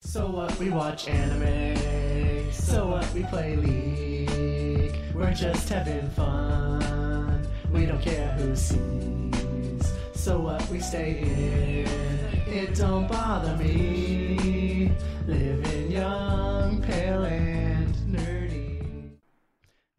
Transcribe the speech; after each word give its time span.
So 0.00 0.30
what, 0.30 0.58
we 0.58 0.70
watch 0.70 1.06
anime. 1.06 2.50
So 2.52 2.88
what, 2.88 3.12
we 3.12 3.24
play 3.24 3.56
League. 3.56 4.96
We're 5.14 5.34
just 5.34 5.68
having 5.68 6.08
fun. 6.10 7.46
We 7.70 7.84
don't 7.84 8.00
care 8.00 8.32
who 8.32 8.56
sees. 8.56 9.92
So 10.14 10.40
what, 10.40 10.66
we 10.70 10.80
stay 10.80 11.18
in. 11.20 12.52
It 12.52 12.74
don't 12.74 13.06
bother 13.06 13.56
me. 13.56 14.92
Living 15.26 15.90
young, 15.90 16.80
pale, 16.80 17.24
and 17.24 17.94
nerdy. 18.08 19.10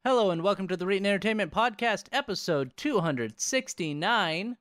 Hello 0.03 0.31
and 0.31 0.41
welcome 0.41 0.67
to 0.69 0.77
the 0.77 0.85
Reetin 0.85 1.05
Entertainment 1.05 1.51
Podcast, 1.51 2.05
episode 2.11 2.71
269 2.77 4.57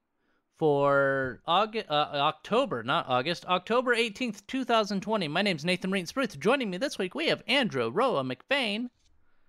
for 0.58 1.40
August, 1.46 1.86
uh, 1.88 2.10
October, 2.14 2.82
not 2.82 3.08
August, 3.08 3.46
October 3.46 3.94
18th, 3.94 4.46
2020. 4.46 5.28
My 5.28 5.42
name's 5.42 5.64
Nathan 5.64 5.90
Reed 5.90 6.06
Spruth. 6.06 6.38
Joining 6.38 6.68
me 6.70 6.78
this 6.78 6.98
week, 6.98 7.14
we 7.14 7.28
have 7.28 7.42
Andrew 7.46 7.88
Roa 7.90 8.24
McFain. 8.24 8.90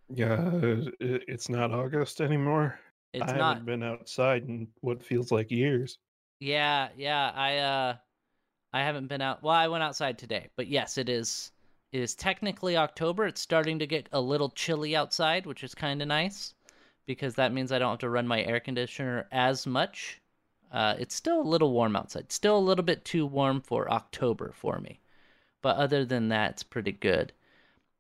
Yeah, 0.10 0.52
it's 1.00 1.50
not 1.50 1.72
August 1.72 2.22
anymore. 2.22 2.80
It's 3.14 3.32
I 3.32 3.38
not. 3.38 3.58
haven't 3.58 3.66
been 3.66 3.84
outside 3.84 4.44
in 4.44 4.68
what 4.82 5.04
feels 5.04 5.32
like 5.32 5.52
years. 5.52 5.98
Yeah, 6.40 6.90
yeah, 6.96 7.32
I 7.36 7.58
uh 7.58 7.96
I 8.72 8.84
haven't 8.84 9.08
been 9.08 9.22
out. 9.22 9.42
Well, 9.42 9.54
I 9.54 9.68
went 9.68 9.84
outside 9.84 10.18
today, 10.18 10.50
but 10.56 10.68
yes, 10.68 10.98
it 10.98 11.10
is 11.10 11.52
it 11.92 12.02
is 12.02 12.16
technically 12.16 12.78
October. 12.78 13.26
It's 13.26 13.42
starting 13.42 13.80
to 13.80 13.88
get 13.88 14.10
a 14.12 14.22
little 14.22 14.50
chilly 14.52 14.96
outside, 14.96 15.46
which 15.46 15.64
is 15.64 15.74
kind 15.74 16.02
of 16.02 16.08
nice 16.08 16.54
because 17.08 17.34
that 17.36 17.52
means 17.52 17.72
I 17.72 17.80
don't 17.80 17.90
have 17.90 18.00
to 18.00 18.10
run 18.10 18.28
my 18.28 18.44
air 18.44 18.60
conditioner 18.60 19.28
as 19.32 19.66
much. 19.66 20.22
Uh, 20.72 20.96
it's 21.00 21.16
still 21.16 21.42
a 21.42 21.44
little 21.44 21.72
warm 21.72 21.96
outside. 21.96 22.32
Still 22.32 22.58
a 22.58 22.60
little 22.60 22.84
bit 22.84 23.04
too 23.04 23.26
warm 23.26 23.62
for 23.62 23.92
October 23.92 24.52
for 24.56 24.80
me. 24.80 25.00
But 25.62 25.78
other 25.78 26.06
than 26.06 26.30
that, 26.30 26.52
it's 26.52 26.64
pretty 26.64 26.92
good. 26.92 27.34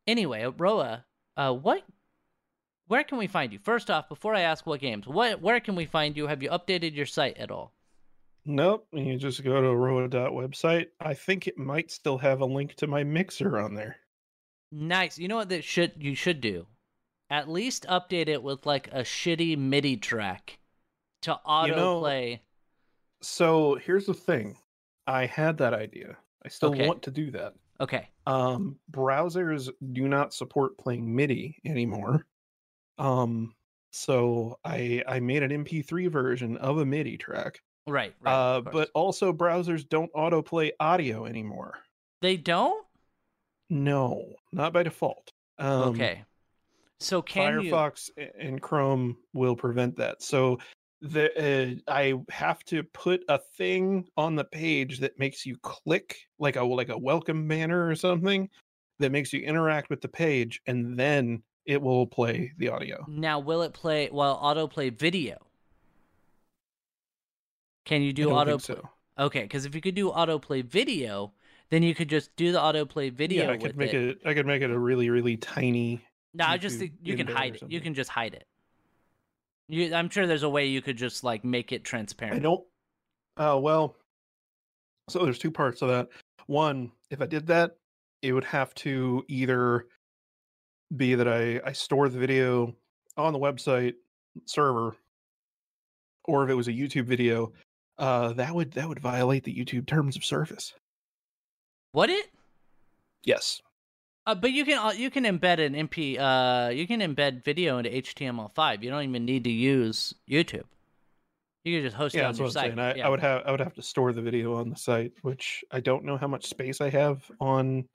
Anyway, 0.07 0.45
Roa, 0.45 1.05
uh, 1.35 1.53
what 1.53 1.83
where 2.87 3.03
can 3.03 3.19
we 3.19 3.27
find 3.27 3.53
you? 3.53 3.59
First 3.59 3.91
off, 3.91 4.09
before 4.09 4.33
I 4.33 4.41
ask 4.41 4.65
what 4.65 4.79
games, 4.81 5.07
what 5.07 5.41
where 5.41 5.59
can 5.59 5.75
we 5.75 5.85
find 5.85 6.17
you? 6.17 6.27
Have 6.27 6.41
you 6.41 6.49
updated 6.49 6.95
your 6.95 7.05
site 7.05 7.37
at 7.37 7.51
all? 7.51 7.73
Nope, 8.45 8.87
you 8.91 9.17
just 9.17 9.43
go 9.43 9.61
to 9.61 9.75
Roa 9.75 10.07
website. 10.07 10.87
I 10.99 11.13
think 11.13 11.47
it 11.47 11.57
might 11.57 11.91
still 11.91 12.17
have 12.17 12.41
a 12.41 12.45
link 12.45 12.75
to 12.75 12.87
my 12.87 13.03
mixer 13.03 13.59
on 13.59 13.75
there. 13.75 13.97
Nice. 14.71 15.17
You 15.19 15.27
know 15.27 15.35
what 15.35 15.49
that 15.49 15.63
should 15.63 15.93
you 15.99 16.15
should 16.15 16.41
do? 16.41 16.67
At 17.29 17.49
least 17.49 17.85
update 17.87 18.27
it 18.27 18.41
with 18.41 18.65
like 18.65 18.87
a 18.87 19.01
shitty 19.01 19.57
MIDI 19.57 19.97
track 19.97 20.57
to 21.21 21.39
autoplay. 21.45 22.39
So 23.21 23.75
here's 23.75 24.05
the 24.05 24.13
thing. 24.13 24.57
I 25.07 25.25
had 25.25 25.57
that 25.57 25.73
idea. 25.73 26.17
I 26.45 26.49
still 26.49 26.69
Okay. 26.71 26.87
want 26.87 27.01
to 27.03 27.11
do 27.11 27.31
that. 27.31 27.53
okay. 27.81 28.09
Um, 28.27 28.77
browsers 28.91 29.69
do 29.93 30.07
not 30.07 30.33
support 30.33 30.77
playing 30.77 31.13
MIDI 31.15 31.59
anymore. 31.65 32.25
Um, 32.97 33.55
so 33.91 34.59
I 34.63 35.01
I 35.07 35.19
made 35.19 35.41
an 35.43 35.51
MP3 35.65 36.09
version 36.11 36.57
of 36.57 36.77
a 36.77 36.85
MIDI 36.85 37.17
track. 37.17 37.61
Right. 37.87 38.13
right 38.21 38.31
uh, 38.31 38.61
but 38.61 38.91
also 38.93 39.33
browsers 39.33 39.87
don't 39.87 40.11
autoplay 40.13 40.71
audio 40.79 41.25
anymore. 41.25 41.79
they 42.21 42.37
don't? 42.37 42.85
No, 43.71 44.35
not 44.51 44.73
by 44.73 44.83
default. 44.83 45.31
Um, 45.57 45.89
okay. 45.89 46.23
So 46.99 47.21
can 47.21 47.53
Firefox 47.53 48.09
a- 48.17 48.35
and 48.39 48.61
Chrome 48.61 49.17
will 49.33 49.55
prevent 49.55 49.95
that. 49.97 50.21
So 50.21 50.59
the 51.01 51.79
uh, 51.87 51.91
I 51.91 52.15
have 52.29 52.63
to 52.65 52.83
put 52.83 53.23
a 53.29 53.39
thing 53.57 54.05
on 54.17 54.35
the 54.35 54.43
page 54.43 54.99
that 54.99 55.17
makes 55.17 55.45
you 55.45 55.57
click 55.61 56.17
like 56.39 56.55
a 56.57 56.63
like 56.63 56.89
a 56.89 56.97
welcome 56.97 57.47
banner 57.47 57.87
or 57.87 57.95
something 57.95 58.49
that 58.99 59.11
makes 59.11 59.31
you 59.31 59.41
interact 59.41 59.89
with 59.89 60.01
the 60.01 60.09
page, 60.09 60.61
and 60.67 60.97
then 60.99 61.41
it 61.65 61.81
will 61.81 62.05
play 62.07 62.51
the 62.57 62.67
audio. 62.69 63.05
now 63.07 63.39
will 63.39 63.61
it 63.61 63.73
play 63.73 64.09
well 64.11 64.37
autoplay 64.41 64.91
video? 64.91 65.37
Can 67.85 68.01
you 68.01 68.13
do 68.13 68.31
auto 68.31 68.57
so. 68.57 68.87
Okay, 69.17 69.41
because 69.43 69.65
if 69.65 69.75
you 69.75 69.81
could 69.81 69.95
do 69.95 70.11
autoplay 70.11 70.63
video, 70.63 71.33
then 71.69 71.83
you 71.83 71.93
could 71.93 72.09
just 72.09 72.35
do 72.35 72.51
the 72.51 72.59
autoplay 72.59 73.11
video 73.11 73.43
Yeah, 73.43 73.49
I 73.49 73.51
with 73.53 73.61
could 73.61 73.77
make 73.77 73.93
it. 73.93 74.09
it. 74.09 74.21
I 74.25 74.33
could 74.33 74.45
make 74.45 74.61
it 74.61 74.69
a 74.69 74.77
really 74.79 75.09
really 75.09 75.37
tiny. 75.37 76.01
No, 76.33 76.45
I 76.45 76.57
just 76.57 76.77
think 76.77 76.93
you 77.01 77.15
can 77.17 77.27
hide 77.27 77.55
it. 77.55 77.63
You 77.67 77.81
can 77.81 77.93
just 77.93 78.09
hide 78.09 78.33
it. 78.33 78.45
You, 79.69 79.93
I'm 79.93 80.09
sure 80.09 80.25
there's 80.25 80.43
a 80.43 80.49
way 80.49 80.65
you 80.65 80.81
could 80.81 80.97
just 80.97 81.23
like 81.23 81.45
make 81.45 81.71
it 81.71 81.83
transparent. 81.83 82.37
I 82.37 82.39
don't. 82.39 82.63
Oh 83.37 83.59
well. 83.59 83.95
So 85.09 85.23
there's 85.23 85.39
two 85.39 85.51
parts 85.51 85.81
of 85.81 85.89
that. 85.89 86.09
One, 86.47 86.91
if 87.11 87.21
I 87.21 87.27
did 87.27 87.47
that, 87.47 87.77
it 88.21 88.33
would 88.33 88.43
have 88.43 88.73
to 88.75 89.23
either 89.27 89.85
be 90.97 91.13
that 91.15 91.27
I 91.27 91.61
I 91.63 91.71
store 91.71 92.09
the 92.09 92.19
video 92.19 92.75
on 93.15 93.31
the 93.31 93.39
website 93.39 93.93
server, 94.45 94.95
or 96.25 96.43
if 96.43 96.49
it 96.49 96.55
was 96.55 96.67
a 96.67 96.73
YouTube 96.73 97.05
video, 97.05 97.53
uh, 97.99 98.33
that 98.33 98.55
would 98.55 98.71
that 98.71 98.89
would 98.89 98.99
violate 98.99 99.43
the 99.43 99.53
YouTube 99.53 99.85
terms 99.85 100.15
of 100.15 100.25
service. 100.25 100.73
Would 101.93 102.09
it? 102.09 102.27
Yes. 103.23 103.61
Uh, 104.29 104.35
but 104.35 104.51
you 104.51 104.63
can 104.63 104.77
uh, 104.77 104.91
you 104.91 105.09
can 105.09 105.23
embed 105.23 105.57
an 105.57 105.73
MP 105.73 106.19
uh 106.19 106.69
you 106.69 106.85
can 106.85 106.99
embed 106.99 107.43
video 107.43 107.79
into 107.79 107.89
HTML5. 107.89 108.83
You 108.83 108.91
don't 108.91 109.01
even 109.01 109.25
need 109.25 109.43
to 109.45 109.49
use 109.49 110.13
YouTube. 110.29 110.65
You 111.63 111.77
can 111.77 111.83
just 111.83 111.95
host 111.95 112.13
it 112.13 112.19
Yeah, 112.19 112.25
on 112.25 112.33
that's 112.33 112.39
your 112.39 112.51
site. 112.51 112.77
I, 112.77 112.93
yeah. 112.93 113.07
I 113.07 113.09
would 113.09 113.19
have 113.21 113.41
I 113.47 113.49
would 113.49 113.59
have 113.59 113.73
to 113.73 113.81
store 113.81 114.13
the 114.13 114.21
video 114.21 114.53
on 114.53 114.69
the 114.69 114.75
site, 114.75 115.13
which 115.23 115.63
I 115.71 115.79
don't 115.79 116.05
know 116.05 116.15
how 116.15 116.27
much 116.27 116.45
space 116.45 116.79
I 116.79 116.91
have 116.91 117.23
on 117.39 117.85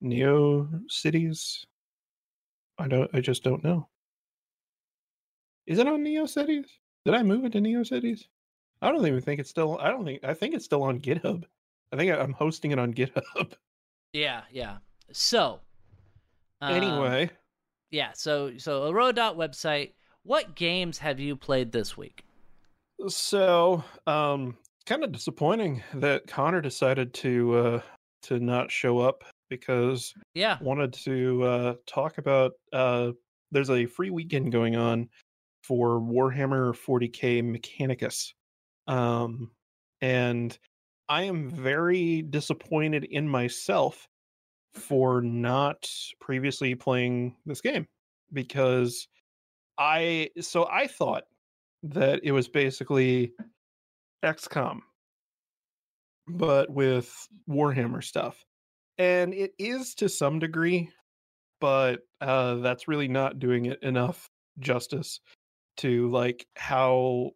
Neo 0.00 0.66
Cities. 0.88 1.66
I 2.78 2.88
don't. 2.88 3.10
I 3.12 3.20
just 3.20 3.44
don't 3.44 3.62
know. 3.62 3.86
Is 5.66 5.78
it 5.78 5.86
on 5.86 6.02
Neocities? 6.02 6.68
Did 7.04 7.14
I 7.14 7.22
move 7.22 7.44
it 7.44 7.52
to 7.52 7.58
Neocities? 7.58 8.28
I 8.80 8.90
don't 8.90 9.06
even 9.06 9.20
think 9.20 9.40
it's 9.40 9.50
still. 9.50 9.76
I 9.78 9.90
don't 9.90 10.06
think. 10.06 10.24
I 10.24 10.32
think 10.32 10.54
it's 10.54 10.64
still 10.64 10.84
on 10.84 11.00
GitHub. 11.00 11.44
I 11.92 11.96
think 11.96 12.12
I'm 12.12 12.32
hosting 12.32 12.70
it 12.70 12.78
on 12.78 12.94
GitHub. 12.94 13.52
Yeah, 14.14 14.42
yeah. 14.50 14.78
So 15.12 15.60
um, 16.60 16.72
anyway, 16.74 17.30
yeah. 17.90 18.10
So 18.14 18.56
so 18.58 18.84
a 18.84 18.94
road 18.94 19.16
dot 19.16 19.36
website. 19.36 19.92
What 20.22 20.54
games 20.54 20.98
have 20.98 21.18
you 21.18 21.36
played 21.36 21.72
this 21.72 21.96
week? 21.96 22.24
so 23.08 23.82
um, 24.06 24.56
kind 24.84 25.02
of 25.02 25.10
disappointing 25.12 25.82
that 25.94 26.26
Connor 26.26 26.60
decided 26.60 27.14
to 27.14 27.54
uh 27.56 27.80
to 28.22 28.38
not 28.38 28.70
show 28.70 28.98
up 28.98 29.24
because 29.48 30.12
Yeah. 30.34 30.58
wanted 30.60 30.92
to 30.92 31.42
uh, 31.42 31.74
talk 31.86 32.18
about 32.18 32.52
uh, 32.72 33.12
there's 33.50 33.70
a 33.70 33.86
free 33.86 34.10
weekend 34.10 34.52
going 34.52 34.76
on 34.76 35.08
for 35.64 36.00
Warhammer 36.00 36.74
40k 36.74 37.42
Mechanicus. 37.42 38.32
Um, 38.86 39.50
and 40.00 40.56
I 41.08 41.24
am 41.24 41.50
very 41.50 42.22
disappointed 42.22 43.04
in 43.04 43.28
myself 43.28 44.06
for 44.74 45.20
not 45.20 45.90
previously 46.20 46.74
playing 46.74 47.36
this 47.46 47.60
game 47.60 47.86
because 48.32 49.08
I 49.78 50.30
so 50.40 50.68
I 50.70 50.86
thought 50.86 51.24
that 51.82 52.20
it 52.22 52.32
was 52.32 52.48
basically 52.48 53.32
XCOM 54.24 54.80
but 56.28 56.70
with 56.70 57.28
Warhammer 57.48 58.04
stuff. 58.04 58.44
And 58.98 59.34
it 59.34 59.52
is 59.58 59.94
to 59.96 60.08
some 60.08 60.38
degree 60.38 60.90
but 61.60 62.00
uh 62.20 62.56
that's 62.56 62.88
really 62.88 63.08
not 63.08 63.38
doing 63.38 63.66
it 63.66 63.82
enough 63.82 64.30
justice 64.58 65.20
to 65.76 66.10
like 66.10 66.46
how 66.56 67.30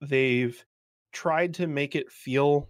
they've 0.00 0.64
tried 1.12 1.54
to 1.54 1.66
make 1.66 1.94
it 1.94 2.10
feel 2.10 2.68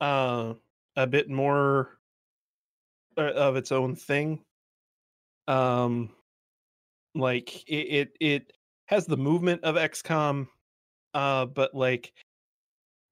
uh 0.00 0.54
a 0.96 1.06
bit 1.06 1.30
more 1.30 1.98
of 3.16 3.56
its 3.56 3.72
own 3.72 3.94
thing 3.94 4.40
um 5.48 6.10
like 7.14 7.68
it 7.68 7.74
it, 7.74 8.16
it 8.20 8.52
has 8.86 9.06
the 9.06 9.16
movement 9.16 9.62
of 9.64 9.76
XCOM 9.76 10.46
uh 11.14 11.46
but 11.46 11.74
like 11.74 12.12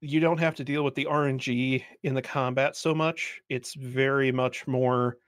you 0.00 0.20
don't 0.20 0.38
have 0.38 0.54
to 0.56 0.64
deal 0.64 0.82
with 0.82 0.94
the 0.94 1.06
RNG 1.06 1.84
in 2.02 2.14
the 2.14 2.22
combat 2.22 2.74
so 2.76 2.94
much. 2.94 3.40
It's 3.48 3.74
very 3.74 4.32
much 4.32 4.66
more 4.66 5.18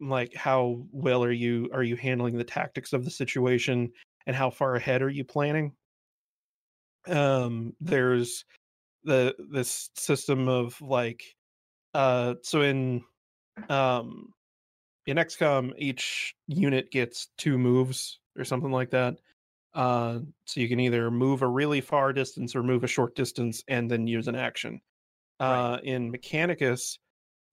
like 0.00 0.34
how 0.34 0.84
well 0.92 1.24
are 1.24 1.32
you 1.32 1.68
are 1.72 1.82
you 1.82 1.96
handling 1.96 2.36
the 2.36 2.44
tactics 2.44 2.92
of 2.92 3.04
the 3.04 3.10
situation 3.10 3.90
and 4.26 4.34
how 4.36 4.50
far 4.50 4.74
ahead 4.76 5.02
are 5.02 5.08
you 5.08 5.24
planning? 5.24 5.72
Um 7.06 7.74
there's 7.80 8.44
the 9.04 9.34
this 9.50 9.90
system 9.96 10.48
of 10.48 10.80
like 10.82 11.22
uh 11.94 12.34
so 12.42 12.62
in 12.62 13.02
um 13.68 14.32
in 15.06 15.16
XCOM 15.16 15.72
each 15.78 16.34
unit 16.46 16.90
gets 16.90 17.28
two 17.38 17.56
moves 17.56 18.20
or 18.36 18.44
something 18.44 18.70
like 18.70 18.90
that. 18.90 19.16
Uh, 19.74 20.18
so 20.44 20.60
you 20.60 20.68
can 20.68 20.80
either 20.80 21.10
move 21.10 21.42
a 21.42 21.46
really 21.46 21.80
far 21.80 22.12
distance 22.12 22.54
or 22.54 22.62
move 22.62 22.84
a 22.84 22.88
short 22.88 23.14
distance 23.14 23.62
and 23.68 23.90
then 23.90 24.06
use 24.06 24.28
an 24.28 24.34
action. 24.34 24.80
Right. 25.40 25.74
Uh, 25.74 25.78
in 25.82 26.12
Mechanicus, 26.12 26.98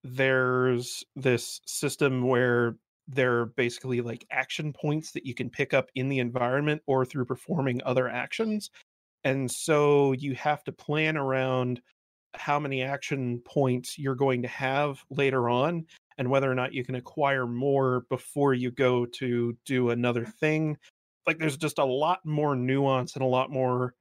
there's 0.03 1.03
this 1.15 1.61
system 1.65 2.27
where 2.27 2.75
there 3.07 3.39
are 3.39 3.45
basically 3.45 4.01
like 4.01 4.25
action 4.31 4.73
points 4.73 5.11
that 5.11 5.25
you 5.25 5.33
can 5.33 5.49
pick 5.49 5.73
up 5.73 5.89
in 5.95 6.09
the 6.09 6.19
environment 6.19 6.81
or 6.87 7.05
through 7.05 7.25
performing 7.25 7.81
other 7.85 8.09
actions. 8.09 8.69
And 9.23 9.49
so 9.49 10.11
you 10.13 10.35
have 10.35 10.63
to 10.65 10.71
plan 10.71 11.15
around 11.15 11.81
how 12.39 12.59
many 12.59 12.81
action 12.83 13.41
points 13.45 13.97
you're 13.97 14.15
going 14.15 14.41
to 14.43 14.47
have 14.47 15.03
later 15.09 15.49
on 15.49 15.85
and 16.17 16.29
whether 16.29 16.49
or 16.51 16.55
not 16.55 16.73
you 16.73 16.83
can 16.83 16.95
acquire 16.95 17.45
more 17.47 18.01
before 18.09 18.53
you 18.53 18.71
go 18.71 19.05
to 19.05 19.57
do 19.65 19.89
another 19.89 20.25
thing. 20.25 20.77
Like 21.27 21.39
there's 21.39 21.57
just 21.57 21.79
a 21.79 21.85
lot 21.85 22.25
more 22.25 22.55
nuance 22.55 23.15
and 23.15 23.23
a 23.23 23.27
lot 23.27 23.49
more 23.51 23.95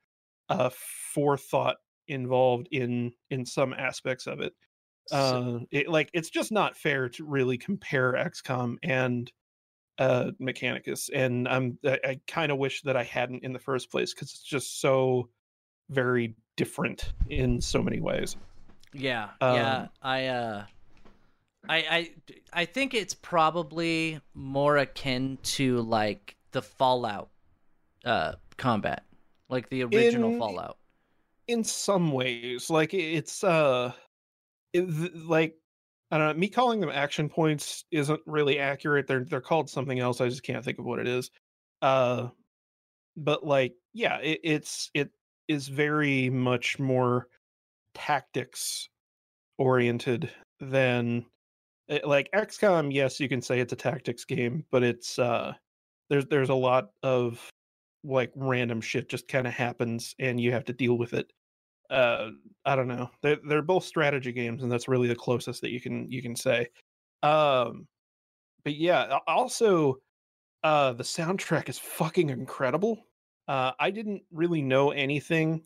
uh 0.49 0.71
forethought 1.15 1.77
involved 2.09 2.69
in 2.71 3.13
in 3.31 3.47
some 3.47 3.73
aspects 3.73 4.27
of 4.27 4.41
it. 4.41 4.55
Uh 5.11 5.61
it, 5.71 5.89
like 5.89 6.11
it's 6.15 6.31
just 6.31 6.53
not 6.53 6.77
fair 6.77 7.09
to 7.11 7.25
really 7.25 7.59
compare 7.59 8.13
XCOM 8.13 8.77
and 8.83 9.33
uh 9.99 10.33
Mechanicus 10.41 11.11
and 11.15 11.49
I'm 11.49 11.79
I, 11.85 11.99
I 12.05 12.21
kind 12.27 12.53
of 12.53 12.59
wish 12.59 12.83
that 12.83 12.97
I 12.97 13.05
hadn't 13.05 13.45
in 13.45 13.53
the 13.53 13.59
first 13.59 13.91
place 13.91 14.13
cuz 14.15 14.31
it's 14.33 14.43
just 14.43 14.81
so 14.81 15.31
very 15.91 16.35
different 16.57 17.13
in 17.29 17.61
so 17.61 17.83
many 17.83 18.01
ways. 18.01 18.37
Yeah, 18.93 19.31
yeah. 19.41 19.77
Um, 19.77 19.89
I 20.03 20.27
uh 20.27 20.65
I 21.69 21.77
I 21.77 22.11
I 22.53 22.65
think 22.65 22.95
it's 22.95 23.15
probably 23.15 24.21
more 24.35 24.77
akin 24.77 25.39
to 25.43 25.81
like 25.83 26.37
the 26.53 26.63
Fallout 26.63 27.31
uh 28.05 28.33
combat. 28.57 29.05
Like 29.49 29.69
the 29.69 29.83
original 29.85 30.33
In- 30.33 30.39
Fallout. 30.39 30.79
in 31.49 31.65
some 31.65 32.13
ways 32.13 32.71
like 32.71 32.95
it's 32.95 33.45
uh 33.45 33.93
it, 34.73 35.15
like 35.15 35.55
i 36.11 36.17
don't 36.17 36.29
know 36.29 36.41
me 36.41 36.49
calling 36.49 36.81
them 36.81 36.89
action 36.91 37.29
points 37.29 37.85
isn't 37.91 38.21
really 38.27 38.59
accurate 38.59 39.07
they're 39.07 39.25
they're 39.25 39.43
called 39.43 39.69
something 39.69 39.99
else 40.01 40.23
i 40.23 40.29
just 40.29 40.43
can't 40.43 40.65
think 40.65 40.79
of 40.79 40.87
what 40.87 40.99
it 40.99 41.07
is 41.07 41.31
uh 41.83 42.29
but 43.17 43.45
like 43.47 43.75
yeah 43.93 44.17
it, 44.19 44.41
it's 44.43 44.91
it 44.95 45.11
is 45.49 45.69
very 45.69 46.31
much 46.31 46.79
more 46.79 47.29
tactics 47.95 48.89
oriented 49.59 50.31
than 50.61 51.25
eh, 51.89 52.01
like 52.05 52.29
xcom 52.35 52.93
yes 52.93 53.21
you 53.21 53.29
can 53.29 53.41
say 53.41 53.61
it's 53.61 53.73
a 53.73 53.77
tactics 53.77 54.25
game 54.25 54.65
but 54.73 54.83
it's 54.83 55.19
uh 55.19 55.53
there's 56.11 56.27
there's 56.27 56.49
a 56.49 56.55
lot 56.55 56.89
of 57.03 57.51
like 58.05 58.31
random 58.37 58.81
shit 58.81 59.09
just 59.09 59.27
kind 59.29 59.47
of 59.47 59.53
happens 59.53 60.15
and 60.19 60.41
you 60.41 60.53
have 60.53 60.65
to 60.65 60.73
deal 60.73 60.99
with 60.99 61.15
it. 61.15 61.33
Uh 61.91 62.31
i 62.65 62.77
don't 62.77 62.89
know. 62.89 63.11
They're, 63.23 63.39
they're 63.49 63.63
both 63.63 63.85
strategy 63.85 64.33
games 64.33 64.63
and 64.63 64.71
that's 64.71 64.89
really 64.89 65.09
the 65.09 65.17
closest 65.17 65.61
that 65.63 65.71
you 65.71 65.81
can 65.81 66.11
you 66.11 66.23
can 66.23 66.37
say. 66.37 66.69
Um 67.23 67.87
but 68.65 68.77
yeah 68.77 69.19
also 69.27 69.99
uh 70.63 70.93
the 70.93 71.05
soundtrack 71.05 71.69
is 71.69 71.79
fucking 71.79 72.31
incredible 72.31 72.99
uh 73.49 73.73
i 73.79 73.91
didn't 73.91 74.23
really 74.33 74.63
know 74.63 74.91
anything 74.91 75.63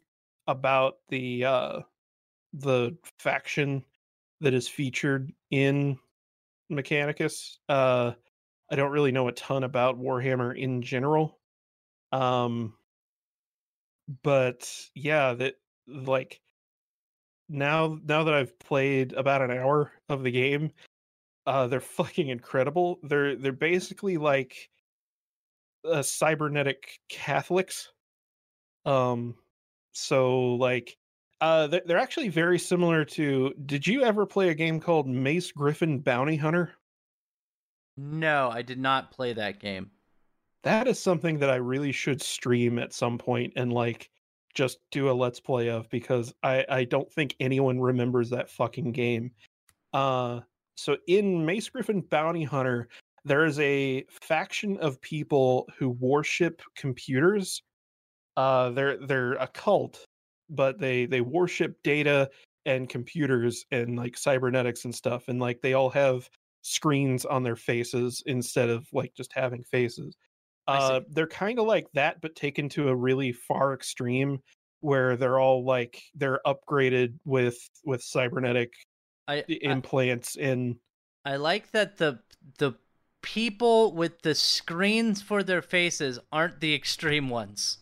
about 0.47 0.97
the 1.09 1.45
uh 1.45 1.81
the 2.55 2.97
faction 3.19 3.85
that 4.41 4.55
is 4.55 4.69
featured 4.69 5.33
in 5.51 5.99
mechanicus. 6.73 7.59
Uh 7.69 8.13
i 8.71 8.77
don't 8.77 8.91
really 8.91 9.13
know 9.13 9.29
a 9.29 9.33
ton 9.33 9.65
about 9.65 9.99
warhammer 10.01 10.57
in 10.57 10.83
general. 10.83 11.39
Um 12.13 12.75
but 14.23 14.71
yeah 14.95 15.35
that 15.35 15.55
like 15.87 16.41
now 17.49 17.99
now 18.05 18.25
that 18.25 18.35
i've 18.35 18.59
played 18.59 19.13
about 19.13 19.43
an 19.43 19.51
hour 19.51 19.93
of 20.09 20.23
the 20.23 20.31
game 20.31 20.71
uh 21.47 21.67
they're 21.67 21.81
fucking 21.99 22.29
incredible. 22.29 22.99
They're 23.03 23.37
they're 23.37 23.53
basically 23.53 24.17
like 24.19 24.71
uh, 25.85 26.03
cybernetic 26.03 26.99
catholics 27.09 27.93
um 28.85 29.35
so 29.93 30.55
like 30.57 30.97
uh 31.41 31.67
they're, 31.67 31.83
they're 31.87 31.99
actually 31.99 32.29
very 32.29 32.59
similar 32.59 33.05
to 33.05 33.53
did 33.67 33.87
you 33.87 34.03
ever 34.03 34.27
play 34.27 34.49
a 34.51 34.55
game 34.55 34.81
called 34.81 35.07
mace 35.09 35.53
griffin 35.53 35.99
bounty 36.01 36.37
hunter 36.37 36.73
No, 37.99 38.49
I 38.51 38.63
did 38.63 38.79
not 38.79 39.11
play 39.11 39.35
that 39.35 39.59
game. 39.61 39.91
that 40.63 40.89
is 40.89 40.99
something 40.99 41.39
that 41.39 41.51
I 41.51 41.57
really 41.57 41.93
should 41.93 42.21
stream 42.23 42.79
at 42.79 42.93
some 42.93 43.19
point 43.19 43.53
and 43.57 43.73
like 43.73 44.11
just 44.55 44.79
do 44.91 45.11
a 45.11 45.13
let's 45.13 45.41
play 45.41 45.69
of 45.69 45.89
because 45.91 46.35
I 46.43 46.65
I 46.69 46.85
don't 46.85 47.11
think 47.13 47.37
anyone 47.41 47.81
remembers 47.81 48.31
that 48.31 48.51
fucking 48.51 48.93
game. 48.93 49.33
Uh 49.93 50.41
so 50.77 50.97
in 51.07 51.45
Mace 51.45 51.69
Griffin 51.69 52.01
Bounty 52.03 52.45
Hunter 52.45 52.89
there 53.29 53.45
is 53.45 53.61
a 53.61 54.05
faction 54.23 54.77
of 54.79 55.01
people 55.01 55.69
who 55.79 55.91
worship 55.91 56.63
computers. 56.77 57.63
Uh 58.37 58.71
they're 58.71 58.97
they're 59.07 59.35
a 59.35 59.47
cult, 59.49 60.05
but 60.51 60.79
they 60.79 61.07
they 61.07 61.21
worship 61.21 61.77
data 61.83 62.29
and 62.69 62.89
computers 62.89 63.65
and 63.71 63.97
like 63.97 64.17
cybernetics 64.17 64.85
and 64.85 64.95
stuff 64.95 65.29
and 65.29 65.41
like 65.41 65.61
they 65.63 65.73
all 65.73 65.89
have 65.89 66.29
screens 66.63 67.25
on 67.25 67.43
their 67.43 67.57
faces 67.57 68.23
instead 68.27 68.69
of 68.69 68.87
like 68.93 69.13
just 69.15 69.33
having 69.33 69.63
faces 69.65 70.15
uh 70.67 71.01
they're 71.11 71.27
kind 71.27 71.59
of 71.59 71.67
like 71.67 71.87
that 71.95 72.21
but 72.21 72.35
taken 72.37 72.69
to 72.69 72.89
a 72.89 72.95
really 72.95 73.33
far 73.33 73.73
extreme 73.73 74.39
where 74.81 75.17
they're 75.17 75.41
all 75.41 75.65
like 75.65 76.03
they're 76.15 76.41
upgraded 76.47 77.15
with 77.25 77.59
with 77.85 78.03
cybernetic 78.03 78.73
I, 79.27 79.39
I 79.39 79.45
implants 79.63 80.37
and 80.37 80.77
I 81.25 81.37
like 81.37 81.71
that 81.71 81.97
the 81.97 82.19
the 82.59 82.75
people 83.35 83.93
with 83.93 84.23
the 84.23 84.35
screens 84.35 85.21
for 85.21 85.43
their 85.43 85.61
faces 85.61 86.19
aren't 86.33 86.61
the 86.61 86.75
extreme 86.75 87.29
ones. 87.29 87.79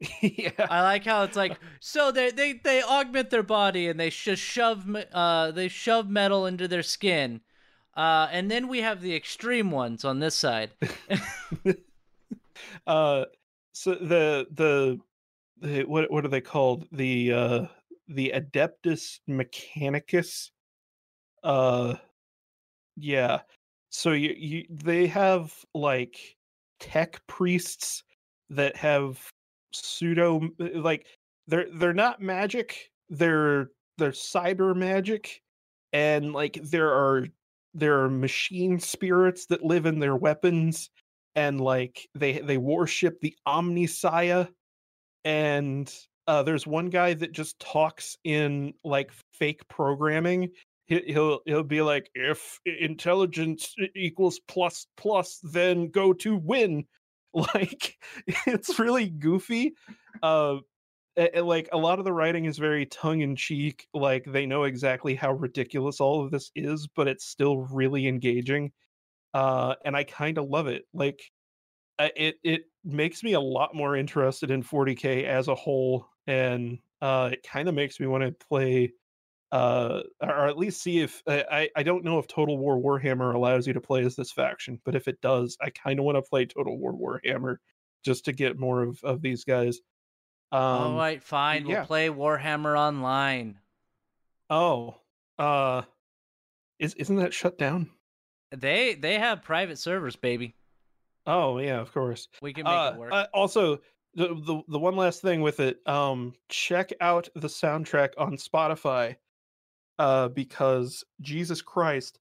yeah 0.20 0.50
I 0.58 0.82
like 0.82 1.04
how 1.04 1.24
it's 1.24 1.36
like 1.36 1.58
so 1.80 2.12
they 2.12 2.30
they 2.30 2.52
they 2.52 2.82
augment 2.82 3.30
their 3.30 3.42
body 3.42 3.88
and 3.88 3.98
they 3.98 4.10
just 4.10 4.42
shove 4.42 4.84
uh 5.12 5.50
they 5.50 5.66
shove 5.66 6.08
metal 6.08 6.46
into 6.46 6.68
their 6.68 6.84
skin. 6.84 7.40
Uh 7.96 8.28
and 8.30 8.48
then 8.48 8.68
we 8.68 8.78
have 8.78 9.00
the 9.00 9.14
extreme 9.14 9.72
ones 9.72 10.04
on 10.04 10.20
this 10.20 10.36
side. 10.36 10.70
uh 12.86 13.24
so 13.72 13.94
the 13.94 14.46
the, 14.52 15.00
the 15.60 15.82
what 15.84 16.10
what 16.12 16.24
are 16.24 16.28
they 16.28 16.40
called 16.40 16.86
the 16.92 17.32
uh 17.32 17.66
the 18.08 18.32
adeptus 18.36 19.18
mechanicus 19.28 20.50
uh 21.42 21.94
yeah 22.96 23.40
so 23.92 24.12
you, 24.12 24.34
you 24.36 24.64
they 24.70 25.06
have 25.06 25.54
like 25.74 26.36
tech 26.80 27.20
priests 27.26 28.02
that 28.50 28.74
have 28.74 29.20
pseudo 29.72 30.48
like 30.58 31.06
they're 31.46 31.66
they're 31.74 31.92
not 31.92 32.20
magic 32.20 32.90
they're 33.10 33.70
they're 33.98 34.10
cyber 34.10 34.74
magic 34.74 35.42
and 35.92 36.32
like 36.32 36.54
there 36.62 36.90
are 36.90 37.28
there 37.74 38.00
are 38.00 38.10
machine 38.10 38.80
spirits 38.80 39.46
that 39.46 39.64
live 39.64 39.86
in 39.86 39.98
their 39.98 40.16
weapons 40.16 40.90
and 41.34 41.60
like 41.60 42.08
they 42.14 42.38
they 42.40 42.56
worship 42.56 43.20
the 43.20 43.34
Omnissiah 43.46 44.48
and 45.24 45.94
uh 46.26 46.42
there's 46.42 46.66
one 46.66 46.88
guy 46.88 47.14
that 47.14 47.32
just 47.32 47.58
talks 47.58 48.16
in 48.24 48.72
like 48.84 49.10
fake 49.32 49.66
programming 49.68 50.50
he'll 51.00 51.40
he'll 51.46 51.62
be 51.62 51.82
like 51.82 52.10
if 52.14 52.60
intelligence 52.64 53.74
equals 53.94 54.40
plus 54.48 54.86
plus 54.96 55.40
then 55.42 55.90
go 55.90 56.12
to 56.14 56.36
win. 56.36 56.86
Like 57.34 57.96
it's 58.46 58.78
really 58.78 59.08
goofy 59.08 59.72
uh 60.22 60.56
a- 61.16 61.38
a- 61.38 61.44
like 61.44 61.68
a 61.72 61.78
lot 61.78 61.98
of 61.98 62.04
the 62.04 62.12
writing 62.12 62.46
is 62.46 62.58
very 62.58 62.86
tongue 62.86 63.20
in 63.20 63.36
cheek 63.36 63.86
like 63.94 64.24
they 64.24 64.46
know 64.46 64.64
exactly 64.64 65.14
how 65.14 65.32
ridiculous 65.32 66.00
all 66.00 66.24
of 66.24 66.30
this 66.30 66.50
is 66.54 66.88
but 66.88 67.08
it's 67.08 67.24
still 67.24 67.58
really 67.58 68.06
engaging 68.06 68.72
uh 69.34 69.74
and 69.84 69.96
i 69.96 70.04
kind 70.04 70.38
of 70.38 70.48
love 70.48 70.66
it 70.66 70.84
like 70.94 71.22
it 71.98 72.36
it 72.42 72.62
makes 72.84 73.22
me 73.22 73.32
a 73.34 73.40
lot 73.40 73.74
more 73.74 73.96
interested 73.96 74.50
in 74.50 74.62
40k 74.62 75.24
as 75.24 75.48
a 75.48 75.54
whole 75.54 76.06
and 76.26 76.78
uh 77.00 77.30
it 77.32 77.42
kind 77.42 77.68
of 77.68 77.74
makes 77.74 78.00
me 78.00 78.06
want 78.06 78.24
to 78.24 78.46
play 78.46 78.92
uh 79.52 80.00
or 80.20 80.48
at 80.48 80.56
least 80.58 80.82
see 80.82 81.00
if 81.00 81.22
I 81.28 81.68
I- 81.76 81.82
don't 81.82 82.04
know 82.04 82.18
if 82.18 82.26
Total 82.26 82.56
War 82.58 82.76
Warhammer 82.78 83.34
allows 83.34 83.66
you 83.66 83.72
to 83.74 83.80
play 83.80 84.02
as 84.04 84.16
this 84.16 84.32
faction, 84.32 84.80
but 84.84 84.94
if 84.94 85.06
it 85.08 85.20
does, 85.20 85.56
I 85.60 85.70
kind 85.70 85.98
of 85.98 86.04
want 86.06 86.16
to 86.16 86.22
play 86.22 86.46
Total 86.46 86.76
War 86.76 86.92
Warhammer 86.94 87.56
just 88.04 88.24
to 88.24 88.32
get 88.32 88.58
more 88.58 88.82
of 88.82 88.98
of 89.04 89.20
these 89.22 89.44
guys. 89.44 89.78
Um 90.50 90.60
All 90.60 90.96
right, 90.96 91.22
fine. 91.22 91.66
yeah. 91.66 91.78
We'll 91.80 91.86
play 91.86 92.08
Warhammer 92.08 92.78
Online. 92.78 93.58
oh, 94.50 94.96
uh 95.38 95.82
is 96.78 96.94
isn't 96.94 97.16
that 97.16 97.32
shut 97.34 97.58
down? 97.58 97.90
They 98.56 98.94
they 98.94 99.18
have 99.18 99.42
private 99.42 99.78
servers, 99.78 100.16
baby. 100.16 100.54
Oh, 101.26 101.58
yeah, 101.58 101.78
of 101.80 101.92
course. 101.92 102.26
We 102.42 102.52
can 102.52 102.64
make 102.64 102.72
uh, 102.72 102.92
it 102.94 102.98
work. 102.98 103.12
uh, 103.12 103.26
also 103.32 103.78
the, 104.14 104.28
the 104.28 104.62
the 104.68 104.78
one 104.78 104.96
last 104.96 105.22
thing 105.22 105.40
with 105.40 105.60
it 105.60 105.78
um 105.86 106.34
check 106.48 106.92
out 107.00 107.28
the 107.34 107.48
soundtrack 107.48 108.10
on 108.18 108.36
spotify 108.36 109.16
uh, 110.02 110.26
because 110.26 111.04
Jesus 111.20 111.62
Christ, 111.62 112.18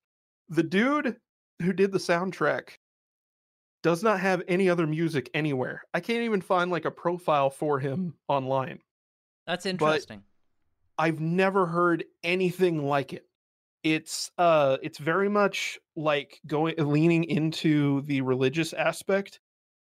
the 0.50 0.62
dude 0.62 1.16
who 1.64 1.74
did 1.74 1.92
the 1.92 1.98
soundtrack 1.98 2.78
does 3.82 4.04
not 4.04 4.20
have 4.20 4.44
any 4.48 4.70
other 4.70 4.86
music 4.86 5.32
anywhere. 5.34 5.82
I 5.92 6.00
can't 6.00 6.22
even 6.22 6.42
find 6.42 6.70
like 6.70 6.86
a 6.86 6.92
profile 6.92 7.50
for 7.50 7.80
him 7.80 8.14
online. 8.28 8.78
That's 9.48 9.66
interesting. 9.66 10.22
I've 11.00 11.20
never 11.20 11.66
heard 11.66 12.04
anything 12.24 12.86
like 12.86 13.14
it. 13.14 13.26
It's 13.84 14.30
uh 14.38 14.78
it's 14.84 15.00
very 15.00 15.28
much 15.28 15.80
like 15.96 16.40
going 16.46 16.76
leaning 16.78 17.24
into 17.24 18.02
the 18.02 18.22
religious 18.22 18.74
aspect 18.74 19.40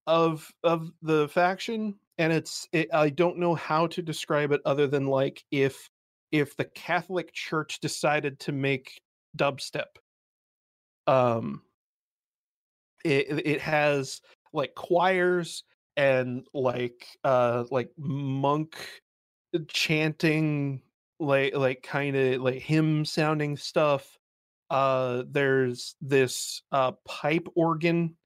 of 0.07 0.51
of 0.63 0.91
the 1.03 1.29
faction 1.29 1.97
and 2.17 2.33
it's 2.33 2.67
it, 2.73 2.89
I 2.95 3.11
don't 3.11 3.37
know 3.37 3.55
how 3.55 3.89
to 3.89 4.01
describe 4.01 4.53
it 4.53 4.63
other 4.65 4.87
than 4.87 5.07
like 5.07 5.45
if 5.51 5.91
if 6.35 6.57
the 6.57 6.65
Catholic 6.65 7.33
Church 7.33 7.79
decided 7.79 8.41
to 8.41 8.51
make 8.51 9.01
dubstep. 9.39 9.99
Um 11.07 11.63
it 13.05 13.47
it 13.47 13.61
has 13.61 14.21
like 14.53 14.75
choirs 14.75 15.63
and 15.97 16.45
like 16.53 17.07
uh 17.23 17.65
like 17.71 17.91
monk 17.97 18.77
chanting 19.69 20.83
like 21.21 21.55
like 21.55 21.85
kind 21.85 22.17
of 22.17 22.43
like 22.43 22.61
hymn 22.61 23.05
sounding 23.05 23.57
stuff. 23.57 24.19
Uh 24.71 25.23
there's 25.31 25.95
this 26.01 26.63
uh 26.73 26.93
pipe 27.07 27.47
organ 27.55 28.17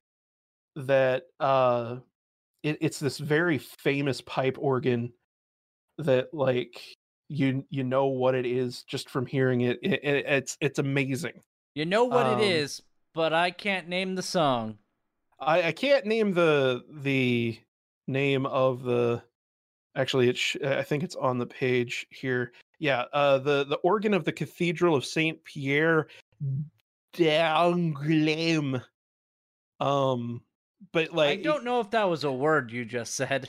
that 0.76 1.24
uh 1.40 1.96
it, 2.62 2.78
it's 2.80 3.00
this 3.00 3.18
very 3.18 3.58
famous 3.58 4.22
pipe 4.22 4.56
organ 4.58 5.12
that 5.98 6.32
like 6.32 6.80
you 7.28 7.64
you 7.70 7.84
know 7.84 8.06
what 8.06 8.34
it 8.34 8.46
is 8.46 8.82
just 8.84 9.10
from 9.10 9.26
hearing 9.26 9.60
it, 9.62 9.78
it, 9.82 10.00
it 10.02 10.24
it's 10.26 10.56
it's 10.60 10.78
amazing 10.78 11.40
You 11.74 11.84
know 11.86 12.04
what 12.04 12.26
Um, 12.26 12.40
it 12.40 12.44
is, 12.44 12.82
but 13.14 13.32
I 13.32 13.50
can't 13.50 13.88
name 13.88 14.14
the 14.14 14.22
song. 14.22 14.78
I, 15.38 15.68
I 15.68 15.72
can't 15.72 16.06
name 16.06 16.32
the 16.32 16.84
the 16.90 17.58
name 18.06 18.46
of 18.46 18.82
the 18.82 19.22
actually 19.94 20.28
it's 20.28 20.40
sh- 20.40 20.56
I 20.64 20.82
think 20.82 21.02
it's 21.02 21.16
on 21.16 21.38
the 21.38 21.46
page 21.46 22.06
here. 22.10 22.52
Yeah, 22.78 23.04
uh 23.12 23.38
the 23.38 23.64
the 23.64 23.76
organ 23.76 24.14
of 24.14 24.24
the 24.24 24.32
Cathedral 24.32 24.94
of 24.94 25.04
Saint 25.04 25.42
Pierre 25.44 26.08
d'Angoulême. 27.12 28.82
Um 29.80 30.42
but 30.92 31.12
like 31.12 31.40
I 31.40 31.42
don't 31.42 31.64
know 31.64 31.80
if 31.80 31.90
that 31.90 32.08
was 32.08 32.24
a 32.24 32.32
word 32.32 32.70
you 32.72 32.84
just 32.84 33.14
said. 33.14 33.48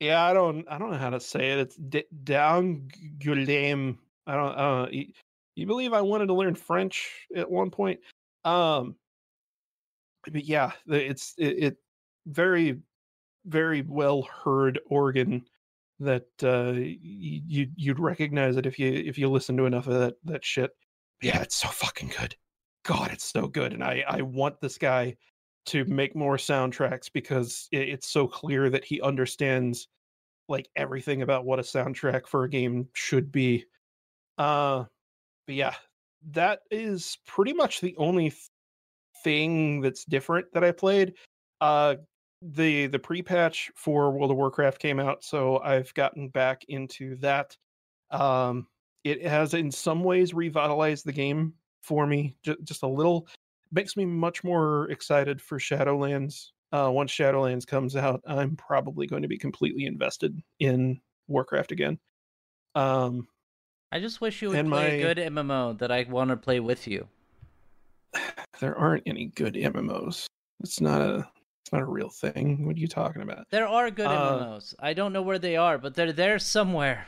Yeah, 0.00 0.24
I 0.24 0.32
don't 0.32 0.66
I 0.68 0.78
don't 0.78 0.90
know 0.90 0.98
how 0.98 1.10
to 1.10 1.20
say 1.20 1.52
it. 1.52 1.58
It's 1.58 1.76
d- 1.76 2.04
d'Angoulême. 2.24 3.98
I 4.26 4.34
don't 4.34 4.56
know. 4.56 4.88
You, 4.90 5.06
you 5.54 5.66
believe 5.66 5.92
I 5.92 6.00
wanted 6.00 6.26
to 6.26 6.34
learn 6.34 6.54
French 6.54 7.26
at 7.36 7.50
one 7.50 7.70
point? 7.70 8.00
Um 8.44 8.96
but 10.24 10.44
yeah, 10.44 10.72
it's 10.86 11.34
it, 11.38 11.64
it 11.64 11.76
very 12.26 12.78
very 13.46 13.82
well 13.82 14.22
heard 14.22 14.80
organ 14.86 15.44
that 15.98 16.26
uh 16.42 16.72
you 16.74 17.68
you'd 17.76 18.00
recognize 18.00 18.56
it 18.56 18.66
if 18.66 18.78
you 18.78 18.90
if 18.90 19.18
you 19.18 19.28
listen 19.28 19.56
to 19.58 19.66
enough 19.66 19.86
of 19.86 19.94
that 19.94 20.14
that 20.24 20.44
shit. 20.44 20.70
Yeah, 21.20 21.42
it's 21.42 21.56
so 21.56 21.68
fucking 21.68 22.12
good. 22.18 22.34
God, 22.84 23.10
it's 23.12 23.30
so 23.30 23.46
good, 23.46 23.74
and 23.74 23.84
I 23.84 24.02
I 24.08 24.22
want 24.22 24.60
this 24.60 24.78
guy 24.78 25.16
to 25.66 25.84
make 25.84 26.16
more 26.16 26.36
soundtracks 26.36 27.10
because 27.12 27.68
it, 27.72 27.88
it's 27.88 28.08
so 28.08 28.26
clear 28.26 28.70
that 28.70 28.84
he 28.84 29.00
understands 29.00 29.88
like 30.48 30.68
everything 30.76 31.22
about 31.22 31.44
what 31.44 31.58
a 31.58 31.62
soundtrack 31.62 32.26
for 32.26 32.44
a 32.44 32.50
game 32.50 32.88
should 32.92 33.30
be. 33.30 33.64
Uh, 34.38 34.84
but 35.46 35.54
yeah, 35.54 35.74
that 36.32 36.60
is 36.70 37.18
pretty 37.26 37.52
much 37.52 37.80
the 37.80 37.94
only 37.96 38.30
th- 38.30 38.48
thing 39.22 39.80
that's 39.80 40.04
different 40.04 40.46
that 40.52 40.64
I 40.64 40.72
played. 40.72 41.14
Uh, 41.60 41.96
the 42.42 42.86
the 42.86 42.98
pre-patch 42.98 43.70
for 43.76 44.10
World 44.10 44.30
of 44.30 44.36
Warcraft 44.36 44.78
came 44.78 44.98
out, 44.98 45.22
so 45.22 45.58
I've 45.58 45.92
gotten 45.94 46.28
back 46.28 46.64
into 46.68 47.16
that. 47.16 47.56
Um, 48.10 48.66
it 49.04 49.22
has 49.26 49.54
in 49.54 49.70
some 49.70 50.02
ways 50.02 50.32
revitalized 50.34 51.04
the 51.04 51.12
game 51.12 51.54
for 51.82 52.06
me, 52.06 52.36
j- 52.42 52.56
just 52.64 52.82
a 52.82 52.88
little. 52.88 53.28
Makes 53.72 53.96
me 53.96 54.04
much 54.04 54.42
more 54.42 54.90
excited 54.90 55.40
for 55.40 55.58
Shadowlands. 55.58 56.48
Uh, 56.72 56.90
once 56.92 57.12
Shadowlands 57.12 57.66
comes 57.66 57.96
out, 57.96 58.20
I'm 58.26 58.56
probably 58.56 59.06
going 59.06 59.22
to 59.22 59.28
be 59.28 59.38
completely 59.38 59.86
invested 59.86 60.40
in 60.58 61.00
Warcraft 61.28 61.72
again. 61.72 61.98
Um, 62.74 63.28
I 63.92 64.00
just 64.00 64.20
wish 64.20 64.40
you 64.42 64.50
would 64.50 64.66
play 64.66 65.00
a 65.00 65.14
good 65.14 65.18
MMO 65.18 65.78
that 65.78 65.90
I 65.90 66.06
want 66.08 66.30
to 66.30 66.36
play 66.36 66.60
with 66.60 66.86
you. 66.86 67.08
there 68.60 68.76
aren't 68.76 69.02
any 69.06 69.26
good 69.26 69.54
MMOs. 69.54 70.26
It's 70.62 70.80
not 70.80 71.00
a 71.00 71.28
it's 71.62 71.72
not 71.72 71.82
a 71.82 71.86
real 71.86 72.08
thing. 72.08 72.66
What 72.66 72.76
are 72.76 72.80
you 72.80 72.88
talking 72.88 73.22
about? 73.22 73.46
There 73.50 73.68
are 73.68 73.90
good 73.90 74.06
Uh, 74.06 74.38
MMOs. 74.38 74.74
I 74.78 74.92
don't 74.94 75.12
know 75.12 75.22
where 75.22 75.38
they 75.38 75.56
are, 75.56 75.78
but 75.78 75.94
they're 75.94 76.12
there 76.12 76.38
somewhere. 76.38 77.06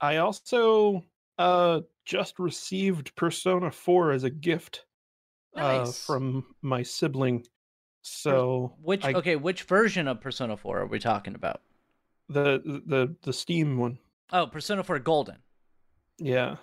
I 0.00 0.16
also 0.16 1.04
uh 1.38 1.80
just 2.04 2.38
received 2.38 3.14
Persona 3.16 3.70
4 3.70 4.12
as 4.12 4.24
a 4.24 4.30
gift 4.30 4.85
uh 5.56 5.86
from 5.86 6.44
my 6.62 6.82
sibling. 6.82 7.46
So 8.02 8.74
Which 8.82 9.04
I- 9.04 9.14
okay, 9.14 9.36
which 9.36 9.62
version 9.64 10.06
of 10.08 10.20
Persona 10.20 10.56
4 10.56 10.80
are 10.80 10.86
we 10.86 10.98
talking 10.98 11.34
about? 11.34 11.60
the 12.28 12.60
the 12.86 13.14
the 13.22 13.32
Steam 13.32 13.78
one. 13.78 13.98
Oh, 14.32 14.46
Persona 14.48 14.82
4 14.82 14.98
Golden. 14.98 15.36
Yeah. 16.18 16.56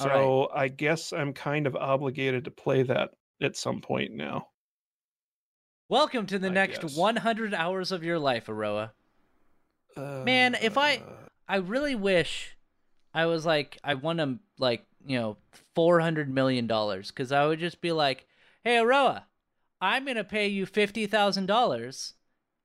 All 0.00 0.06
right. 0.06 0.14
So 0.14 0.50
I 0.54 0.68
guess 0.68 1.12
I'm 1.12 1.32
kind 1.32 1.66
of 1.66 1.74
obligated 1.74 2.44
to 2.44 2.50
play 2.52 2.84
that 2.84 3.10
at 3.42 3.56
some 3.56 3.80
point 3.80 4.12
now. 4.12 4.48
Welcome 5.88 6.26
to 6.26 6.38
the 6.38 6.48
I 6.48 6.52
next 6.52 6.82
guess. 6.82 6.96
100 6.96 7.54
hours 7.54 7.90
of 7.90 8.04
your 8.04 8.18
life, 8.18 8.48
Aroa. 8.48 8.92
Man, 9.96 10.54
if 10.60 10.78
I- 10.78 10.98
Uh, 10.98 11.28
I 11.48 11.56
really 11.56 11.94
wish 11.96 12.56
I 13.14 13.26
was 13.26 13.44
like 13.46 13.78
I 13.82 13.94
won 13.94 14.20
a 14.20 14.38
like, 14.58 14.86
you 15.04 15.18
know, 15.18 15.38
400 15.74 16.28
million 16.32 16.66
dollars 16.68 17.10
cuz 17.10 17.32
I 17.32 17.46
would 17.46 17.58
just 17.58 17.80
be 17.80 17.90
like, 17.90 18.27
"Hey 18.68 18.76
Aroa, 18.76 19.26
I'm 19.80 20.04
going 20.04 20.18
to 20.18 20.24
pay 20.24 20.46
you 20.46 20.66
$50,000 20.66 22.12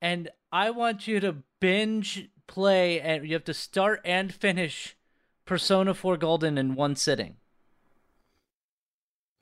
and 0.01 0.29
I 0.51 0.69
want 0.69 1.07
you 1.07 1.21
to 1.21 1.37
binge 1.61 2.29
play 2.45 2.99
and 2.99 3.25
you 3.25 3.31
have 3.35 3.45
to 3.45 3.53
start 3.53 4.01
and 4.03 4.33
finish 4.33 4.97
Persona 5.45 5.93
4 5.93 6.17
Golden 6.17 6.57
in 6.57 6.75
one 6.75 6.97
sitting." 6.97 7.37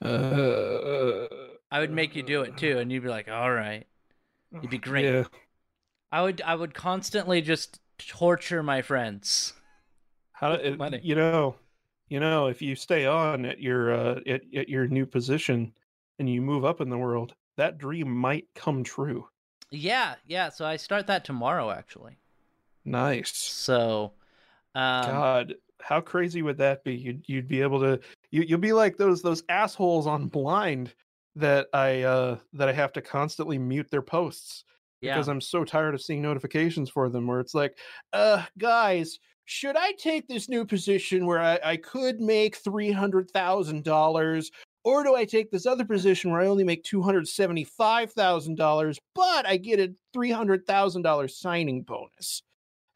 uh, 0.06 1.26
I 1.72 1.80
would 1.80 1.90
make 1.90 2.16
you 2.16 2.22
do 2.22 2.44
it 2.44 2.58
too 2.58 2.78
and 2.78 2.92
you'd 2.92 3.02
be 3.02 3.10
like, 3.10 3.28
"All 3.28 3.52
right." 3.52 3.88
You'd 4.52 4.70
be 4.70 4.78
great. 4.78 5.06
Yeah. 5.06 5.24
I 6.12 6.22
would 6.22 6.44
I 6.44 6.54
would 6.54 6.76
constantly 6.76 7.42
just 7.42 7.80
torture 7.98 8.62
my 8.62 8.84
friends. 8.84 9.54
How 10.34 10.52
it, 10.52 10.78
money. 10.78 11.00
you 11.02 11.16
know, 11.16 11.56
you 12.08 12.20
know, 12.20 12.46
if 12.46 12.62
you 12.62 12.76
stay 12.76 13.08
on 13.08 13.46
at 13.46 13.60
your 13.60 13.96
uh, 13.96 14.20
at, 14.28 14.42
at 14.54 14.70
your 14.70 14.86
new 14.86 15.08
position 15.08 15.74
and 16.22 16.30
you 16.30 16.40
move 16.40 16.64
up 16.64 16.82
in 16.82 16.90
the 16.90 16.98
world, 17.00 17.34
that 17.58 17.80
dream 17.80 18.10
might 18.16 18.46
come 18.54 18.84
true. 18.84 19.28
Yeah, 19.72 20.16
yeah. 20.28 20.50
So 20.50 20.66
I 20.66 20.78
start 20.78 21.08
that 21.08 21.26
tomorrow, 21.26 21.72
actually. 21.72 22.20
Nice. 22.86 23.36
So, 23.36 24.14
um, 24.76 25.06
God, 25.06 25.56
how 25.82 26.00
crazy 26.00 26.44
would 26.44 26.60
that 26.60 26.84
be? 26.84 26.94
You'd 26.94 27.28
you'd 27.28 27.48
be 27.48 27.62
able 27.62 27.80
to 27.80 28.00
you 28.30 28.44
you'll 28.44 28.60
be 28.60 28.72
like 28.72 28.98
those 28.98 29.24
those 29.24 29.42
assholes 29.50 30.06
on 30.06 30.28
Blind 30.28 30.94
that 31.36 31.68
I 31.74 32.04
uh 32.04 32.38
that 32.54 32.70
I 32.70 32.74
have 32.74 32.94
to 32.94 33.02
constantly 33.02 33.58
mute 33.58 33.90
their 33.90 34.04
posts 34.04 34.64
yeah. 35.02 35.16
because 35.16 35.28
I'm 35.28 35.42
so 35.42 35.64
tired 35.64 35.96
of 35.96 36.04
seeing 36.04 36.22
notifications 36.22 36.90
for 36.90 37.10
them 37.10 37.26
where 37.26 37.40
it's 37.40 37.56
like, 37.56 37.78
uh, 38.14 38.44
guys, 38.60 39.18
should 39.46 39.76
I 39.76 39.94
take 39.94 40.28
this 40.28 40.50
new 40.50 40.66
position 40.66 41.26
where 41.26 41.42
I, 41.42 41.60
I 41.64 41.78
could 41.78 42.22
make 42.22 42.58
three 42.58 42.92
hundred 42.92 43.32
thousand 43.32 43.84
dollars, 43.84 44.52
or 44.84 45.04
do 45.04 45.16
I 45.16 45.26
take 45.26 45.52
this 45.52 45.66
other 45.66 45.86
position 45.86 46.32
where 46.32 46.42
I 46.42 46.48
only 46.48 46.64
make 46.64 46.84
two 46.84 47.02
hundred 47.02 47.28
seventy-five 47.28 48.12
thousand 48.14 48.56
dollars, 48.58 49.00
but 49.16 49.46
I 49.46 49.58
get 49.58 49.80
a 49.80 49.94
three 50.14 50.32
hundred 50.32 50.66
thousand 50.66 51.02
dollars 51.04 51.38
signing 51.38 51.82
bonus? 51.84 52.42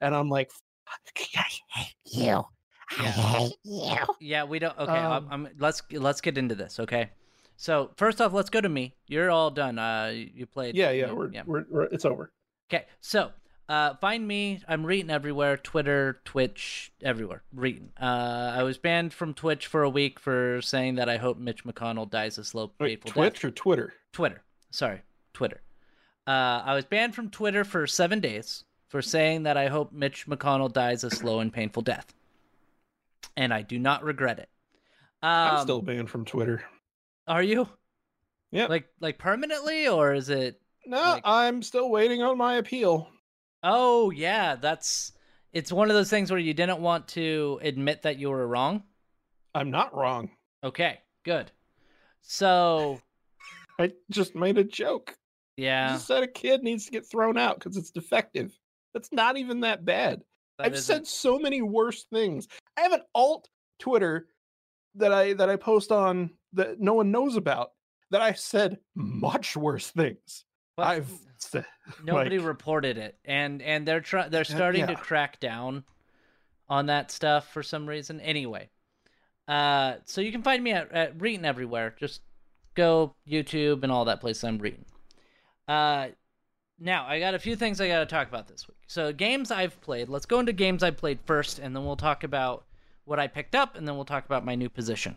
And 0.01 0.15
I'm 0.15 0.29
like, 0.29 0.51
I 0.87 1.43
hate 1.73 1.95
you. 2.05 2.43
I 2.91 3.03
Yeah. 3.03 3.11
hate 3.11 3.55
you. 3.63 3.95
yeah, 4.19 4.43
we 4.43 4.59
don't. 4.59 4.77
Okay, 4.77 4.91
Um, 4.91 5.27
I'm, 5.31 5.45
I'm, 5.47 5.53
let's 5.59 5.81
let's 5.91 6.21
get 6.21 6.37
into 6.37 6.55
this. 6.55 6.79
Okay. 6.79 7.09
So 7.57 7.91
first 7.95 8.19
off, 8.21 8.33
let's 8.33 8.49
go 8.49 8.59
to 8.61 8.67
me. 8.69 8.93
You're 9.07 9.31
all 9.31 9.49
done. 9.49 9.79
Uh, 9.79 10.11
you 10.13 10.45
played. 10.45 10.75
yeah, 10.75 10.91
yeah, 10.91 11.11
we're, 11.11 11.31
we're, 11.45 11.65
we're 11.69 11.83
it's 11.83 12.03
over. 12.05 12.31
Okay, 12.69 12.85
so 12.99 13.31
uh, 13.67 13.95
find 13.95 14.27
me. 14.27 14.61
I'm 14.67 14.83
Reetin 14.83 15.09
everywhere 15.09 15.57
Twitter, 15.57 16.19
Twitch, 16.25 16.91
everywhere. 17.03 17.43
Reetin. 17.55 17.89
Uh, 17.99 18.53
I 18.55 18.63
was 18.63 18.77
banned 18.77 19.13
from 19.13 19.33
Twitch 19.33 19.67
for 19.67 19.83
a 19.83 19.89
week 19.89 20.19
for 20.19 20.61
saying 20.61 20.95
that 20.95 21.09
I 21.09 21.17
hope 21.17 21.37
Mitch 21.37 21.63
McConnell 21.63 22.09
dies 22.09 22.37
a 22.37 22.43
slow, 22.43 22.71
Wait, 22.79 23.01
painful 23.01 23.09
death. 23.09 23.13
Twitch 23.33 23.45
or 23.45 23.51
Twitter? 23.51 23.93
Twitter. 24.13 24.41
Sorry, 24.71 25.01
Twitter. 25.33 25.61
Uh, 26.27 26.61
I 26.65 26.73
was 26.75 26.85
banned 26.85 27.15
from 27.15 27.29
Twitter 27.29 27.63
for 27.63 27.85
seven 27.87 28.19
days 28.19 28.63
for 28.89 29.01
saying 29.01 29.43
that 29.43 29.57
I 29.57 29.67
hope 29.67 29.91
Mitch 29.91 30.27
McConnell 30.27 30.71
dies 30.71 31.03
a 31.03 31.09
slow 31.09 31.39
and 31.39 31.51
painful 31.53 31.81
death. 31.83 32.13
And 33.37 33.53
I 33.53 33.61
do 33.63 33.77
not 33.79 34.03
regret 34.03 34.39
it. 34.39 34.49
I'm 35.21 35.55
Um, 35.57 35.61
still 35.63 35.81
banned 35.81 36.09
from 36.09 36.25
Twitter. 36.25 36.63
Are 37.27 37.41
you? 37.43 37.67
Yeah. 38.51 38.67
Like 38.67 38.87
like 39.01 39.17
permanently, 39.17 39.87
or 39.87 40.13
is 40.13 40.29
it? 40.29 40.61
No, 40.85 40.97
like- 40.97 41.23
I'm 41.25 41.61
still 41.63 41.89
waiting 41.89 42.21
on 42.21 42.37
my 42.37 42.55
appeal. 42.55 43.09
Oh 43.65 44.11
yeah, 44.11 44.55
that's. 44.55 45.11
It's 45.51 45.71
one 45.71 45.89
of 45.89 45.95
those 45.95 46.09
things 46.09 46.29
where 46.29 46.39
you 46.39 46.53
didn't 46.53 46.81
want 46.81 47.07
to 47.09 47.59
admit 47.63 48.01
that 48.03 48.19
you 48.19 48.29
were 48.29 48.45
wrong. 48.47 48.83
I'm 49.55 49.71
not 49.71 49.95
wrong. 49.95 50.29
Okay, 50.63 50.99
good. 51.23 51.49
So 52.21 52.99
I 53.79 53.91
just 54.11 54.35
made 54.35 54.57
a 54.57 54.63
joke. 54.63 55.11
I 55.57 55.61
yeah, 55.61 55.93
just 55.93 56.07
said 56.07 56.23
a 56.23 56.27
kid 56.27 56.61
needs 56.61 56.85
to 56.85 56.91
get 56.91 57.09
thrown 57.09 57.37
out 57.37 57.57
because 57.57 57.77
it's 57.77 57.91
defective. 57.91 58.51
That's 58.93 59.11
not 59.11 59.37
even 59.37 59.61
that 59.61 59.85
bad. 59.85 60.21
that 60.57 60.67
I've 60.67 60.73
isn't- 60.73 60.83
said 60.85 61.07
so 61.07 61.39
many 61.39 61.61
worse 61.61 62.03
things. 62.11 62.47
I 62.77 62.81
have 62.81 62.93
an 62.93 63.01
alt 63.13 63.49
Twitter 63.79 64.27
that 64.95 65.13
I 65.13 65.33
that 65.33 65.49
I 65.49 65.55
post 65.55 65.91
on 65.91 66.29
that 66.53 66.79
no 66.79 66.93
one 66.93 67.11
knows 67.11 67.35
about. 67.37 67.71
That 68.11 68.21
I 68.21 68.33
said 68.33 68.77
much 68.95 69.57
worse 69.57 69.89
things. 69.89 70.45
I've 70.77 71.09
nobody 72.03 72.39
like- 72.39 72.47
reported 72.47 72.97
it, 72.97 73.17
and 73.25 73.61
and 73.61 73.87
they're 73.87 74.01
trying. 74.01 74.29
They're 74.29 74.43
starting 74.43 74.87
to 74.87 74.95
crack 74.95 75.39
down 75.39 75.83
on 76.69 76.87
that 76.87 77.11
stuff 77.11 77.51
for 77.53 77.61
some 77.63 77.87
reason. 77.87 78.19
Anyway, 78.21 78.69
uh, 79.47 79.95
so 80.05 80.21
you 80.21 80.31
can 80.31 80.41
find 80.41 80.63
me 80.63 80.71
at, 80.71 80.91
at 80.91 81.17
Reetin 81.17 81.43
everywhere. 81.43 81.95
Just 81.99 82.21
go 82.73 83.15
YouTube 83.27 83.83
and 83.83 83.91
all 83.91 84.05
that 84.05 84.21
place. 84.21 84.43
I'm 84.43 84.59
Reetin. 84.59 84.85
Uh, 85.67 86.07
now 86.79 87.05
I 87.07 87.19
got 87.19 87.33
a 87.33 87.39
few 87.39 87.55
things 87.55 87.79
I 87.79 87.87
got 87.87 87.99
to 87.99 88.05
talk 88.05 88.27
about 88.27 88.47
this 88.47 88.67
week. 88.67 88.77
So 88.87 89.13
games 89.13 89.51
I've 89.51 89.79
played. 89.81 90.09
Let's 90.09 90.25
go 90.25 90.39
into 90.39 90.53
games 90.53 90.83
I 90.83 90.91
played 90.91 91.19
first, 91.25 91.59
and 91.59 91.75
then 91.75 91.85
we'll 91.85 91.95
talk 91.95 92.23
about 92.23 92.65
what 93.05 93.19
I 93.19 93.27
picked 93.27 93.55
up, 93.55 93.75
and 93.75 93.87
then 93.87 93.95
we'll 93.95 94.05
talk 94.05 94.25
about 94.25 94.43
my 94.45 94.55
new 94.55 94.69
position. 94.69 95.15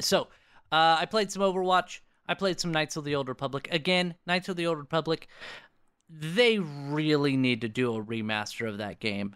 So 0.00 0.28
uh, 0.72 0.96
I 1.00 1.06
played 1.06 1.30
some 1.30 1.42
Overwatch. 1.42 2.00
I 2.28 2.34
played 2.34 2.60
some 2.60 2.72
Knights 2.72 2.96
of 2.96 3.04
the 3.04 3.14
Old 3.14 3.28
Republic. 3.28 3.68
Again, 3.72 4.14
Knights 4.26 4.48
of 4.48 4.56
the 4.56 4.66
Old 4.66 4.78
Republic. 4.78 5.28
They 6.10 6.58
really 6.58 7.36
need 7.36 7.62
to 7.62 7.68
do 7.68 7.94
a 7.94 8.04
remaster 8.04 8.68
of 8.68 8.78
that 8.78 9.00
game. 9.00 9.34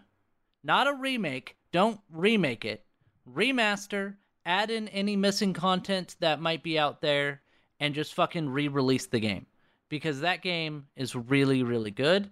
Not 0.63 0.87
a 0.87 0.93
remake. 0.93 1.57
Don't 1.71 1.99
remake 2.11 2.65
it. 2.65 2.85
Remaster. 3.29 4.15
Add 4.45 4.69
in 4.69 4.87
any 4.89 5.15
missing 5.15 5.53
content 5.53 6.15
that 6.19 6.41
might 6.41 6.63
be 6.63 6.77
out 6.77 7.01
there, 7.01 7.41
and 7.79 7.95
just 7.95 8.13
fucking 8.13 8.49
re-release 8.49 9.07
the 9.07 9.19
game 9.19 9.45
because 9.89 10.21
that 10.21 10.41
game 10.41 10.87
is 10.95 11.15
really 11.15 11.63
really 11.63 11.91
good. 11.91 12.29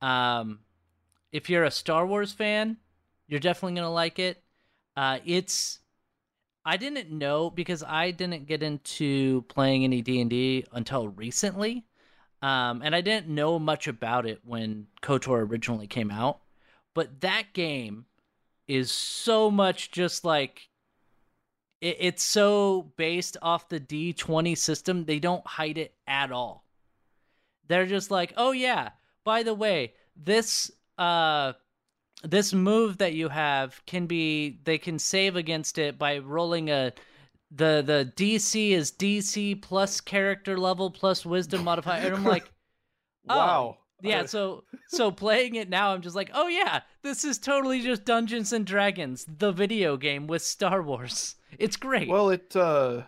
Um, 0.00 0.60
if 1.32 1.48
you're 1.48 1.64
a 1.64 1.70
Star 1.70 2.06
Wars 2.06 2.32
fan, 2.32 2.76
you're 3.26 3.40
definitely 3.40 3.76
gonna 3.76 3.92
like 3.92 4.18
it. 4.18 4.42
Uh, 4.96 5.18
it's 5.24 5.78
I 6.64 6.76
didn't 6.76 7.10
know 7.10 7.50
because 7.50 7.82
I 7.82 8.10
didn't 8.10 8.46
get 8.46 8.62
into 8.62 9.42
playing 9.48 9.84
any 9.84 10.02
D 10.02 10.20
and 10.20 10.28
D 10.28 10.64
until 10.72 11.08
recently, 11.08 11.84
um, 12.42 12.82
and 12.84 12.94
I 12.94 13.00
didn't 13.00 13.28
know 13.28 13.58
much 13.58 13.88
about 13.88 14.26
it 14.26 14.40
when 14.44 14.86
Kotor 15.02 15.48
originally 15.48 15.86
came 15.86 16.10
out. 16.10 16.40
But 16.94 17.20
that 17.22 17.52
game 17.54 18.04
is 18.66 18.90
so 18.90 19.50
much 19.50 19.90
just 19.90 20.24
like 20.24 20.68
it, 21.80 21.96
it's 22.00 22.22
so 22.22 22.92
based 22.96 23.36
off 23.40 23.68
the 23.68 23.80
D 23.80 24.12
twenty 24.12 24.54
system. 24.54 25.04
They 25.04 25.20
don't 25.20 25.46
hide 25.46 25.78
it 25.78 25.94
at 26.06 26.32
all. 26.32 26.64
They're 27.66 27.86
just 27.86 28.10
like, 28.10 28.34
oh 28.36 28.52
yeah, 28.52 28.90
by 29.24 29.42
the 29.42 29.54
way, 29.54 29.94
this 30.16 30.70
uh 30.98 31.52
this 32.22 32.52
move 32.52 32.98
that 32.98 33.14
you 33.14 33.28
have 33.28 33.80
can 33.86 34.06
be 34.06 34.58
they 34.64 34.78
can 34.78 34.98
save 34.98 35.36
against 35.36 35.78
it 35.78 35.98
by 35.98 36.18
rolling 36.18 36.70
a 36.70 36.92
the 37.50 37.82
the 37.84 38.12
DC 38.16 38.70
is 38.70 38.92
DC 38.92 39.60
plus 39.62 40.00
character 40.00 40.58
level 40.58 40.90
plus 40.90 41.24
wisdom 41.24 41.64
modifier. 41.64 42.06
And 42.06 42.16
I'm 42.16 42.24
like, 42.24 42.44
oh, 43.28 43.36
wow. 43.36 43.78
yeah, 44.02 44.26
so 44.26 44.64
so 44.88 45.10
playing 45.10 45.54
it 45.54 45.68
now, 45.68 45.94
I'm 45.94 46.02
just 46.02 46.16
like, 46.16 46.30
oh 46.34 46.48
yeah, 46.48 46.80
this 47.02 47.24
is 47.24 47.38
totally 47.38 47.80
just 47.80 48.04
Dungeons 48.04 48.52
and 48.52 48.66
Dragons, 48.66 49.26
the 49.38 49.52
video 49.52 49.96
game 49.96 50.26
with 50.26 50.42
Star 50.42 50.82
Wars. 50.82 51.36
It's 51.58 51.76
great. 51.76 52.08
well, 52.08 52.30
it 52.30 52.54
uh, 52.54 53.02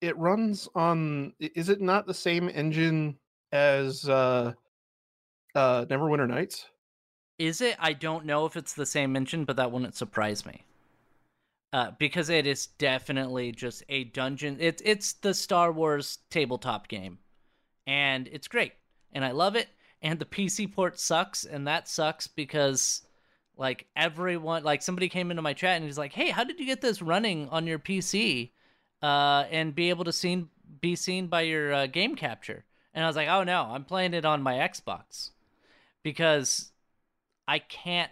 it 0.00 0.16
runs 0.16 0.68
on. 0.74 1.34
Is 1.38 1.68
it 1.68 1.80
not 1.80 2.06
the 2.06 2.14
same 2.14 2.48
engine 2.48 3.18
as 3.52 4.08
uh, 4.08 4.52
uh, 5.54 5.84
Neverwinter 5.84 6.28
Nights? 6.28 6.66
Is 7.38 7.60
it? 7.60 7.76
I 7.78 7.92
don't 7.92 8.26
know 8.26 8.46
if 8.46 8.56
it's 8.56 8.74
the 8.74 8.86
same 8.86 9.16
engine, 9.16 9.44
but 9.44 9.56
that 9.56 9.72
wouldn't 9.72 9.96
surprise 9.96 10.44
me. 10.46 10.64
Uh, 11.72 11.90
because 11.98 12.28
it 12.28 12.46
is 12.46 12.66
definitely 12.66 13.50
just 13.50 13.82
a 13.88 14.04
dungeon. 14.04 14.58
It's 14.60 14.82
it's 14.84 15.14
the 15.14 15.32
Star 15.32 15.72
Wars 15.72 16.18
tabletop 16.28 16.88
game, 16.88 17.18
and 17.86 18.28
it's 18.30 18.46
great, 18.46 18.72
and 19.12 19.24
I 19.24 19.30
love 19.30 19.56
it. 19.56 19.68
And 20.02 20.18
the 20.18 20.26
PC 20.26 20.70
port 20.72 21.00
sucks, 21.00 21.44
and 21.44 21.66
that 21.66 21.88
sucks 21.88 22.26
because 22.26 23.02
like 23.56 23.86
everyone, 23.96 24.64
like 24.64 24.82
somebody 24.82 25.08
came 25.08 25.30
into 25.30 25.42
my 25.42 25.54
chat 25.54 25.76
and 25.76 25.84
he's 25.86 25.98
like, 25.98 26.12
"Hey, 26.12 26.28
how 26.28 26.44
did 26.44 26.60
you 26.60 26.66
get 26.66 26.82
this 26.82 27.00
running 27.00 27.48
on 27.48 27.66
your 27.66 27.78
PC, 27.78 28.50
uh, 29.02 29.46
and 29.50 29.74
be 29.74 29.88
able 29.88 30.04
to 30.04 30.12
seen 30.12 30.50
be 30.80 30.94
seen 30.94 31.28
by 31.28 31.42
your 31.42 31.72
uh, 31.72 31.86
game 31.86 32.14
capture?" 32.16 32.64
And 32.92 33.02
I 33.02 33.06
was 33.06 33.16
like, 33.16 33.28
"Oh 33.28 33.44
no, 33.44 33.62
I'm 33.70 33.84
playing 33.84 34.12
it 34.12 34.26
on 34.26 34.42
my 34.42 34.54
Xbox." 34.56 35.30
because 36.02 36.71
I 37.46 37.58
can't 37.58 38.10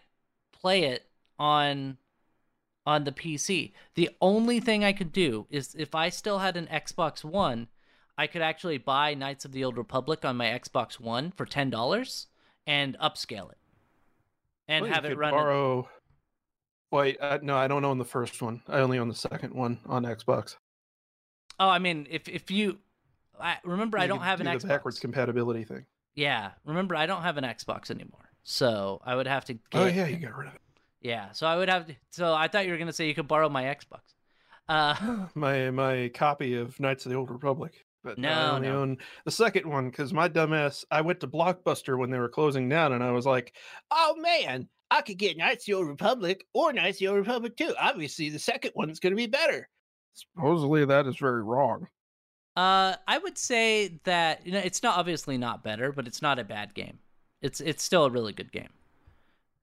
play 0.52 0.84
it 0.84 1.06
on 1.38 1.98
on 2.86 3.04
the 3.04 3.12
PC. 3.12 3.72
The 3.94 4.10
only 4.20 4.58
thing 4.58 4.84
I 4.84 4.92
could 4.92 5.12
do 5.12 5.46
is 5.50 5.74
if 5.78 5.94
I 5.94 6.08
still 6.08 6.38
had 6.38 6.56
an 6.56 6.66
Xbox 6.66 7.22
One, 7.24 7.68
I 8.16 8.26
could 8.26 8.42
actually 8.42 8.78
buy 8.78 9.14
Knights 9.14 9.44
of 9.44 9.52
the 9.52 9.64
Old 9.64 9.76
Republic 9.76 10.24
on 10.24 10.36
my 10.36 10.46
Xbox 10.46 10.98
One 10.98 11.30
for 11.30 11.46
ten 11.46 11.70
dollars 11.70 12.26
and 12.66 12.96
upscale 12.98 13.50
it 13.50 13.58
and 14.68 14.82
Well, 14.82 14.88
you 14.88 14.94
have 14.94 15.04
it 15.04 15.18
run. 15.18 15.32
Borrow. 15.32 15.88
Wait, 16.92 17.18
uh, 17.20 17.38
no, 17.42 17.56
I 17.56 17.68
don't 17.68 17.84
own 17.84 17.98
the 17.98 18.04
first 18.04 18.40
one. 18.40 18.62
I 18.68 18.78
only 18.78 18.98
own 18.98 19.08
the 19.08 19.14
second 19.14 19.54
one 19.54 19.78
on 19.86 20.04
Xbox. 20.04 20.56
Oh, 21.58 21.68
I 21.68 21.78
mean, 21.78 22.06
if 22.10 22.28
if 22.28 22.50
you, 22.50 22.78
I 23.38 23.58
remember 23.64 23.98
I 23.98 24.06
don't 24.06 24.20
have 24.22 24.40
an 24.40 24.46
do 24.46 24.52
Xbox. 24.52 24.60
the 24.62 24.68
backwards 24.68 24.98
compatibility 24.98 25.64
thing. 25.64 25.84
yeah, 26.14 26.52
remember 26.64 26.96
I 26.96 27.06
don't 27.06 27.22
have 27.22 27.36
an 27.36 27.44
Xbox 27.44 27.90
anymore, 27.90 28.29
so 28.42 29.00
I 29.05 29.14
would 29.14 29.26
have 29.26 29.44
to. 29.46 29.55
Get, 29.55 29.62
Oh 29.74 29.87
yeah, 29.87 30.07
you 30.07 30.16
got 30.18 30.37
rid 30.37 30.48
of 30.48 30.55
it. 30.55 30.61
Yeah, 31.00 31.33
so 31.33 31.46
I 31.46 31.57
would 31.57 31.68
have 31.68 31.87
to. 31.87 31.96
So 32.11 32.35
I 32.35 32.48
thought 32.48 32.66
you 32.66 32.72
were 32.72 32.79
gonna 32.79 32.92
say 32.92 33.07
you 33.07 33.14
could 33.14 33.29
borrow 33.29 33.48
my 33.48 33.64
Xbox. 33.64 34.00
Uh, 34.68 35.26
my 35.35 35.70
my 35.70 36.11
copy 36.14 36.55
of 36.55 36.79
Knights 36.81 37.07
of 37.07 37.11
the 37.12 37.18
Old 37.18 37.31
Republic. 37.31 37.85
But 38.03 38.18
No, 38.18 38.31
I 38.31 38.50
only 38.50 38.68
no. 38.68 38.81
own 38.81 38.98
the 39.26 39.31
second 39.31 39.66
one 39.66 39.90
because 39.90 40.12
my 40.12 40.29
dumbass. 40.29 40.85
I 40.90 41.03
went 41.03 41.20
to 41.20 41.26
Blockbuster 41.29 41.98
when 41.98 42.11
they 42.11 42.18
were 42.18 42.31
closing 42.31 42.68
down, 42.68 42.92
and 42.92 43.05
I 43.05 43.11
was 43.12 43.26
like, 43.26 43.55
Oh 43.90 44.14
man, 44.16 44.68
I 44.90 45.03
could 45.03 45.18
get 45.18 45.37
Knights 45.37 45.64
of 45.64 45.66
the 45.66 45.74
Old 45.74 45.88
Republic 45.88 46.44
or 46.55 46.72
Knights 46.72 46.96
of 46.96 47.00
the 47.00 47.07
Old 47.09 47.18
Republic 47.18 47.57
too. 47.57 47.74
Obviously, 47.79 48.31
the 48.31 48.38
second 48.38 48.72
one's 48.74 49.00
going 49.00 49.12
to 49.12 49.16
be 49.16 49.26
better. 49.26 49.68
supposedly 50.14 50.85
that 50.87 51.07
is 51.07 51.16
very 51.18 51.42
wrong. 51.42 51.88
uh, 52.57 52.96
I 53.07 53.18
would 53.18 53.37
say 53.38 54.00
that 54.05 54.46
you 54.46 54.53
know 54.53 54.61
it's 54.61 54.83
not 54.83 54.96
obviously 54.98 55.37
not 55.38 55.62
better, 55.62 55.92
but 55.92 56.07
it's 56.07 56.22
not 56.22 56.38
a 56.38 56.44
bad 56.44 56.72
game. 56.74 56.98
It's 57.42 57.61
it's 57.61 57.83
still 57.83 58.05
a 58.05 58.11
really 58.11 58.33
good 58.33 58.53
game. 58.53 58.70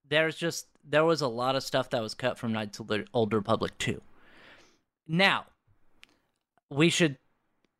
There's 0.09 0.35
just 0.35 0.67
there 0.83 1.05
was 1.05 1.21
a 1.21 1.27
lot 1.27 1.55
of 1.55 1.63
stuff 1.63 1.89
that 1.91 2.01
was 2.01 2.13
cut 2.13 2.37
from 2.37 2.53
Knights 2.53 2.79
of 2.79 2.87
the 2.87 3.05
Old 3.13 3.33
Republic 3.33 3.77
2. 3.77 4.01
Now, 5.07 5.45
we 6.69 6.89
should 6.89 7.17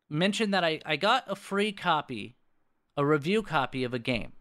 mention 0.08 0.50
that 0.50 0.64
I, 0.64 0.80
I 0.84 0.96
got 0.96 1.24
a 1.26 1.36
free 1.36 1.72
copy, 1.72 2.36
a 2.96 3.04
review 3.04 3.42
copy 3.42 3.84
of 3.84 3.94
a 3.94 3.98
game. 3.98 4.32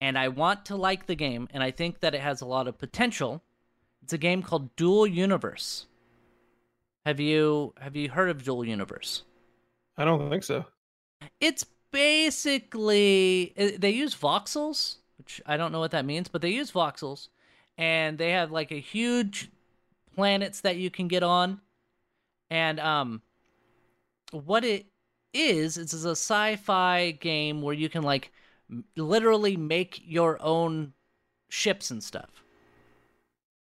And 0.00 0.18
I 0.18 0.28
want 0.28 0.64
to 0.66 0.76
like 0.76 1.06
the 1.06 1.14
game, 1.14 1.48
and 1.52 1.62
I 1.62 1.70
think 1.70 2.00
that 2.00 2.14
it 2.14 2.20
has 2.20 2.40
a 2.40 2.46
lot 2.46 2.66
of 2.66 2.76
potential. 2.76 3.42
It's 4.02 4.12
a 4.12 4.18
game 4.18 4.42
called 4.42 4.74
Dual 4.74 5.06
Universe. 5.06 5.86
Have 7.06 7.20
you 7.20 7.72
have 7.80 7.94
you 7.94 8.10
heard 8.10 8.28
of 8.28 8.44
Dual 8.44 8.64
Universe? 8.64 9.22
I 9.96 10.04
don't 10.04 10.28
think 10.28 10.42
so. 10.42 10.64
It's 11.40 11.64
basically 11.92 13.52
they 13.56 13.90
use 13.90 14.14
voxels, 14.14 14.96
which 15.18 15.40
I 15.46 15.56
don't 15.56 15.70
know 15.70 15.80
what 15.80 15.92
that 15.92 16.04
means, 16.04 16.28
but 16.28 16.42
they 16.42 16.50
use 16.50 16.72
voxels, 16.72 17.28
and 17.78 18.18
they 18.18 18.30
have 18.30 18.50
like 18.50 18.72
a 18.72 18.80
huge 18.80 19.50
planets 20.14 20.62
that 20.62 20.76
you 20.76 20.90
can 20.90 21.06
get 21.06 21.22
on, 21.22 21.60
and 22.50 22.80
um, 22.80 23.22
what 24.32 24.64
it 24.64 24.86
is, 25.32 25.78
it's 25.78 25.94
a 25.94 26.10
sci-fi 26.10 27.12
game 27.12 27.62
where 27.62 27.74
you 27.74 27.88
can 27.88 28.02
like 28.02 28.32
literally 28.96 29.56
make 29.56 30.02
your 30.04 30.38
own 30.42 30.92
ships 31.48 31.90
and 31.90 32.02
stuff. 32.02 32.42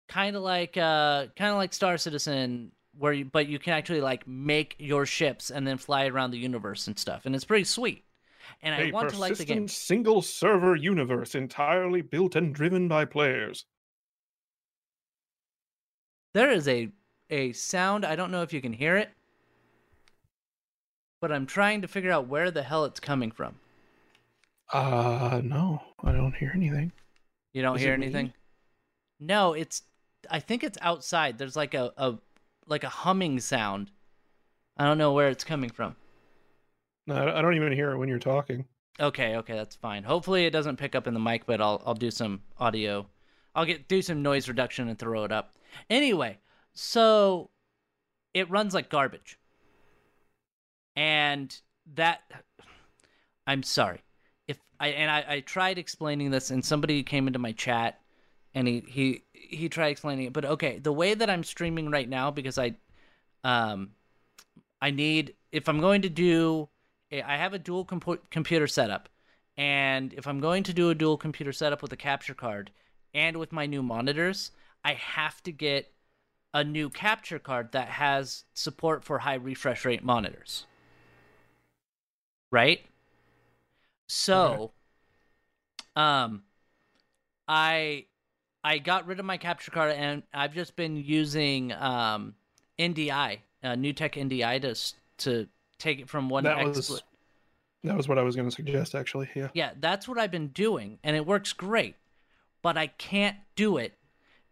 Kind 0.08 0.36
of 0.36 0.44
like 0.44 0.78
uh, 0.78 1.28
kind 1.36 1.52
of 1.52 1.58
like 1.58 1.74
Star 1.74 1.98
Citizen, 1.98 2.72
where 2.98 3.14
you 3.14 3.26
but 3.26 3.48
you 3.48 3.60
can 3.60 3.74
actually 3.74 4.02
like 4.02 4.28
make 4.28 4.76
your 4.80 5.06
ships 5.06 5.50
and 5.50 5.68
then 5.68 5.78
fly 5.78 6.08
around 6.08 6.32
the 6.32 6.38
universe 6.38 6.88
and 6.88 6.98
stuff, 6.98 7.26
and 7.26 7.36
it's 7.36 7.46
pretty 7.46 7.66
sweet. 7.66 8.04
And 8.62 8.74
I 8.76 8.82
a 8.82 8.92
want 8.92 9.10
to 9.10 9.18
like 9.18 9.38
the 9.38 9.46
game. 9.46 9.68
single 9.68 10.22
server 10.22 10.76
universe 10.76 11.36
entirely 11.36 12.02
built 12.02 12.36
and 12.36 12.54
driven 12.54 12.88
by 12.88 13.06
players. 13.06 13.66
There 16.34 16.50
is 16.52 16.68
a 16.70 16.90
a 17.30 17.52
sound. 17.54 18.06
I 18.06 18.16
don't 18.16 18.32
know 18.32 18.42
if 18.44 18.54
you 18.54 18.62
can 18.62 18.72
hear 18.74 18.96
it, 18.96 19.10
but 21.22 21.32
I'm 21.32 21.46
trying 21.46 21.82
to 21.84 21.88
figure 21.88 22.12
out 22.12 22.28
where 22.28 22.50
the 22.50 22.64
hell 22.64 22.84
it's 22.86 23.00
coming 23.00 23.30
from. 23.32 23.60
Uh, 24.72 25.42
no, 25.44 25.82
I 26.04 26.12
don't 26.12 26.36
hear 26.36 26.52
anything. 26.54 26.92
You 27.54 27.62
don't 27.62 27.78
Is 27.78 27.82
hear 27.82 27.94
it 27.94 27.98
me? 27.98 28.08
anything? 28.08 28.34
No, 29.20 29.54
it's. 29.54 29.84
I 30.30 30.40
think 30.40 30.64
it's 30.64 30.78
outside. 30.82 31.38
There's 31.38 31.56
like 31.56 31.74
a, 31.74 31.94
a 31.98 32.16
like 32.68 32.84
a 32.84 32.90
humming 32.90 33.40
sound. 33.40 33.92
I 34.78 34.86
don't 34.86 34.98
know 34.98 35.14
where 35.14 35.30
it's 35.30 35.44
coming 35.44 35.70
from. 35.70 35.96
No, 37.08 37.34
I 37.34 37.42
don't 37.42 37.56
even 37.56 37.72
hear 37.72 37.92
it 37.92 37.98
when 37.98 38.10
you're 38.10 38.20
talking. 38.20 38.66
Okay, 39.00 39.38
okay, 39.38 39.54
that's 39.54 39.76
fine. 39.76 40.04
Hopefully 40.04 40.46
it 40.46 40.52
doesn't 40.52 40.78
pick 40.78 40.94
up 40.94 41.08
in 41.08 41.14
the 41.14 41.20
mic, 41.20 41.46
but 41.46 41.62
I'll 41.62 41.82
I'll 41.86 41.94
do 41.94 42.12
some 42.12 42.42
audio. 42.60 43.08
I'll 43.56 43.66
get 43.66 43.88
do 43.88 44.02
some 44.02 44.22
noise 44.22 44.48
reduction 44.50 44.90
and 44.90 45.00
throw 45.00 45.24
it 45.24 45.32
up. 45.32 45.56
Anyway, 45.90 46.40
so 46.74 47.50
it 48.34 48.50
runs 48.50 48.74
like 48.74 48.90
garbage. 48.90 49.40
And 50.96 51.56
that 51.96 52.22
I'm 53.46 53.64
sorry. 53.64 54.02
If 54.48 54.60
I 54.80 54.90
and 54.90 55.10
I, 55.10 55.26
I 55.36 55.40
tried 55.42 55.78
explaining 55.78 56.32
this 56.32 56.52
and 56.52 56.64
somebody 56.66 57.04
came 57.04 57.28
into 57.28 57.40
my 57.40 57.54
chat 57.54 58.02
and 58.54 58.68
he 58.68 58.84
he 58.88 59.24
he 59.32 59.70
tried 59.70 59.90
explaining 59.90 60.26
it, 60.26 60.34
but 60.34 60.44
okay, 60.44 60.80
the 60.80 60.92
way 60.92 61.14
that 61.14 61.30
I'm 61.30 61.44
streaming 61.44 61.90
right 61.90 62.10
now 62.10 62.32
because 62.32 62.58
I 62.58 62.76
um 63.44 63.92
I 64.82 64.92
need 64.92 65.36
if 65.52 65.70
I'm 65.70 65.80
going 65.80 66.02
to 66.02 66.10
do 66.10 66.68
I 67.12 67.38
have 67.38 67.54
a 67.54 67.60
dual 67.60 67.86
compu- 67.86 68.20
computer 68.30 68.68
setup, 68.68 69.10
and 69.56 70.14
if 70.14 70.28
I'm 70.28 70.40
going 70.40 70.64
to 70.64 70.74
do 70.74 70.90
a 70.90 70.96
dual 70.96 71.18
computer 71.18 71.54
setup 71.54 71.82
with 71.82 71.94
a 71.94 71.98
capture 71.98 72.34
card 72.34 72.72
and 73.14 73.38
with 73.38 73.52
my 73.52 73.66
new 73.66 73.82
monitors, 73.82 74.52
I 74.84 74.94
have 74.94 75.42
to 75.44 75.52
get 75.52 75.92
a 76.54 76.64
new 76.64 76.90
capture 76.90 77.40
card 77.40 77.72
that 77.72 77.88
has 77.90 78.44
support 78.54 79.04
for 79.04 79.20
high 79.20 79.36
refresh 79.36 79.86
rate 79.86 80.04
monitors. 80.04 80.66
Right? 82.52 82.82
So 84.08 84.72
um 85.96 86.44
I 87.48 88.06
I 88.64 88.78
got 88.80 89.08
rid 89.08 89.20
of 89.20 89.26
my 89.26 89.38
capture 89.38 89.72
card 89.72 89.94
and 89.94 90.24
I've 90.34 90.54
just 90.54 90.76
been 90.76 90.98
using 90.98 91.74
um 91.74 92.36
NDI, 92.80 93.40
uh, 93.64 93.68
NewTek 93.70 94.16
NDI 94.16 94.62
to 94.62 94.76
to 95.26 95.48
take 95.80 96.00
it 96.00 96.10
from 96.10 96.30
one 96.30 96.44
That 96.44 96.58
expl- 96.58 96.76
was 96.76 97.04
that 97.84 97.96
was 97.96 98.08
what 98.08 98.18
I 98.18 98.24
was 98.24 98.36
going 98.36 98.50
to 98.50 98.56
suggest, 98.56 98.96
actually. 98.96 99.30
Yeah. 99.36 99.50
yeah, 99.54 99.72
that's 99.80 100.08
what 100.08 100.18
I've 100.18 100.32
been 100.32 100.48
doing, 100.48 101.00
and 101.04 101.16
it 101.16 101.26
works 101.26 101.54
great. 101.54 101.96
But 102.62 102.78
I 102.78 102.88
can't 102.88 103.38
do 103.56 103.78
it 103.78 103.94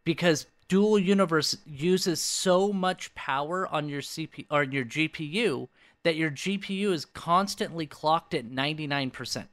because 0.03 0.45
Dual 0.67 0.99
Universe 0.99 1.57
uses 1.65 2.21
so 2.21 2.71
much 2.71 3.13
power 3.15 3.67
on 3.67 3.89
your 3.89 4.01
CPU 4.01 4.45
or 4.49 4.63
your 4.63 4.85
GPU 4.85 5.67
that 6.03 6.15
your 6.15 6.31
GPU 6.31 6.91
is 6.91 7.03
constantly 7.03 7.88
clocked 7.88 8.33
at 8.33 8.49
99%. 8.49 9.47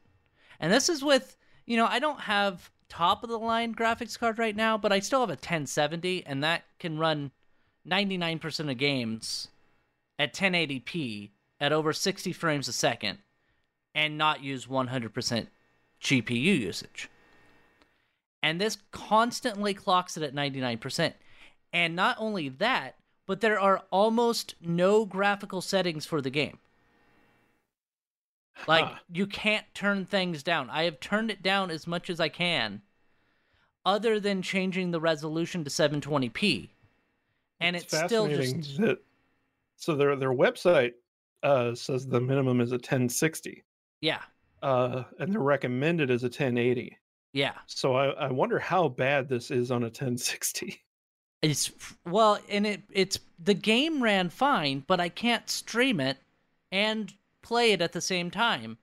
And 0.61 0.73
this 0.73 0.89
is 0.89 1.03
with, 1.03 1.37
you 1.67 1.77
know, 1.77 1.87
I 1.87 1.99
don't 1.99 2.21
have 2.21 2.71
top 2.89 3.25
of 3.25 3.31
the 3.31 3.39
line 3.39 3.75
graphics 3.75 4.19
card 4.19 4.39
right 4.39 4.55
now, 4.55 4.77
but 4.77 4.93
I 4.93 5.01
still 5.01 5.21
have 5.21 5.31
a 5.31 5.33
1070 5.33 6.27
and 6.27 6.45
that 6.45 6.65
can 6.79 6.99
run 6.99 7.31
99% 7.89 8.71
of 8.71 8.77
games 8.77 9.49
at 10.19 10.35
1080p 10.35 11.31
at 11.63 11.73
over 11.73 11.93
60 11.93 12.33
frames 12.33 12.67
a 12.67 12.73
second 12.73 13.19
and 13.95 14.19
not 14.19 14.43
use 14.43 14.67
100% 14.67 15.47
GPU 16.03 16.59
usage. 16.59 17.09
And 18.43 18.61
this 18.61 18.79
constantly 18.91 19.73
clocks 19.73 20.17
it 20.17 20.25
at 20.25 20.35
99%. 20.35 21.13
And 21.73 21.95
not 21.95 22.17
only 22.19 22.49
that, 22.49 22.97
but 23.29 23.41
there 23.41 23.61
are 23.61 23.85
almost 23.93 24.57
no 24.61 25.07
graphical 25.07 25.61
settings 25.61 26.05
for 26.05 26.21
the 26.21 26.31
game. 26.31 26.59
Like, 28.67 28.85
Huh. 28.85 28.99
you 29.13 29.29
can't 29.29 29.65
turn 29.73 30.05
things 30.05 30.43
down. 30.43 30.69
I 30.69 30.83
have 30.83 30.99
turned 30.99 31.31
it 31.31 31.45
down 31.45 31.71
as 31.71 31.87
much 31.87 32.11
as 32.11 32.19
I 32.19 32.29
can, 32.29 32.83
other 33.87 34.19
than 34.19 34.43
changing 34.43 34.91
the 34.91 35.01
resolution 35.01 35.63
to 35.63 35.71
720p. 35.71 36.71
And 37.61 37.77
it's, 37.77 37.87
still 37.87 38.27
fascinating 38.27 38.63
just. 38.63 38.81
that. 38.81 38.99
So 39.77 39.95
their 39.95 40.17
their 40.17 40.33
website 40.33 40.95
uh, 41.43 41.75
says 41.75 42.07
the 42.07 42.21
minimum 42.21 42.61
is 42.61 42.73
a 42.73 42.77
1060, 42.77 43.63
Yeah. 44.01 44.21
uh, 44.63 45.05
and 45.19 45.33
the 45.33 45.39
recommended 45.39 46.11
is 46.11 46.23
a 46.23 46.27
1080. 46.27 46.97
Yeah. 47.33 47.55
So 47.67 47.95
I, 47.97 48.09
I 48.11 48.31
wonder 48.31 48.59
how 48.59 48.89
bad 48.89 49.29
this 49.29 49.51
is 49.51 49.71
on 49.71 49.83
a 49.83 49.87
1060. 49.87 50.81
It's 51.43 51.73
well, 52.07 52.39
and 52.49 52.65
it 52.65 52.83
it's 52.93 53.19
the 53.43 53.55
game 53.55 54.01
ran 54.01 54.31
fine, 54.31 54.85
but 54.87 55.01
I 55.01 55.09
can't 55.09 55.51
stream 55.51 55.99
it 55.99 56.19
and 56.71 57.13
play 57.43 57.73
it 57.73 57.81
at 57.81 57.91
the 57.91 58.01
same 58.01 58.31
time. 58.31 58.79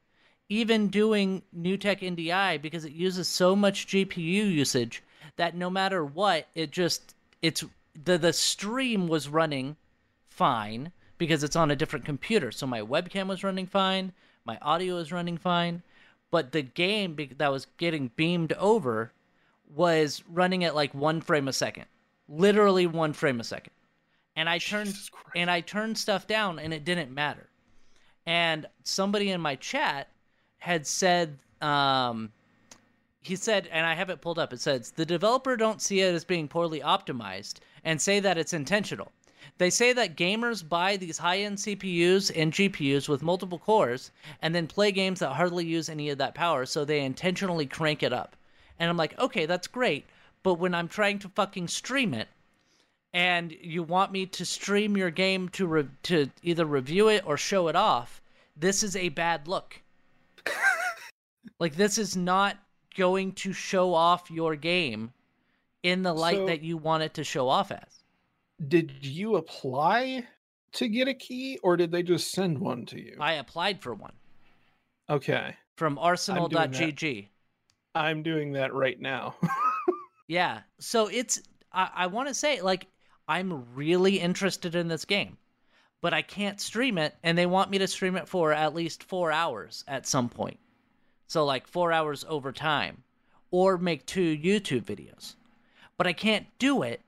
Even 0.49 0.89
doing 0.89 1.41
NewTek 1.57 2.01
NDI 2.01 2.61
because 2.61 2.83
it 2.83 2.91
uses 2.91 3.29
so 3.29 3.55
much 3.55 3.87
GPU 3.87 4.51
usage 4.51 5.01
that 5.37 5.55
no 5.55 5.69
matter 5.69 6.03
what, 6.03 6.49
it 6.53 6.71
just 6.71 7.15
it's 7.41 7.63
the 8.03 8.17
the 8.17 8.33
stream 8.33 9.07
was 9.07 9.29
running 9.29 9.77
fine 10.27 10.91
because 11.19 11.43
it's 11.43 11.55
on 11.55 11.69
a 11.69 11.75
different 11.75 12.05
computer. 12.05 12.51
So 12.51 12.65
my 12.65 12.81
webcam 12.81 13.27
was 13.27 13.43
running 13.43 13.67
fine, 13.67 14.11
my 14.45 14.57
audio 14.63 14.95
was 14.95 15.11
running 15.11 15.37
fine, 15.37 15.83
but 16.31 16.51
the 16.51 16.63
game 16.63 17.15
that 17.37 17.51
was 17.51 17.67
getting 17.77 18.09
beamed 18.15 18.53
over 18.53 19.11
was 19.71 20.23
running 20.27 20.63
at 20.63 20.73
like 20.73 20.95
1 20.95 21.21
frame 21.21 21.47
a 21.47 21.53
second. 21.53 21.85
Literally 22.27 22.87
1 22.87 23.13
frame 23.13 23.39
a 23.39 23.43
second. 23.43 23.73
And 24.35 24.49
I 24.49 24.57
turned 24.57 24.95
and 25.35 25.51
I 25.51 25.61
turned 25.61 25.97
stuff 25.97 26.25
down 26.25 26.57
and 26.57 26.73
it 26.73 26.85
didn't 26.85 27.13
matter. 27.13 27.49
And 28.25 28.65
somebody 28.83 29.29
in 29.29 29.41
my 29.41 29.55
chat 29.55 30.07
had 30.57 30.87
said 30.87 31.37
um 31.61 32.31
he 33.21 33.35
said 33.35 33.67
and 33.71 33.85
I 33.85 33.93
have 33.95 34.09
it 34.09 34.21
pulled 34.21 34.39
up 34.39 34.53
it 34.53 34.61
says 34.61 34.91
the 34.91 35.05
developer 35.05 35.57
don't 35.57 35.81
see 35.81 35.99
it 35.99 36.13
as 36.13 36.23
being 36.23 36.47
poorly 36.47 36.79
optimized 36.79 37.55
and 37.83 38.01
say 38.01 38.19
that 38.21 38.37
it's 38.37 38.53
intentional. 38.53 39.11
They 39.57 39.69
say 39.69 39.93
that 39.93 40.15
gamers 40.15 40.67
buy 40.67 40.97
these 40.97 41.17
high-end 41.17 41.57
CPUs 41.57 42.31
and 42.35 42.53
GPUs 42.53 43.09
with 43.09 43.21
multiple 43.23 43.59
cores 43.59 44.11
and 44.41 44.53
then 44.55 44.67
play 44.67 44.91
games 44.91 45.19
that 45.19 45.33
hardly 45.33 45.65
use 45.65 45.89
any 45.89 46.09
of 46.09 46.17
that 46.19 46.35
power 46.35 46.65
so 46.65 46.85
they 46.85 47.01
intentionally 47.01 47.65
crank 47.65 48.01
it 48.03 48.13
up. 48.13 48.35
And 48.79 48.89
I'm 48.89 48.97
like, 48.97 49.17
"Okay, 49.19 49.45
that's 49.45 49.67
great, 49.67 50.05
but 50.43 50.55
when 50.55 50.73
I'm 50.73 50.87
trying 50.87 51.19
to 51.19 51.29
fucking 51.29 51.67
stream 51.67 52.13
it 52.13 52.29
and 53.13 53.51
you 53.61 53.83
want 53.83 54.11
me 54.11 54.25
to 54.27 54.45
stream 54.45 54.95
your 54.95 55.09
game 55.11 55.49
to 55.49 55.67
re- 55.67 55.87
to 56.03 56.29
either 56.43 56.65
review 56.65 57.09
it 57.09 57.23
or 57.25 57.35
show 57.35 57.67
it 57.67 57.75
off, 57.75 58.21
this 58.55 58.83
is 58.83 58.95
a 58.95 59.09
bad 59.09 59.47
look. 59.47 59.81
like 61.59 61.75
this 61.75 61.97
is 61.97 62.15
not 62.15 62.57
going 62.95 63.31
to 63.33 63.53
show 63.53 63.93
off 63.93 64.31
your 64.31 64.55
game 64.55 65.11
in 65.83 66.03
the 66.03 66.13
light 66.13 66.37
So- 66.37 66.45
that 66.47 66.61
you 66.61 66.77
want 66.77 67.03
it 67.03 67.13
to 67.15 67.23
show 67.23 67.49
off 67.49 67.71
as. 67.71 67.98
Did 68.67 68.93
you 69.01 69.37
apply 69.37 70.25
to 70.73 70.87
get 70.87 71.07
a 71.07 71.13
key, 71.13 71.57
or 71.63 71.77
did 71.77 71.91
they 71.91 72.03
just 72.03 72.31
send 72.31 72.59
one 72.59 72.85
to 72.87 72.99
you? 72.99 73.15
I 73.19 73.33
applied 73.33 73.81
for 73.81 73.93
one 73.93 74.13
okay, 75.09 75.55
from 75.75 75.97
arsenal.gg. 75.97 77.27
I'm 77.95 78.21
doing 78.21 78.53
that 78.53 78.73
right 78.73 78.99
now. 78.99 79.35
Yeah. 80.29 80.59
So 80.79 81.07
it's 81.07 81.41
I, 81.73 81.89
I 81.93 82.07
want 82.07 82.29
to 82.29 82.33
say 82.35 82.61
like 82.61 82.87
I'm 83.27 83.65
really 83.73 84.19
interested 84.19 84.75
in 84.75 84.87
this 84.87 85.03
game, 85.03 85.37
but 86.01 86.13
I 86.13 86.21
can't 86.21 86.61
stream 86.61 86.97
it, 86.97 87.15
and 87.23 87.37
they 87.37 87.47
want 87.47 87.71
me 87.71 87.79
to 87.79 87.87
stream 87.87 88.15
it 88.15 88.29
for 88.29 88.53
at 88.53 88.75
least 88.75 89.03
four 89.03 89.31
hours 89.31 89.83
at 89.87 90.07
some 90.07 90.29
point. 90.29 90.59
So 91.27 91.45
like 91.45 91.67
four 91.67 91.91
hours 91.91 92.25
over 92.29 92.51
time, 92.51 93.03
or 93.49 93.77
make 93.79 94.05
two 94.05 94.37
YouTube 94.37 94.83
videos. 94.83 95.35
But 95.97 96.05
I 96.05 96.13
can't 96.13 96.45
do 96.59 96.83
it 96.83 97.01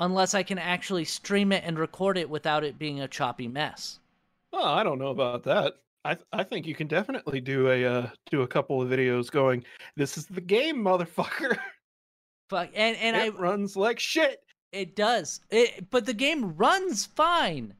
unless 0.00 0.34
I 0.34 0.42
can 0.42 0.58
actually 0.58 1.04
stream 1.04 1.52
it 1.52 1.62
and 1.64 1.78
record 1.78 2.18
it 2.18 2.28
without 2.28 2.64
it 2.64 2.78
being 2.78 3.00
a 3.00 3.08
choppy 3.08 3.46
mess. 3.46 4.00
oh, 4.52 4.64
I 4.64 4.82
don't 4.82 4.98
know 4.98 5.08
about 5.08 5.44
that. 5.44 5.74
I 6.04 6.14
th- 6.14 6.26
I 6.32 6.42
think 6.42 6.66
you 6.66 6.74
can 6.74 6.86
definitely 6.86 7.40
do 7.40 7.68
a 7.70 7.84
uh, 7.84 8.06
do 8.30 8.42
a 8.42 8.48
couple 8.48 8.80
of 8.80 8.88
videos 8.88 9.30
going. 9.30 9.64
This 9.96 10.16
is 10.16 10.26
the 10.26 10.40
game, 10.40 10.78
motherfucker. 10.78 11.58
Fuck, 12.48 12.70
and 12.74 12.96
and 12.96 13.16
I 13.16 13.26
it 13.26 13.38
runs 13.38 13.76
like 13.76 14.00
shit. 14.00 14.42
It 14.72 14.96
does. 14.96 15.40
It, 15.50 15.90
but 15.90 16.06
the 16.06 16.14
game 16.14 16.56
runs 16.56 17.04
fine. 17.06 17.74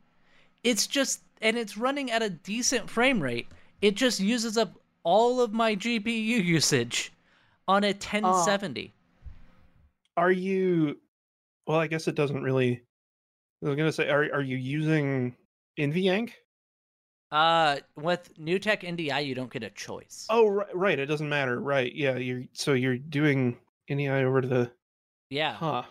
It's 0.64 0.87
just, 0.87 1.22
and 1.40 1.56
it's 1.56 1.78
running 1.78 2.11
at 2.11 2.22
a 2.22 2.30
decent 2.30 2.90
frame 2.90 3.22
rate. 3.22 3.46
It 3.80 3.94
just 3.94 4.20
uses 4.20 4.59
up 4.59 4.72
all 5.04 5.40
of 5.40 5.52
my 5.52 5.74
GPU 5.76 6.04
usage 6.44 7.12
on 7.68 7.85
a 7.85 7.88
1070. 7.92 8.92
Are 10.16 10.33
you? 10.33 10.98
Well, 11.70 11.78
I 11.78 11.87
guess 11.87 12.09
it 12.09 12.16
doesn't 12.16 12.42
really. 12.42 12.83
I 13.64 13.68
was 13.68 13.76
gonna 13.76 13.92
say, 13.92 14.09
are 14.11 14.24
are 14.35 14.42
you 14.42 14.56
using 14.56 15.37
NVEnc? 15.78 16.33
Uh, 17.30 17.76
with 17.94 18.37
NewTek 18.38 18.83
NDI, 18.83 19.24
you 19.24 19.37
don't 19.37 19.52
get 19.52 19.62
a 19.62 19.70
choice. 19.70 20.26
Oh, 20.28 20.48
right, 20.48 20.76
right. 20.76 20.98
It 20.98 21.06
doesn't 21.06 21.28
matter, 21.28 21.61
right? 21.61 21.94
Yeah, 21.94 22.16
you're 22.16 22.42
so 22.54 22.72
you're 22.72 22.98
doing 22.98 23.56
NDI 23.88 24.24
over 24.24 24.40
to 24.40 24.48
the 24.48 24.72
yeah, 25.30 25.54
huh. 25.54 25.85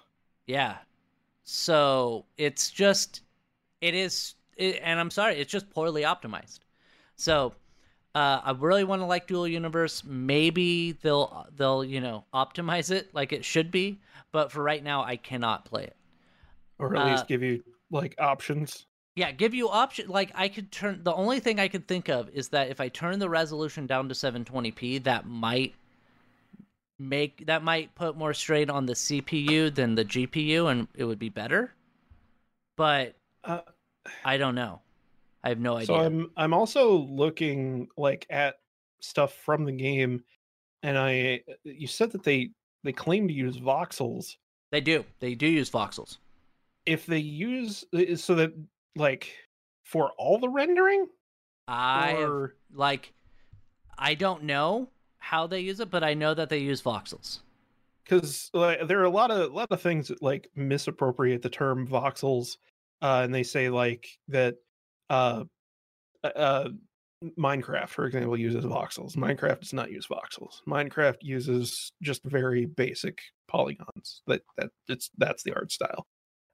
yeah. 0.47 0.77
so 1.43 2.25
it's 2.37 2.71
just 2.71 3.21
it 3.81 3.95
is 3.95 4.35
it, 4.57 4.79
and 4.83 4.99
i'm 4.99 5.09
sorry 5.11 5.35
it's 5.37 5.51
just 5.51 5.69
poorly 5.71 6.03
optimized 6.03 6.59
so 7.15 7.53
uh, 8.19 8.41
i 8.43 8.51
really 8.51 8.83
want 8.83 9.01
to 9.01 9.05
like 9.05 9.27
dual 9.27 9.47
universe. 9.47 10.03
Maybe 10.05 10.93
they'll 10.93 11.47
they'll 11.55 11.83
you 11.83 12.01
know 12.01 12.25
optimize 12.33 12.91
it 12.91 13.13
like 13.13 13.31
it 13.33 13.45
should 13.45 13.71
be 13.71 13.99
but 14.31 14.51
for 14.51 14.61
right 14.63 14.83
now 14.83 15.03
i 15.03 15.15
cannot 15.15 15.65
play 15.65 15.83
it. 15.85 15.95
Or 16.79 16.95
at 16.95 17.03
least 17.03 17.23
Uh, 17.23 17.27
give 17.27 17.43
you 17.43 17.63
like 17.91 18.15
options. 18.19 18.87
yeah 19.15 19.31
give 19.31 19.53
you 19.53 19.69
option 19.69 20.07
like 20.07 20.31
i 20.35 20.47
could 20.47 20.71
turn 20.71 21.03
the 21.03 21.13
only 21.13 21.39
thing 21.39 21.59
i 21.59 21.67
could 21.67 21.87
think 21.87 22.09
of 22.09 22.29
is 22.29 22.49
that 22.49 22.69
if 22.69 22.79
i 22.79 22.87
turn 22.89 23.19
the 23.19 23.29
resolution 23.29 23.85
down 23.87 24.07
to 24.09 24.15
720p 24.15 25.03
that 25.03 25.25
might 25.25 25.73
make 26.99 27.45
that 27.45 27.63
might 27.63 27.95
put 27.95 28.17
more 28.17 28.33
strain 28.33 28.69
on 28.69 28.85
the 28.85 28.93
cpu 28.93 29.73
than 29.73 29.95
the 29.95 30.05
gpu 30.05 30.69
and 30.69 30.87
it 30.95 31.05
would 31.05 31.19
be 31.19 31.29
better. 31.29 31.73
But 32.75 33.15
Uh, 33.43 33.61
i 34.23 34.37
don't 34.37 34.55
know 34.55 34.81
i 35.43 35.49
have 35.49 35.59
no 35.59 35.75
idea. 35.75 35.85
So 35.87 35.95
I'm 35.95 36.31
I'm 36.37 36.53
also 36.53 36.97
looking 36.97 37.87
like 37.97 38.25
at 38.29 38.55
stuff 39.01 39.33
from 39.33 39.65
the 39.65 39.71
game, 39.71 40.23
and 40.83 40.97
I 40.97 41.41
you 41.63 41.87
said 41.87 42.11
that 42.11 42.23
they 42.23 42.49
they 42.83 42.91
claim 42.91 43.27
to 43.27 43.33
use 43.33 43.57
voxels. 43.57 44.35
they 44.71 44.81
do. 44.81 45.05
They 45.19 45.35
do 45.35 45.47
use 45.47 45.69
voxels. 45.69 46.17
If 46.85 47.05
they 47.05 47.19
use 47.19 47.85
uh, 47.93 48.15
so 48.15 48.35
that 48.35 48.53
like 48.95 49.33
for 49.83 50.11
all 50.17 50.39
the 50.39 50.49
rendering, 50.49 51.07
i 51.67 52.11
have- 52.11 52.29
or 52.29 52.55
like 52.73 53.13
i 53.97 54.13
don't 54.13 54.43
know 54.43 54.89
how 55.17 55.45
they 55.47 55.59
use 55.59 55.79
it 55.79 55.91
but 55.91 56.03
i 56.03 56.13
know 56.13 56.33
that 56.33 56.49
they 56.49 56.59
use 56.59 56.81
voxels. 56.81 57.39
Because 58.03 58.49
like, 58.53 58.87
there 58.87 58.99
are 58.99 59.03
a 59.03 59.09
lot 59.09 59.29
of 59.29 59.51
a 59.51 59.53
lot 59.53 59.71
of 59.71 59.81
things 59.81 60.07
that 60.07 60.21
like 60.21 60.49
misappropriate 60.55 61.41
the 61.43 61.49
term 61.49 61.87
voxels, 61.87 62.57
uh, 63.01 63.21
and 63.23 63.33
they 63.33 63.43
say 63.43 63.69
like 63.69 64.07
that 64.29 64.55
uh, 65.09 65.43
uh, 66.23 66.69
Minecraft, 67.37 67.89
for 67.89 68.05
example, 68.05 68.37
uses 68.37 68.63
voxels. 68.63 69.15
Minecraft 69.15 69.59
does 69.59 69.73
not 69.73 69.91
use 69.91 70.07
voxels. 70.07 70.61
Minecraft 70.67 71.17
uses 71.21 71.91
just 72.01 72.23
very 72.23 72.65
basic 72.65 73.19
polygons. 73.47 74.21
That 74.27 74.41
that 74.57 74.69
it's 74.87 75.09
that's 75.17 75.43
the 75.43 75.53
art 75.53 75.71
style. 75.71 76.07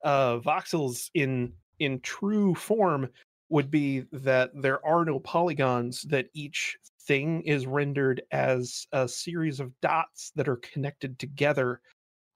Uh, 0.03 0.39
voxels 0.39 1.09
in 1.13 1.53
in 1.79 1.99
true 1.99 2.55
form 2.55 3.09
would 3.49 3.69
be 3.69 4.05
that 4.11 4.49
there 4.55 4.83
are 4.85 5.05
no 5.05 5.19
polygons 5.19 6.01
that 6.03 6.27
each 6.33 6.77
thing 7.03 7.41
is 7.43 7.67
rendered 7.67 8.23
as 8.31 8.87
a 8.91 9.07
series 9.07 9.59
of 9.59 9.71
dots 9.81 10.31
that 10.35 10.47
are 10.47 10.57
connected 10.57 11.19
together 11.19 11.79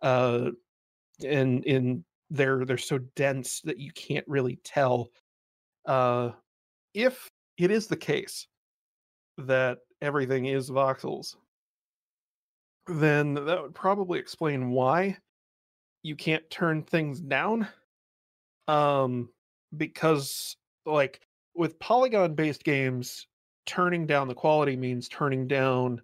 uh 0.04 0.52
and 1.26 1.66
in 1.66 2.06
they're 2.30 2.64
they're 2.66 2.78
so 2.78 3.00
dense 3.16 3.62
that 3.62 3.80
you 3.80 3.92
can't 3.94 4.28
really 4.28 4.58
tell 4.64 5.10
uh 5.86 6.32
if 6.94 7.30
it 7.58 7.72
is 7.72 7.88
the 7.88 7.98
case 7.98 8.48
that 9.38 9.80
everything 10.02 10.46
is 10.46 10.70
voxels 10.70 11.36
then 12.88 13.34
that 13.34 13.62
would 13.62 13.76
probably 13.76 14.20
explain 14.20 14.72
why 14.72 15.18
you 16.04 16.15
can't 16.15 16.50
turn 16.50 16.82
things 16.84 17.20
down 17.20 17.68
um 18.68 19.30
because 19.78 20.58
like 20.86 21.22
with 21.56 21.78
polygon 21.80 22.34
based 22.34 22.63
games 22.63 23.28
turning 23.65 24.08
down 24.08 24.28
the 24.28 24.34
quality 24.34 24.76
means 24.76 25.08
turning 25.08 25.48
down 25.48 26.02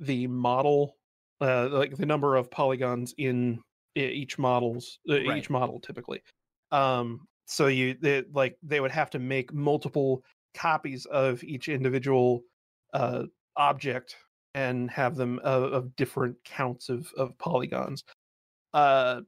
the 0.00 0.26
model 0.26 0.96
uh 1.40 1.68
like 1.68 1.96
the 1.96 2.06
number 2.06 2.36
of 2.36 2.50
polygons 2.50 3.14
in 3.18 3.60
each 3.96 4.38
models 4.38 4.98
uh, 5.08 5.14
Right. 5.14 5.38
each 5.38 5.50
model 5.50 5.78
typically 5.78 6.20
um 6.72 7.28
so 7.46 7.66
you 7.66 7.96
they, 8.00 8.24
like 8.32 8.56
they 8.62 8.80
would 8.80 8.90
have 8.90 9.10
to 9.10 9.18
make 9.18 9.52
multiple 9.52 10.22
copies 10.54 11.04
of 11.06 11.42
each 11.44 11.68
individual 11.68 12.42
uh 12.92 13.24
object 13.56 14.16
and 14.54 14.90
have 14.90 15.16
them 15.16 15.40
of, 15.42 15.64
of 15.72 15.96
different 15.96 16.36
counts 16.44 16.88
of 16.88 17.10
of 17.16 17.36
polygons 17.38 18.04
uh 18.72 19.20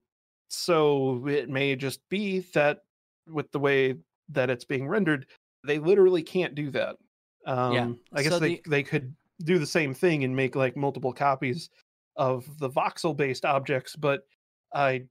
so 0.48 1.26
it 1.26 1.48
may 1.48 1.74
just 1.74 2.00
be 2.09 2.40
that 2.55 2.79
with 3.26 3.50
the 3.52 3.59
way 3.59 3.96
that 4.29 4.50
it's 4.50 4.64
being 4.64 4.87
rendered 4.87 5.26
they 5.64 5.79
literally 5.79 6.22
can't 6.22 6.55
do 6.55 6.70
that 6.70 6.96
um 7.46 7.72
yeah. 7.72 7.88
i 8.12 8.22
guess 8.22 8.33
so 8.33 8.38
they 8.38 8.57
the- 8.57 8.62
they 8.68 8.83
could 8.83 9.14
do 9.44 9.59
the 9.59 9.66
same 9.66 9.92
thing 9.92 10.24
and 10.24 10.35
make 10.35 10.57
like 10.57 10.76
multiple 10.76 11.12
copies 11.12 11.68
of 12.16 12.46
the 12.59 12.70
voxel 12.70 13.14
based 13.14 13.44
objects 13.44 13.94
but 13.94 14.22
i 14.74 15.02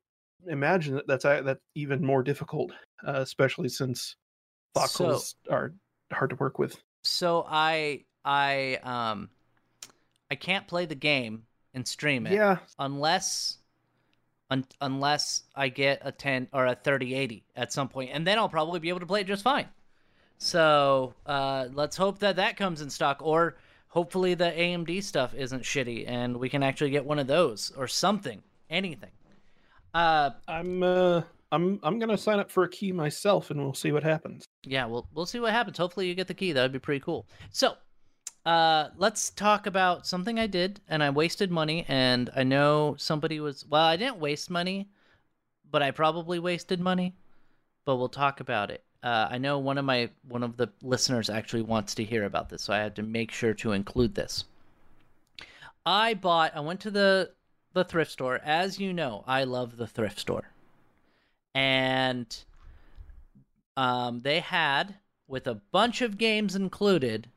imagine 0.48 0.96
that 0.96 1.08
that's 1.08 1.26
uh, 1.26 1.42
that's 1.42 1.62
even 1.76 2.04
more 2.04 2.24
difficult 2.24 2.72
uh, 3.08 3.14
especially 3.14 3.70
since 3.70 4.16
So- 4.88 5.20
are 5.50 5.74
hard 6.12 6.30
to 6.30 6.36
work 6.36 6.60
with 6.60 6.78
so 7.04 7.46
i 7.50 8.04
i 8.24 8.78
um 8.84 9.30
i 10.30 10.36
can't 10.36 10.68
play 10.68 10.86
the 10.86 10.96
game 10.96 11.44
and 11.74 11.88
stream 11.88 12.28
it 12.28 12.34
yeah 12.34 12.58
unless 12.80 13.58
un- 14.50 14.66
unless 14.82 15.44
I 15.56 15.70
get 15.70 16.02
a 16.04 16.12
10 16.12 16.50
or 16.54 16.66
a 16.68 16.76
3080 16.76 17.44
at 17.56 17.74
some 17.74 17.90
point 17.90 18.12
and 18.14 18.26
then 18.26 18.38
I'll 18.38 18.50
probably 18.50 18.80
be 18.80 18.90
able 18.90 19.00
to 19.00 19.06
play 19.06 19.22
it 19.22 19.28
just 19.28 19.44
fine. 19.44 19.68
So, 20.38 21.14
uh, 21.26 21.68
let's 21.74 21.96
hope 21.96 22.20
that 22.20 22.36
that 22.36 22.58
comes 22.58 22.82
in 22.82 22.90
stock 22.90 23.20
or 23.22 23.56
hopefully 23.88 24.34
the 24.34 24.52
AMD 24.52 25.02
stuff 25.04 25.34
isn't 25.34 25.64
shitty 25.64 26.08
and 26.08 26.38
we 26.38 26.50
can 26.50 26.62
actually 26.62 26.90
get 26.90 27.06
one 27.06 27.20
of 27.20 27.28
those 27.28 27.72
or 27.78 27.88
something, 27.88 28.44
anything. 28.70 29.12
Uh 29.96 30.30
i'm 30.48 30.84
uh 30.84 31.22
i'm 31.52 31.80
i'm 31.82 31.98
gonna 31.98 32.18
sign 32.18 32.40
up 32.40 32.52
for 32.52 32.66
a 32.66 32.70
key 32.70 32.92
myself 32.92 33.50
and 33.50 33.60
we'll 33.60 33.74
see 33.74 33.92
what 33.92 34.04
happens 34.04 34.46
yeah, 34.66 34.86
we'll 34.86 35.08
we'll 35.14 35.26
see 35.26 35.40
what 35.40 35.54
happens. 35.54 35.78
Hopefully 35.78 36.08
you 36.08 36.16
get 36.16 36.28
the 36.28 36.34
key. 36.34 36.52
That 36.52 36.62
would 36.64 36.72
be 36.72 36.80
pretty 36.80 37.02
cool. 37.02 37.28
So, 37.52 37.76
uh, 38.46 38.90
let's 38.98 39.30
talk 39.32 39.68
about 39.68 40.08
something 40.08 40.40
I 40.40 40.48
did 40.48 40.82
and 40.88 41.04
I 41.04 41.10
wasted 41.10 41.52
money 41.52 41.86
and 41.88 42.30
I 42.36 42.44
know 42.44 42.96
somebody 42.98 43.40
was 43.40 43.66
well, 43.66 43.86
I 43.86 43.98
didn't 43.98 44.18
waste 44.18 44.50
money, 44.50 44.90
but 45.70 45.82
I 45.82 45.92
probably 45.92 46.40
wasted 46.40 46.80
money. 46.80 47.16
But 47.86 47.98
we'll 47.98 48.10
talk 48.10 48.40
about 48.40 48.72
it. 48.72 48.84
Uh, 49.04 49.28
I 49.30 49.38
know 49.38 49.60
one 49.60 49.78
of 49.78 49.86
my 49.86 50.10
one 50.28 50.42
of 50.42 50.58
the 50.58 50.70
listeners 50.82 51.30
actually 51.30 51.62
wants 51.62 51.94
to 51.96 52.04
hear 52.04 52.26
about 52.26 52.50
this, 52.50 52.64
so 52.64 52.74
I 52.74 52.78
had 52.78 52.96
to 52.96 53.04
make 53.04 53.32
sure 53.32 53.54
to 53.56 53.74
include 53.74 54.16
this. 54.16 54.46
I 55.86 56.16
bought. 56.16 56.56
I 56.56 56.62
went 56.62 56.80
to 56.82 56.92
the 56.92 57.32
the 57.76 57.84
thrift 57.84 58.12
store. 58.12 58.40
As 58.44 58.80
you 58.80 58.92
know, 58.92 59.24
I 59.28 59.44
love 59.44 59.78
the 59.78 59.86
thrift 59.86 60.20
store, 60.20 60.50
and 61.54 62.36
um, 63.78 64.22
they 64.22 64.40
had 64.40 64.96
with 65.28 65.46
a 65.46 65.56
bunch 65.72 66.02
of 66.02 66.18
games 66.18 66.56
included 66.56 67.28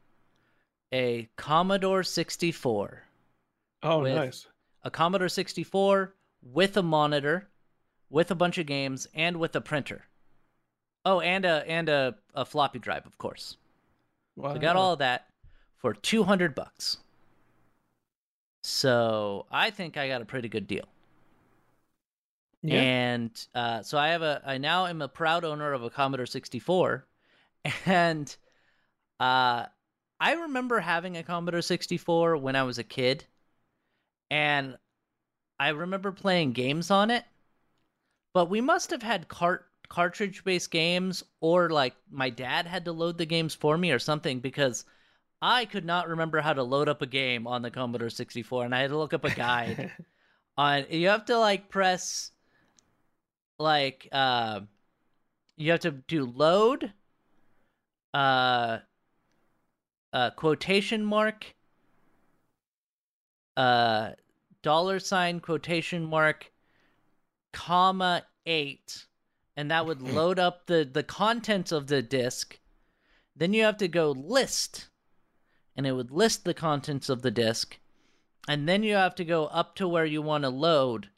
a 0.92 1.28
Commodore 1.36 2.02
64 2.02 3.02
oh 3.82 4.00
nice 4.02 4.46
a 4.82 4.90
Commodore 4.90 5.28
64 5.28 6.14
with 6.42 6.76
a 6.76 6.82
monitor, 6.82 7.48
with 8.10 8.30
a 8.30 8.34
bunch 8.34 8.58
of 8.58 8.66
games, 8.66 9.06
and 9.14 9.36
with 9.36 9.54
a 9.56 9.60
printer. 9.60 10.04
Oh, 11.04 11.20
and 11.20 11.44
a 11.44 11.68
and 11.68 11.88
a, 11.88 12.16
a 12.34 12.44
floppy 12.44 12.78
drive, 12.78 13.06
of 13.06 13.18
course. 13.18 13.56
wow. 14.36 14.54
So 14.54 14.60
got 14.60 14.76
all 14.76 14.94
of 14.94 14.98
that 15.00 15.26
for 15.76 15.94
200 15.94 16.54
bucks. 16.54 16.98
So 18.68 19.46
I 19.50 19.70
think 19.70 19.96
I 19.96 20.06
got 20.06 20.22
a 20.22 20.24
pretty 20.24 20.48
good 20.48 20.66
deal. 20.68 20.84
yeah 22.62 22.86
And 22.86 23.30
uh, 23.54 23.82
so 23.82 23.98
I 23.98 24.08
have 24.08 24.22
a 24.22 24.42
I 24.44 24.58
now 24.58 24.86
am 24.86 25.02
a 25.02 25.08
proud 25.08 25.44
owner 25.44 25.72
of 25.72 25.82
a 25.82 25.90
Commodore 25.90 26.26
64 26.26 27.06
and 27.86 28.36
uh 29.20 29.66
I 30.20 30.32
remember 30.32 30.80
having 30.80 31.16
a 31.16 31.22
Commodore 31.24 31.62
64 31.62 32.36
when 32.38 32.56
I 32.56 32.64
was 32.64 32.78
a 32.78 32.84
kid 32.84 33.26
and 34.30 34.76
I 35.60 35.70
remember 35.70 36.12
playing 36.12 36.52
games 36.54 36.90
on 36.90 37.10
it. 37.10 37.24
But 38.32 38.46
we 38.48 38.62
must 38.62 38.88
have 38.88 39.02
had 39.02 39.28
cart 39.28 39.70
cartridge 39.90 40.42
based 40.42 40.70
games 40.70 41.22
or 41.40 41.68
like 41.68 41.94
my 42.10 42.30
dad 42.30 42.66
had 42.66 42.86
to 42.86 42.92
load 42.92 43.18
the 43.18 43.26
games 43.26 43.54
for 43.54 43.76
me 43.76 43.90
or 43.90 43.98
something 43.98 44.40
because 44.40 44.86
I 45.40 45.66
could 45.66 45.84
not 45.84 46.08
remember 46.08 46.40
how 46.40 46.52
to 46.52 46.62
load 46.62 46.88
up 46.88 47.00
a 47.02 47.06
game 47.06 47.46
on 47.46 47.62
the 47.62 47.70
Commodore 47.70 48.10
64 48.10 48.64
and 48.64 48.74
I 48.74 48.80
had 48.80 48.90
to 48.90 48.98
look 48.98 49.14
up 49.14 49.24
a 49.24 49.30
guide. 49.30 49.92
On 50.58 50.84
you 50.90 51.08
have 51.08 51.26
to 51.26 51.38
like 51.38 51.68
press 51.68 52.32
like 53.60 54.08
uh 54.10 54.60
you 55.56 55.70
have 55.70 55.80
to 55.80 55.92
do 55.92 56.24
load 56.24 56.92
uh 58.12 58.78
uh 60.12 60.30
quotation 60.30 61.04
mark 61.04 61.54
uh 63.56 64.10
dollar 64.62 64.98
sign 64.98 65.38
quotation 65.38 66.04
mark 66.04 66.50
comma 67.52 68.24
8 68.44 69.06
and 69.56 69.70
that 69.70 69.86
would 69.86 70.02
load 70.14 70.40
up 70.40 70.66
the 70.66 70.88
the 70.90 71.04
contents 71.04 71.70
of 71.70 71.86
the 71.86 72.02
disk. 72.02 72.58
Then 73.36 73.52
you 73.52 73.62
have 73.62 73.76
to 73.76 73.86
go 73.86 74.10
list 74.10 74.88
and 75.78 75.86
it 75.86 75.92
would 75.92 76.10
list 76.10 76.44
the 76.44 76.52
contents 76.52 77.08
of 77.08 77.22
the 77.22 77.30
disk 77.30 77.78
and 78.48 78.68
then 78.68 78.82
you 78.82 78.94
have 78.94 79.14
to 79.14 79.24
go 79.24 79.46
up 79.46 79.76
to 79.76 79.86
where 79.86 80.06
you 80.06 80.20
want 80.20 80.42
to 80.42 80.50
load 80.50 81.08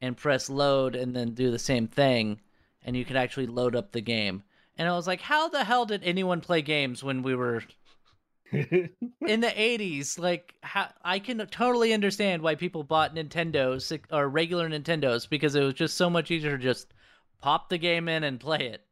and 0.00 0.16
press 0.16 0.50
load 0.50 0.94
and 0.94 1.16
then 1.16 1.32
do 1.32 1.50
the 1.50 1.58
same 1.58 1.86
thing 1.86 2.40
and 2.84 2.96
you 2.96 3.04
could 3.04 3.16
actually 3.16 3.46
load 3.46 3.76
up 3.76 3.92
the 3.92 4.00
game. 4.00 4.42
And 4.76 4.88
I 4.88 4.92
was 4.92 5.06
like, 5.06 5.20
how 5.20 5.48
the 5.48 5.62
hell 5.62 5.86
did 5.86 6.02
anyone 6.02 6.40
play 6.40 6.60
games 6.60 7.04
when 7.04 7.22
we 7.22 7.36
were 7.36 7.62
in 8.52 8.90
the 9.20 9.46
80s? 9.46 10.18
Like, 10.18 10.54
how, 10.62 10.88
I 11.04 11.20
can 11.20 11.38
totally 11.46 11.92
understand 11.92 12.42
why 12.42 12.56
people 12.56 12.82
bought 12.82 13.14
Nintendos 13.14 13.96
or 14.10 14.28
regular 14.28 14.68
Nintendos 14.68 15.28
because 15.28 15.54
it 15.54 15.62
was 15.62 15.74
just 15.74 15.96
so 15.96 16.10
much 16.10 16.32
easier 16.32 16.58
to 16.58 16.62
just 16.62 16.92
pop 17.40 17.68
the 17.68 17.78
game 17.78 18.08
in 18.08 18.24
and 18.24 18.40
play 18.40 18.70
it 18.72 18.84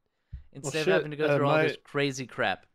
instead 0.52 0.84
shit, 0.84 0.88
of 0.88 0.94
having 0.94 1.10
to 1.10 1.16
go 1.16 1.26
uh, 1.26 1.36
through 1.36 1.48
all 1.48 1.58
this 1.58 1.76
crazy 1.82 2.26
crap. 2.26 2.66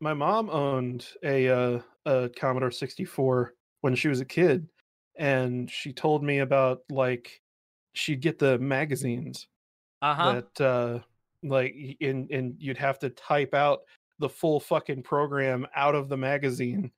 My 0.00 0.14
mom 0.14 0.50
owned 0.50 1.06
a 1.22 1.48
uh, 1.48 1.80
a 2.06 2.30
Commodore 2.36 2.70
64 2.70 3.54
when 3.82 3.94
she 3.94 4.08
was 4.08 4.20
a 4.20 4.24
kid, 4.24 4.66
and 5.16 5.70
she 5.70 5.92
told 5.92 6.22
me 6.24 6.38
about 6.38 6.80
like 6.90 7.40
she'd 7.92 8.20
get 8.20 8.38
the 8.38 8.58
magazines 8.58 9.48
Uh 10.02 10.14
huh. 10.14 10.32
that 10.56 10.64
uh 10.64 10.98
like 11.42 11.74
y- 11.76 11.96
and 12.30 12.54
you'd 12.58 12.76
have 12.78 12.98
to 13.00 13.10
type 13.10 13.54
out 13.54 13.80
the 14.18 14.28
full 14.28 14.60
fucking 14.60 15.02
program 15.02 15.66
out 15.74 15.94
of 15.94 16.08
the 16.08 16.16
magazine 16.16 16.90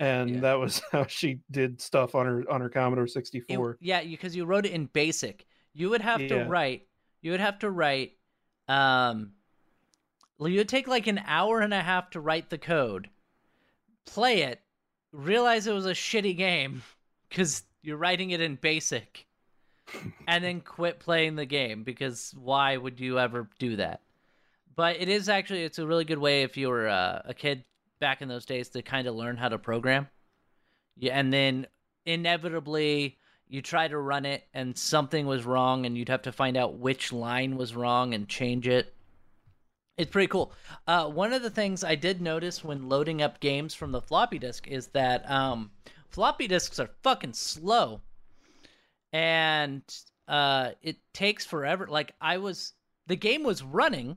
and 0.00 0.30
Yeah. 0.36 0.40
that 0.40 0.54
was 0.60 0.80
how 0.92 1.06
she 1.06 1.40
did 1.50 1.80
stuff 1.80 2.14
on 2.14 2.24
her 2.26 2.44
on 2.50 2.60
her 2.60 2.68
Commodore 2.68 3.04
It- 3.04 3.10
64 3.10 3.78
yeah, 3.80 4.02
because 4.04 4.34
you 4.36 4.44
wrote 4.44 4.64
it 4.66 4.72
in 4.72 4.86
basic. 4.86 5.46
You 5.74 5.90
would 5.90 6.00
have 6.02 6.26
to 6.28 6.44
write. 6.44 6.86
You 7.22 7.30
would 7.32 7.40
have 7.40 7.58
to 7.60 7.70
write. 7.70 8.12
Um, 8.68 9.32
you 10.46 10.58
would 10.58 10.68
take 10.68 10.86
like 10.86 11.06
an 11.06 11.20
hour 11.26 11.60
and 11.60 11.74
a 11.74 11.82
half 11.82 12.10
to 12.10 12.20
write 12.20 12.50
the 12.50 12.58
code, 12.58 13.08
play 14.06 14.42
it, 14.42 14.60
realize 15.12 15.66
it 15.66 15.74
was 15.74 15.86
a 15.86 15.92
shitty 15.92 16.36
game 16.36 16.82
because 17.28 17.62
you're 17.82 17.96
writing 17.96 18.30
it 18.30 18.40
in 18.40 18.56
basic, 18.56 19.26
and 20.26 20.44
then 20.44 20.60
quit 20.60 21.00
playing 21.00 21.36
the 21.36 21.46
game 21.46 21.82
because 21.82 22.34
why 22.38 22.76
would 22.76 23.00
you 23.00 23.18
ever 23.18 23.48
do 23.58 23.76
that? 23.76 24.02
But 24.76 24.96
it 25.00 25.08
is 25.08 25.28
actually 25.28 25.64
it's 25.64 25.78
a 25.78 25.86
really 25.86 26.04
good 26.04 26.18
way 26.18 26.42
if 26.42 26.56
you 26.56 26.68
were 26.68 26.88
uh, 26.88 27.22
a 27.24 27.34
kid 27.34 27.64
back 28.00 28.22
in 28.22 28.28
those 28.28 28.46
days 28.46 28.68
to 28.70 28.82
kind 28.82 29.08
of 29.08 29.16
learn 29.16 29.36
how 29.36 29.48
to 29.48 29.58
program. 29.58 30.08
Yeah, 30.96 31.18
and 31.18 31.32
then 31.32 31.66
inevitably 32.06 33.18
you 33.48 33.62
try 33.62 33.88
to 33.88 33.98
run 33.98 34.24
it 34.24 34.44
and 34.52 34.76
something 34.76 35.26
was 35.26 35.44
wrong 35.44 35.86
and 35.86 35.96
you'd 35.96 36.10
have 36.10 36.22
to 36.22 36.32
find 36.32 36.56
out 36.56 36.78
which 36.78 37.12
line 37.12 37.56
was 37.56 37.74
wrong 37.74 38.14
and 38.14 38.28
change 38.28 38.68
it. 38.68 38.94
It's 39.98 40.10
pretty 40.10 40.28
cool. 40.28 40.52
Uh, 40.86 41.08
one 41.08 41.32
of 41.32 41.42
the 41.42 41.50
things 41.50 41.82
I 41.84 41.96
did 41.96 42.22
notice 42.22 42.64
when 42.64 42.88
loading 42.88 43.20
up 43.20 43.40
games 43.40 43.74
from 43.74 43.92
the 43.92 44.00
floppy 44.00 44.38
disk 44.38 44.68
is 44.68 44.86
that 44.88 45.28
um, 45.28 45.72
floppy 46.08 46.46
disks 46.46 46.78
are 46.78 46.90
fucking 47.02 47.34
slow, 47.34 48.00
and 49.12 49.82
uh, 50.28 50.70
it 50.82 50.96
takes 51.12 51.44
forever. 51.44 51.88
Like 51.88 52.14
I 52.20 52.38
was, 52.38 52.74
the 53.08 53.16
game 53.16 53.42
was 53.42 53.62
running, 53.62 54.16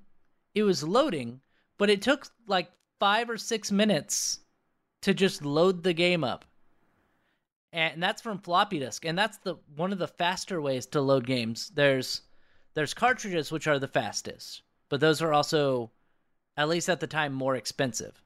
it 0.53 0.63
was 0.63 0.83
loading, 0.83 1.41
but 1.79 1.89
it 1.89 2.03
took 2.03 2.27
like 2.45 2.71
five 2.99 3.29
or 3.29 3.37
six 3.37 3.71
minutes 3.71 4.39
to 5.01 5.13
just 5.13 5.43
load 5.43 5.81
the 5.81 5.93
game 5.93 6.23
up 6.23 6.45
and 7.73 8.01
that's 8.01 8.21
from 8.21 8.37
floppy 8.37 8.79
disk 8.79 9.05
and 9.05 9.17
that's 9.17 9.37
the 9.39 9.55
one 9.75 9.91
of 9.91 9.99
the 9.99 10.07
faster 10.07 10.61
ways 10.61 10.85
to 10.85 11.01
load 11.01 11.25
games 11.25 11.71
there's 11.75 12.21
there's 12.73 12.93
cartridges 12.93 13.51
which 13.51 13.67
are 13.67 13.79
the 13.79 13.87
fastest 13.87 14.61
but 14.91 14.99
those 14.99 15.21
are 15.23 15.33
also 15.33 15.89
at 16.55 16.69
least 16.69 16.87
at 16.89 16.99
the 16.99 17.07
time 17.07 17.33
more 17.33 17.55
expensive 17.55 18.21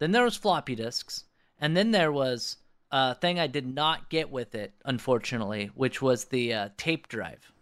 then 0.00 0.10
there 0.10 0.24
was 0.24 0.36
floppy 0.36 0.74
disks 0.74 1.24
and 1.60 1.76
then 1.76 1.92
there 1.92 2.10
was 2.10 2.56
a 2.90 3.14
thing 3.14 3.38
i 3.38 3.46
did 3.46 3.72
not 3.72 4.08
get 4.10 4.30
with 4.30 4.54
it 4.54 4.72
unfortunately 4.84 5.70
which 5.74 6.02
was 6.02 6.24
the 6.24 6.52
uh, 6.52 6.68
tape 6.76 7.06
drive 7.08 7.52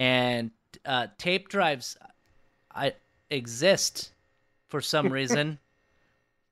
and 0.00 0.50
uh, 0.86 1.06
tape 1.18 1.48
drives 1.48 1.96
i 2.74 2.94
exist 3.30 4.12
for 4.68 4.80
some 4.80 5.12
reason 5.12 5.58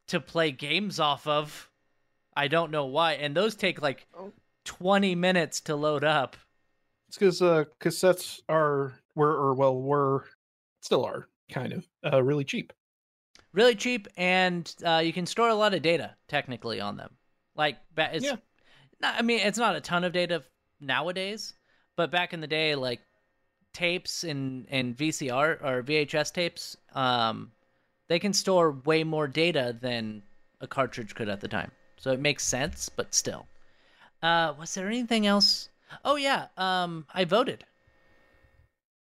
to 0.06 0.20
play 0.20 0.50
games 0.50 0.98
off 1.00 1.26
of 1.26 1.68
I 2.36 2.48
don't 2.48 2.70
know 2.70 2.86
why. 2.86 3.14
And 3.14 3.36
those 3.36 3.54
take 3.54 3.82
like 3.82 4.06
Oh. 4.16 4.32
20 4.64 5.14
minutes 5.14 5.60
to 5.62 5.74
load 5.76 6.04
up. 6.04 6.36
it's 7.08 7.16
because 7.18 7.42
uh 7.42 7.64
cassettes 7.80 8.40
are 8.48 8.94
were 9.14 9.32
or 9.32 9.54
well 9.54 9.76
were 9.80 10.26
still 10.82 11.04
are 11.04 11.28
kind 11.52 11.72
of 11.72 11.86
uh 12.12 12.22
really 12.22 12.44
cheap 12.44 12.72
Really 13.52 13.74
cheap, 13.74 14.06
and 14.16 14.72
uh, 14.84 14.98
you 15.04 15.12
can 15.12 15.26
store 15.26 15.48
a 15.48 15.54
lot 15.54 15.74
of 15.74 15.82
data 15.82 16.16
technically 16.28 16.80
on 16.80 16.96
them. 16.96 17.16
Like, 17.56 17.78
it's 17.96 18.24
Yeah. 18.24 18.36
not, 19.00 19.16
I 19.18 19.22
mean, 19.22 19.40
it's 19.40 19.58
not 19.58 19.76
a 19.76 19.80
ton 19.80 20.04
of 20.04 20.12
data 20.12 20.44
nowadays, 20.80 21.54
but 21.96 22.10
back 22.10 22.32
in 22.32 22.40
the 22.40 22.46
day, 22.46 22.74
like 22.76 23.00
tapes 23.74 24.24
and, 24.24 24.66
and 24.70 24.96
VCR 24.96 25.58
or 25.62 25.82
VHS 25.82 26.32
tapes, 26.32 26.76
um, 26.94 27.52
they 28.08 28.18
can 28.20 28.32
store 28.32 28.72
way 28.72 29.04
more 29.04 29.28
data 29.28 29.76
than 29.80 30.22
a 30.60 30.66
cartridge 30.68 31.14
could 31.14 31.28
at 31.28 31.40
the 31.40 31.48
time. 31.48 31.72
So 31.98 32.12
it 32.12 32.20
makes 32.20 32.44
sense, 32.44 32.88
but 32.88 33.14
still. 33.14 33.46
Uh, 34.22 34.54
was 34.58 34.74
there 34.74 34.88
anything 34.88 35.26
else? 35.26 35.68
Oh 36.04 36.16
yeah, 36.16 36.48
um, 36.56 37.06
I 37.14 37.24
voted. 37.24 37.64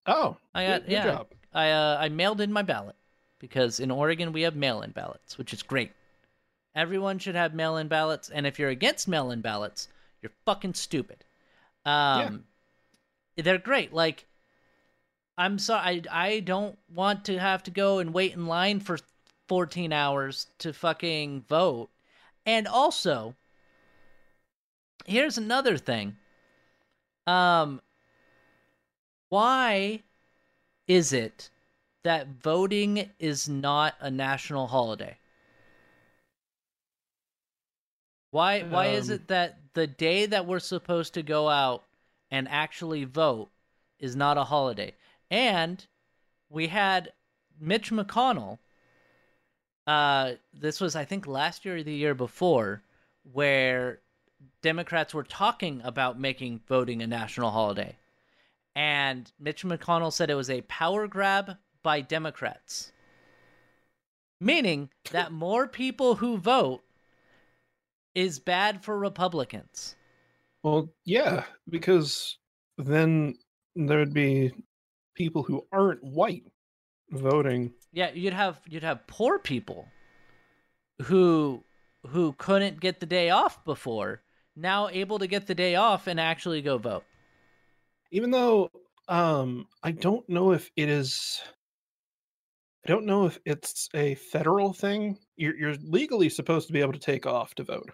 oh 0.06 0.36
I 0.54 0.64
got 0.64 0.82
good, 0.82 0.88
good 0.88 0.92
yeah. 0.92 1.02
job. 1.02 1.28
I 1.54 1.70
uh, 1.70 1.96
I 2.00 2.08
mailed 2.08 2.40
in 2.40 2.52
my 2.52 2.62
ballot 2.62 2.96
because 3.38 3.80
in 3.80 3.90
Oregon 3.90 4.32
we 4.32 4.42
have 4.42 4.56
mail-in 4.56 4.90
ballots, 4.90 5.38
which 5.38 5.52
is 5.52 5.62
great. 5.62 5.92
Everyone 6.74 7.18
should 7.18 7.36
have 7.36 7.54
mail-in 7.54 7.88
ballots, 7.88 8.30
and 8.30 8.46
if 8.46 8.58
you're 8.58 8.70
against 8.70 9.06
mail-in 9.06 9.40
ballots, 9.40 9.88
you're 10.20 10.32
fucking 10.44 10.74
stupid. 10.74 11.24
Um, 11.84 12.44
they're 13.36 13.58
great. 13.58 13.92
Like, 13.92 14.26
I'm 15.38 15.58
sorry, 15.58 16.02
I 16.10 16.26
I 16.26 16.40
don't 16.40 16.76
want 16.92 17.26
to 17.26 17.38
have 17.38 17.62
to 17.64 17.70
go 17.70 17.98
and 17.98 18.12
wait 18.12 18.32
in 18.32 18.46
line 18.46 18.80
for 18.80 18.98
14 19.48 19.92
hours 19.92 20.46
to 20.58 20.72
fucking 20.72 21.42
vote, 21.48 21.90
and 22.46 22.66
also, 22.66 23.34
here's 25.06 25.38
another 25.38 25.76
thing. 25.78 26.16
Um, 27.26 27.80
why 29.28 30.02
is 30.88 31.12
it 31.12 31.50
that 32.04 32.28
voting 32.28 33.10
is 33.18 33.48
not 33.48 33.94
a 34.00 34.10
national 34.10 34.66
holiday? 34.68 35.18
Why 38.30 38.62
why 38.62 38.86
is 38.88 39.08
Um, 39.08 39.16
it 39.16 39.28
that 39.28 39.72
the 39.74 39.86
day 39.86 40.26
that 40.26 40.46
we're 40.46 40.58
supposed 40.60 41.14
to 41.14 41.22
go 41.22 41.48
out 41.48 41.84
and 42.30 42.48
actually 42.48 43.04
vote 43.04 43.50
is 43.98 44.14
not 44.16 44.36
a 44.38 44.44
holiday? 44.44 44.94
And 45.30 45.86
we 46.50 46.68
had 46.68 47.12
Mitch 47.58 47.90
McConnell 47.90 48.58
uh 49.86 50.32
this 50.52 50.80
was 50.80 50.96
I 50.96 51.04
think 51.04 51.26
last 51.26 51.64
year 51.64 51.76
or 51.76 51.82
the 51.82 51.94
year 51.94 52.14
before 52.14 52.82
where 53.32 54.00
Democrats 54.62 55.14
were 55.14 55.22
talking 55.24 55.80
about 55.84 56.18
making 56.18 56.60
voting 56.68 57.02
a 57.02 57.06
national 57.06 57.50
holiday. 57.50 57.96
And 58.74 59.30
Mitch 59.38 59.64
McConnell 59.64 60.12
said 60.12 60.30
it 60.30 60.34
was 60.34 60.50
a 60.50 60.62
power 60.62 61.06
grab 61.06 61.56
by 61.82 62.00
Democrats. 62.00 62.92
Meaning 64.40 64.90
that 65.10 65.32
more 65.32 65.68
people 65.68 66.16
who 66.16 66.38
vote 66.38 66.82
is 68.14 68.38
bad 68.38 68.84
for 68.84 68.98
Republicans. 68.98 69.94
Well, 70.62 70.92
yeah, 71.04 71.44
because 71.68 72.38
then 72.78 73.36
there'd 73.76 74.14
be 74.14 74.52
people 75.14 75.42
who 75.42 75.66
aren't 75.72 76.02
white 76.02 76.44
voting. 77.10 77.72
Yeah, 77.92 78.10
you'd 78.12 78.32
have 78.32 78.60
you'd 78.68 78.82
have 78.82 79.06
poor 79.06 79.38
people 79.38 79.86
who 81.02 81.62
who 82.08 82.32
couldn't 82.38 82.80
get 82.80 83.00
the 83.00 83.06
day 83.06 83.30
off 83.30 83.64
before 83.64 84.22
now 84.56 84.88
able 84.88 85.18
to 85.18 85.26
get 85.26 85.46
the 85.46 85.54
day 85.54 85.74
off 85.74 86.06
and 86.06 86.20
actually 86.20 86.62
go 86.62 86.78
vote. 86.78 87.04
Even 88.14 88.30
though 88.30 88.70
um 89.08 89.66
I 89.82 89.90
don't 89.90 90.26
know 90.28 90.52
if 90.52 90.70
it 90.76 90.88
is 90.88 91.42
I 92.86 92.88
don't 92.88 93.06
know 93.06 93.26
if 93.26 93.40
it's 93.44 93.88
a 93.92 94.14
federal 94.14 94.72
thing. 94.72 95.18
You're 95.36 95.56
you're 95.56 95.74
legally 95.82 96.28
supposed 96.28 96.68
to 96.68 96.72
be 96.72 96.80
able 96.80 96.92
to 96.92 96.98
take 97.00 97.26
off 97.26 97.56
to 97.56 97.64
vote. 97.64 97.90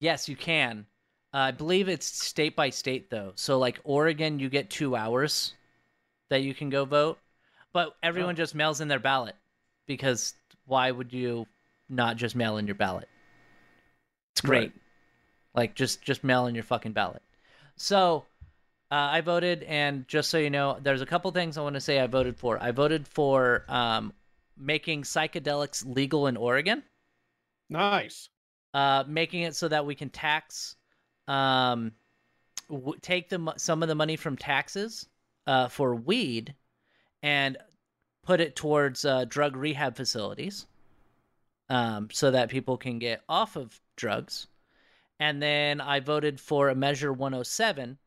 Yes, 0.00 0.30
you 0.30 0.34
can. 0.34 0.86
Uh, 1.34 1.38
I 1.38 1.50
believe 1.50 1.90
it's 1.90 2.06
state 2.06 2.56
by 2.56 2.70
state 2.70 3.10
though. 3.10 3.32
So 3.34 3.58
like 3.58 3.78
Oregon, 3.84 4.38
you 4.38 4.48
get 4.48 4.70
two 4.70 4.96
hours 4.96 5.52
that 6.30 6.42
you 6.42 6.54
can 6.54 6.70
go 6.70 6.86
vote, 6.86 7.18
but 7.74 7.96
everyone 8.02 8.34
just 8.34 8.54
mails 8.54 8.80
in 8.80 8.88
their 8.88 8.98
ballot 8.98 9.36
because 9.86 10.32
why 10.64 10.90
would 10.90 11.12
you 11.12 11.46
not 11.90 12.16
just 12.16 12.34
mail 12.34 12.56
in 12.56 12.66
your 12.66 12.76
ballot? 12.76 13.10
It's 14.32 14.40
great. 14.40 14.58
Right. 14.60 14.72
Like 15.54 15.74
just 15.74 16.00
just 16.00 16.24
mail 16.24 16.46
in 16.46 16.54
your 16.54 16.64
fucking 16.64 16.92
ballot. 16.92 17.22
So 17.76 18.24
uh, 18.90 18.94
I 18.94 19.20
voted, 19.20 19.62
and 19.64 20.06
just 20.08 20.30
so 20.30 20.38
you 20.38 20.50
know, 20.50 20.78
there's 20.80 21.02
a 21.02 21.06
couple 21.06 21.30
things 21.30 21.58
I 21.58 21.62
want 21.62 21.74
to 21.74 21.80
say 21.80 22.00
I 22.00 22.06
voted 22.06 22.36
for. 22.38 22.62
I 22.62 22.70
voted 22.72 23.06
for 23.08 23.64
um, 23.68 24.12
making 24.56 25.02
psychedelics 25.02 25.84
legal 25.86 26.26
in 26.26 26.36
Oregon 26.36 26.82
Nice. 27.70 28.28
uh, 28.74 29.04
making 29.06 29.42
it 29.42 29.56
so 29.56 29.68
that 29.68 29.86
we 29.86 29.94
can 29.94 30.10
tax, 30.10 30.76
um, 31.26 31.92
w- 32.70 32.98
take 33.00 33.28
the 33.28 33.54
some 33.56 33.82
of 33.82 33.88
the 33.88 33.94
money 33.94 34.16
from 34.16 34.36
taxes 34.36 35.06
uh, 35.46 35.68
for 35.68 35.94
weed 35.94 36.54
and 37.22 37.56
put 38.24 38.40
it 38.40 38.56
towards 38.56 39.04
uh, 39.04 39.24
drug 39.26 39.56
rehab 39.56 39.96
facilities 39.96 40.66
um, 41.70 42.08
so 42.12 42.30
that 42.30 42.48
people 42.50 42.76
can 42.76 42.98
get 42.98 43.22
off 43.28 43.56
of 43.56 43.80
drugs. 43.96 44.46
And 45.20 45.42
then 45.42 45.80
I 45.80 46.00
voted 46.00 46.40
for 46.40 46.68
a 46.68 46.74
Measure 46.74 47.12
107, 47.12 47.98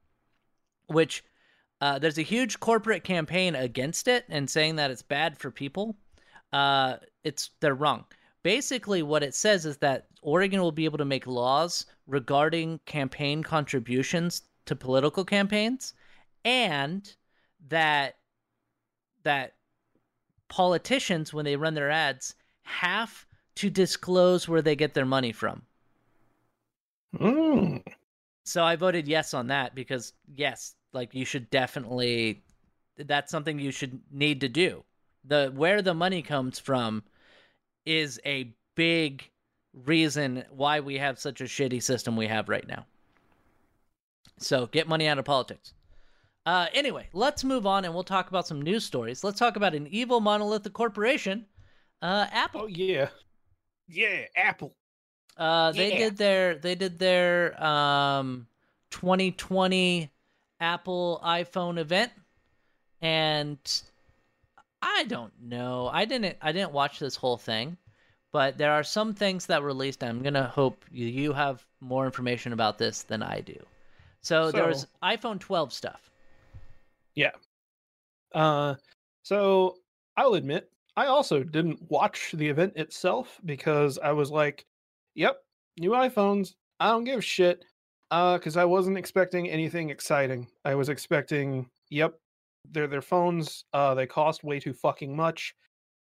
which 0.91 1.23
uh, 1.81 1.97
there's 1.97 2.17
a 2.17 2.23
huge 2.23 2.59
corporate 2.59 3.03
campaign 3.03 3.55
against 3.55 4.07
it 4.07 4.25
and 4.29 4.49
saying 4.49 4.75
that 4.75 4.91
it's 4.91 5.01
bad 5.01 5.37
for 5.37 5.49
people. 5.49 5.95
Uh, 6.53 6.97
it's 7.23 7.49
they're 7.59 7.75
wrong. 7.75 8.05
Basically, 8.43 9.01
what 9.03 9.23
it 9.23 9.35
says 9.35 9.65
is 9.65 9.77
that 9.77 10.07
Oregon 10.21 10.61
will 10.61 10.71
be 10.71 10.85
able 10.85 10.97
to 10.97 11.05
make 11.05 11.27
laws 11.27 11.85
regarding 12.07 12.79
campaign 12.85 13.43
contributions 13.43 14.43
to 14.65 14.75
political 14.75 15.25
campaigns, 15.25 15.93
and 16.45 17.15
that 17.69 18.15
that 19.23 19.53
politicians, 20.49 21.33
when 21.33 21.45
they 21.45 21.55
run 21.55 21.73
their 21.73 21.89
ads, 21.89 22.35
have 22.63 23.25
to 23.55 23.69
disclose 23.69 24.47
where 24.47 24.61
they 24.61 24.75
get 24.75 24.93
their 24.93 25.05
money 25.05 25.31
from. 25.31 25.61
Mm. 27.15 27.83
So 28.43 28.63
I 28.63 28.75
voted 28.75 29.07
yes 29.07 29.33
on 29.33 29.47
that 29.47 29.75
because 29.75 30.13
yes, 30.35 30.75
like 30.93 31.13
you 31.15 31.25
should 31.25 31.49
definitely 31.49 32.43
that's 32.97 33.31
something 33.31 33.59
you 33.59 33.71
should 33.71 33.99
need 34.11 34.41
to 34.41 34.49
do. 34.49 34.83
The 35.25 35.51
where 35.55 35.81
the 35.81 35.93
money 35.93 36.21
comes 36.21 36.59
from 36.59 37.03
is 37.85 38.19
a 38.25 38.53
big 38.75 39.29
reason 39.73 40.43
why 40.51 40.79
we 40.79 40.97
have 40.97 41.19
such 41.19 41.41
a 41.41 41.45
shitty 41.45 41.81
system 41.83 42.15
we 42.15 42.27
have 42.27 42.49
right 42.49 42.67
now. 42.67 42.85
So 44.39 44.67
get 44.67 44.87
money 44.87 45.07
out 45.07 45.19
of 45.19 45.25
politics. 45.25 45.73
Uh, 46.45 46.67
anyway, 46.73 47.07
let's 47.13 47.43
move 47.43 47.65
on 47.67 47.85
and 47.85 47.93
we'll 47.93 48.03
talk 48.03 48.29
about 48.29 48.47
some 48.47 48.61
news 48.61 48.83
stories. 48.85 49.23
Let's 49.23 49.39
talk 49.39 49.55
about 49.55 49.75
an 49.75 49.87
evil 49.87 50.19
monolithic 50.19 50.73
corporation, 50.73 51.45
uh, 52.01 52.27
Apple. 52.31 52.61
Oh 52.61 52.67
yeah, 52.67 53.09
Yeah, 53.87 54.25
Apple. 54.35 54.75
Uh, 55.37 55.71
they 55.71 55.89
Yeah. 55.89 55.97
did 55.97 56.17
their 56.17 56.55
they 56.55 56.75
did 56.75 56.99
their 56.99 57.61
um 57.63 58.47
2020 58.89 60.11
Apple 60.61 61.19
iPhone 61.25 61.79
event, 61.79 62.11
and 63.01 63.57
I 64.81 65.03
don't 65.05 65.33
know. 65.41 65.89
I 65.91 66.05
didn't 66.05 66.37
I 66.41 66.51
didn't 66.51 66.71
watch 66.71 66.99
this 66.99 67.15
whole 67.15 67.37
thing, 67.37 67.77
but 68.31 68.57
there 68.57 68.71
are 68.71 68.83
some 68.83 69.13
things 69.13 69.47
that 69.47 69.61
were 69.61 69.67
released. 69.67 70.03
I'm 70.03 70.21
gonna 70.21 70.47
hope 70.47 70.85
you, 70.91 71.33
have 71.33 71.65
more 71.81 72.05
information 72.05 72.53
about 72.53 72.77
this 72.77 73.01
than 73.03 73.23
I 73.23 73.41
do. 73.41 73.57
So, 74.21 74.51
there 74.51 74.67
was 74.67 74.85
iPhone 75.01 75.39
12 75.39 75.73
stuff. 75.73 76.11
Yeah. 77.15 77.31
Uh, 78.33 78.75
so 79.23 79.79
I'll 80.15 80.35
admit, 80.35 80.69
I 80.95 81.07
also 81.07 81.43
didn't 81.43 81.81
watch 81.89 82.31
the 82.33 82.47
event 82.47 82.73
itself 82.75 83.39
because 83.45 83.97
I 83.97 84.11
was 84.11 84.29
like, 84.29 84.65
"Yep, 85.15 85.43
new 85.79 85.91
iPhones. 85.91 86.53
I 86.79 86.89
don't 86.89 87.03
give 87.03 87.19
a 87.19 87.21
shit." 87.21 87.65
Uh, 88.11 88.37
because 88.37 88.57
I 88.57 88.65
wasn't 88.65 88.97
expecting 88.97 89.49
anything 89.49 89.89
exciting. 89.89 90.47
I 90.65 90.75
was 90.75 90.89
expecting, 90.89 91.69
"Yep, 91.89 92.19
they're 92.69 92.87
their 92.87 93.01
phones. 93.01 93.63
Uh, 93.73 93.93
they 93.95 94.05
cost 94.05 94.43
way 94.43 94.59
too 94.59 94.73
fucking 94.73 95.15
much, 95.15 95.55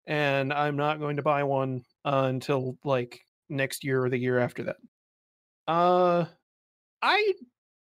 and 0.06 0.52
I'm 0.52 0.76
not 0.76 1.00
going 1.00 1.16
to 1.16 1.22
buy 1.22 1.42
one 1.42 1.84
uh, 2.04 2.26
until 2.28 2.78
like 2.84 3.26
next 3.48 3.82
year 3.84 4.04
or 4.04 4.08
the 4.08 4.16
year 4.18 4.38
after 4.38 4.62
that." 4.64 4.76
Uh, 5.66 6.26
I 7.02 7.34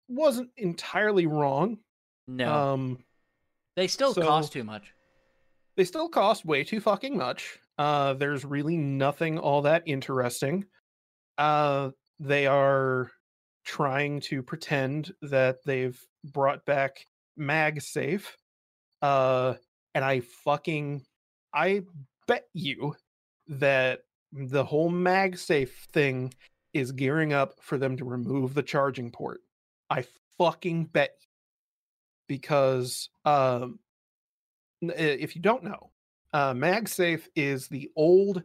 wasn't 0.08 0.50
entirely 0.56 1.26
wrong. 1.26 1.78
No, 2.28 2.52
Um, 2.54 3.04
they 3.74 3.88
still 3.88 4.14
so- 4.14 4.22
cost 4.22 4.52
too 4.52 4.64
much. 4.64 4.92
they 5.76 5.84
still 5.84 6.08
cost 6.08 6.44
way 6.44 6.62
too 6.62 6.80
fucking 6.80 7.16
much. 7.18 7.58
Uh, 7.78 8.14
there's 8.14 8.44
really 8.44 8.76
nothing 8.76 9.38
all 9.40 9.62
that 9.62 9.82
interesting. 9.86 10.64
Uh, 11.36 11.90
they 12.20 12.46
are 12.46 13.10
trying 13.64 14.20
to 14.20 14.42
pretend 14.42 15.12
that 15.22 15.58
they've 15.64 16.00
brought 16.24 16.64
back 16.64 17.06
MagSafe. 17.38 18.26
Uh, 19.02 19.54
and 19.94 20.04
I 20.04 20.20
fucking, 20.20 21.04
I 21.54 21.82
bet 22.26 22.46
you 22.54 22.96
that 23.48 24.00
the 24.32 24.64
whole 24.64 24.90
MagSafe 24.90 25.70
thing 25.92 26.34
is 26.72 26.92
gearing 26.92 27.32
up 27.32 27.54
for 27.60 27.78
them 27.78 27.96
to 27.98 28.04
remove 28.04 28.54
the 28.54 28.62
charging 28.62 29.10
port. 29.10 29.40
I 29.90 30.04
fucking 30.38 30.86
bet 30.86 31.16
you. 31.20 31.28
because 32.28 33.08
um 33.24 33.78
if 34.82 35.34
you 35.34 35.42
don't 35.42 35.64
know, 35.64 35.90
uh, 36.32 36.52
MagSafe 36.52 37.26
is 37.34 37.68
the 37.68 37.90
old 37.96 38.42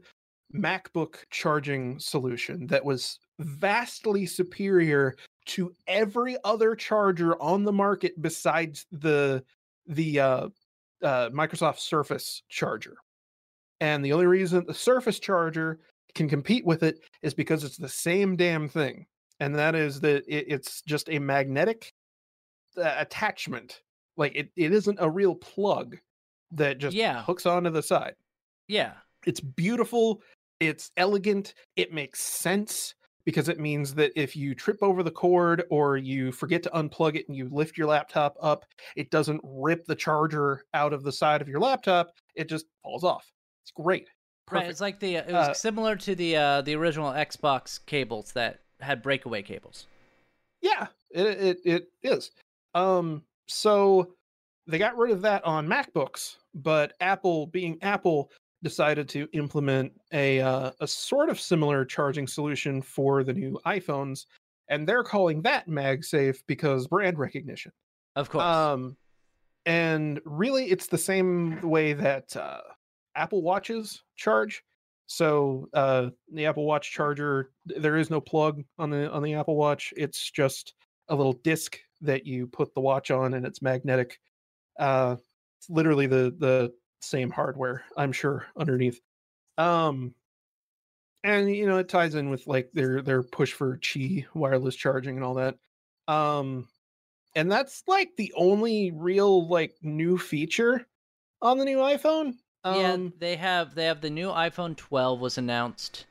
MacBook 0.54 1.16
charging 1.30 2.00
solution 2.00 2.68
that 2.68 2.84
was 2.84 3.20
vastly 3.40 4.26
superior 4.26 5.16
to 5.46 5.74
every 5.88 6.38
other 6.44 6.76
charger 6.76 7.42
on 7.42 7.64
the 7.64 7.72
market 7.72 8.22
besides 8.22 8.86
the 8.92 9.44
the 9.88 10.20
uh, 10.20 10.48
uh, 11.02 11.30
Microsoft 11.30 11.80
Surface 11.80 12.44
charger. 12.50 12.98
And 13.82 14.04
the 14.04 14.14
only 14.14 14.28
reason 14.28 14.64
the 14.68 14.74
Surface 14.74 15.20
charger 15.20 15.80
can 16.16 16.28
compete 16.30 16.66
with 16.66 16.84
it 16.84 17.00
is 17.22 17.34
because 17.34 17.64
it's 17.64 17.78
the 17.78 17.88
same 17.90 18.36
damn 18.36 18.68
thing, 18.68 19.06
and 19.40 19.56
that 19.56 19.74
is 19.76 20.00
that 20.02 20.24
it, 20.28 20.46
it's 20.48 20.82
just 20.82 21.10
a 21.10 21.18
magnetic 21.20 21.94
uh, 22.78 22.96
attachment. 22.98 23.82
Like 24.18 24.36
it, 24.36 24.52
it 24.56 24.74
isn't 24.74 24.98
a 25.00 25.10
real 25.10 25.34
plug 25.36 25.98
that 26.52 26.78
just 26.80 26.96
Yeah. 26.96 27.24
hooks 27.24 27.46
onto 27.46 27.70
the 27.70 27.82
side. 27.84 28.16
Yeah, 28.68 28.94
It's 29.26 29.40
beautiful, 29.40 30.22
it's 30.60 30.92
elegant, 30.98 31.54
it 31.76 31.94
makes 31.94 32.22
sense 32.22 32.94
because 33.26 33.50
it 33.50 33.60
means 33.60 33.94
that 33.96 34.12
if 34.16 34.36
you 34.36 34.56
trip 34.56 34.78
over 34.82 35.04
the 35.04 35.12
cord 35.12 35.64
or 35.70 35.98
you 35.98 36.32
forget 36.32 36.64
to 36.64 36.70
unplug 36.72 37.16
it 37.16 37.26
and 37.28 37.38
you 37.38 37.48
lift 37.52 37.78
your 37.78 37.88
laptop 37.88 38.36
up, 38.42 38.66
it 38.96 39.12
doesn't 39.12 39.42
rip 39.44 39.86
the 39.86 39.96
charger 39.96 40.64
out 40.74 40.94
of 40.94 41.04
the 41.04 41.12
side 41.12 41.42
of 41.42 41.48
your 41.48 41.60
laptop, 41.60 42.12
it 42.36 42.50
just 42.50 42.66
falls 42.82 43.04
off. 43.04 43.30
It's 43.64 43.72
great. 43.72 44.08
right. 44.50 44.68
It's 44.68 44.82
like 44.82 45.00
the 45.00 45.16
it 45.18 45.28
was 45.28 45.50
Uh, 45.50 45.54
similar 45.54 45.96
to 45.98 46.16
the 46.16 46.36
uh, 46.36 46.62
the 46.62 46.76
original 46.76 47.12
Xbox 47.12 47.80
cables 47.86 48.32
that 48.32 48.62
had 48.80 49.02
breakaway 49.04 49.44
cables. 49.44 49.86
Yeah, 50.62 50.88
it 51.12 51.26
it, 51.26 51.58
it 51.66 51.88
is. 52.02 52.32
Um, 52.74 53.24
so 53.48 54.14
they 54.66 54.78
got 54.78 54.98
rid 54.98 55.12
of 55.12 55.22
that 55.22 55.44
on 55.46 55.68
MacBooks, 55.68 56.38
but 56.56 56.94
Apple, 57.00 57.48
being 57.48 57.78
Apple, 57.82 58.32
decided 58.64 59.08
to 59.10 59.28
implement 59.34 59.92
a 60.12 60.42
uh, 60.42 60.72
a 60.80 60.88
sort 60.88 61.30
of 61.30 61.40
similar 61.40 61.86
charging 61.86 62.28
solution 62.28 62.82
for 62.82 63.24
the 63.24 63.34
new 63.34 63.60
iPhones, 63.66 64.26
and 64.70 64.88
they're 64.88 65.04
calling 65.04 65.42
that 65.44 65.68
MagSafe 65.68 66.40
because 66.48 66.88
brand 66.88 67.18
recognition. 67.18 67.72
Of 68.16 68.30
course. 68.30 68.44
Um, 68.44 68.98
and 69.66 70.20
really, 70.26 70.66
it's 70.66 70.88
the 70.88 70.98
same 70.98 71.62
way 71.62 71.94
that 71.94 72.36
uh, 72.36 72.62
Apple 73.16 73.42
Watches 73.42 74.04
charge. 74.16 74.64
So 75.08 75.68
uh, 75.74 76.10
the 76.32 76.46
Apple 76.46 76.66
Watch 76.66 76.92
charger, 76.92 77.52
there 77.66 77.98
is 77.98 78.10
no 78.10 78.22
plug 78.22 78.64
on 78.78 78.90
the 78.90 79.12
on 79.12 79.24
the 79.24 79.34
Apple 79.34 79.56
Watch. 79.56 79.94
It's 79.98 80.30
just 80.32 80.74
a 81.10 81.16
little 81.16 81.34
disc 81.34 81.80
that 82.02 82.26
you 82.26 82.48
put 82.48 82.74
the 82.74 82.82
watch 82.82 83.12
on, 83.12 83.34
and 83.34 83.46
it's 83.46 83.62
magnetic. 83.62 84.20
Uh, 84.78 85.16
it's 85.60 85.70
literally 85.70 86.08
the 86.08 86.36
the 86.38 86.72
same 87.02 87.32
hardware, 87.32 87.84
I'm 87.98 88.12
sure, 88.12 88.46
underneath. 88.58 89.00
Um, 89.58 90.16
and 91.24 91.54
you 91.54 91.66
know 91.68 91.78
it 91.78 91.90
ties 91.90 92.16
in 92.16 92.30
with 92.30 92.48
like 92.48 92.70
their 92.74 93.02
their 93.02 93.24
push 93.24 93.54
for 93.54 93.78
Qi 93.78 94.26
wireless 94.34 94.76
charging 94.76 95.16
and 95.16 95.26
all 95.26 95.36
that. 95.36 95.58
Um, 96.08 96.68
and 97.36 97.52
that's 97.52 97.84
like 97.88 98.16
the 98.18 98.34
only 98.36 98.92
real 98.92 99.48
like 99.48 99.76
new 99.82 100.18
feature 100.18 100.88
on 101.42 101.58
the 101.58 101.66
new 101.66 101.78
iPhone. 101.78 102.36
yeah, 102.70 102.94
Um, 102.94 103.14
they 103.20 103.36
have 103.36 103.76
they 103.76 103.86
have 103.86 104.02
the 104.02 104.10
new 104.10 104.30
iPhone 104.30 104.76
12 104.78 105.20
was 105.20 105.38
announced. 105.38 106.06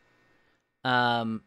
Um 0.85 1.43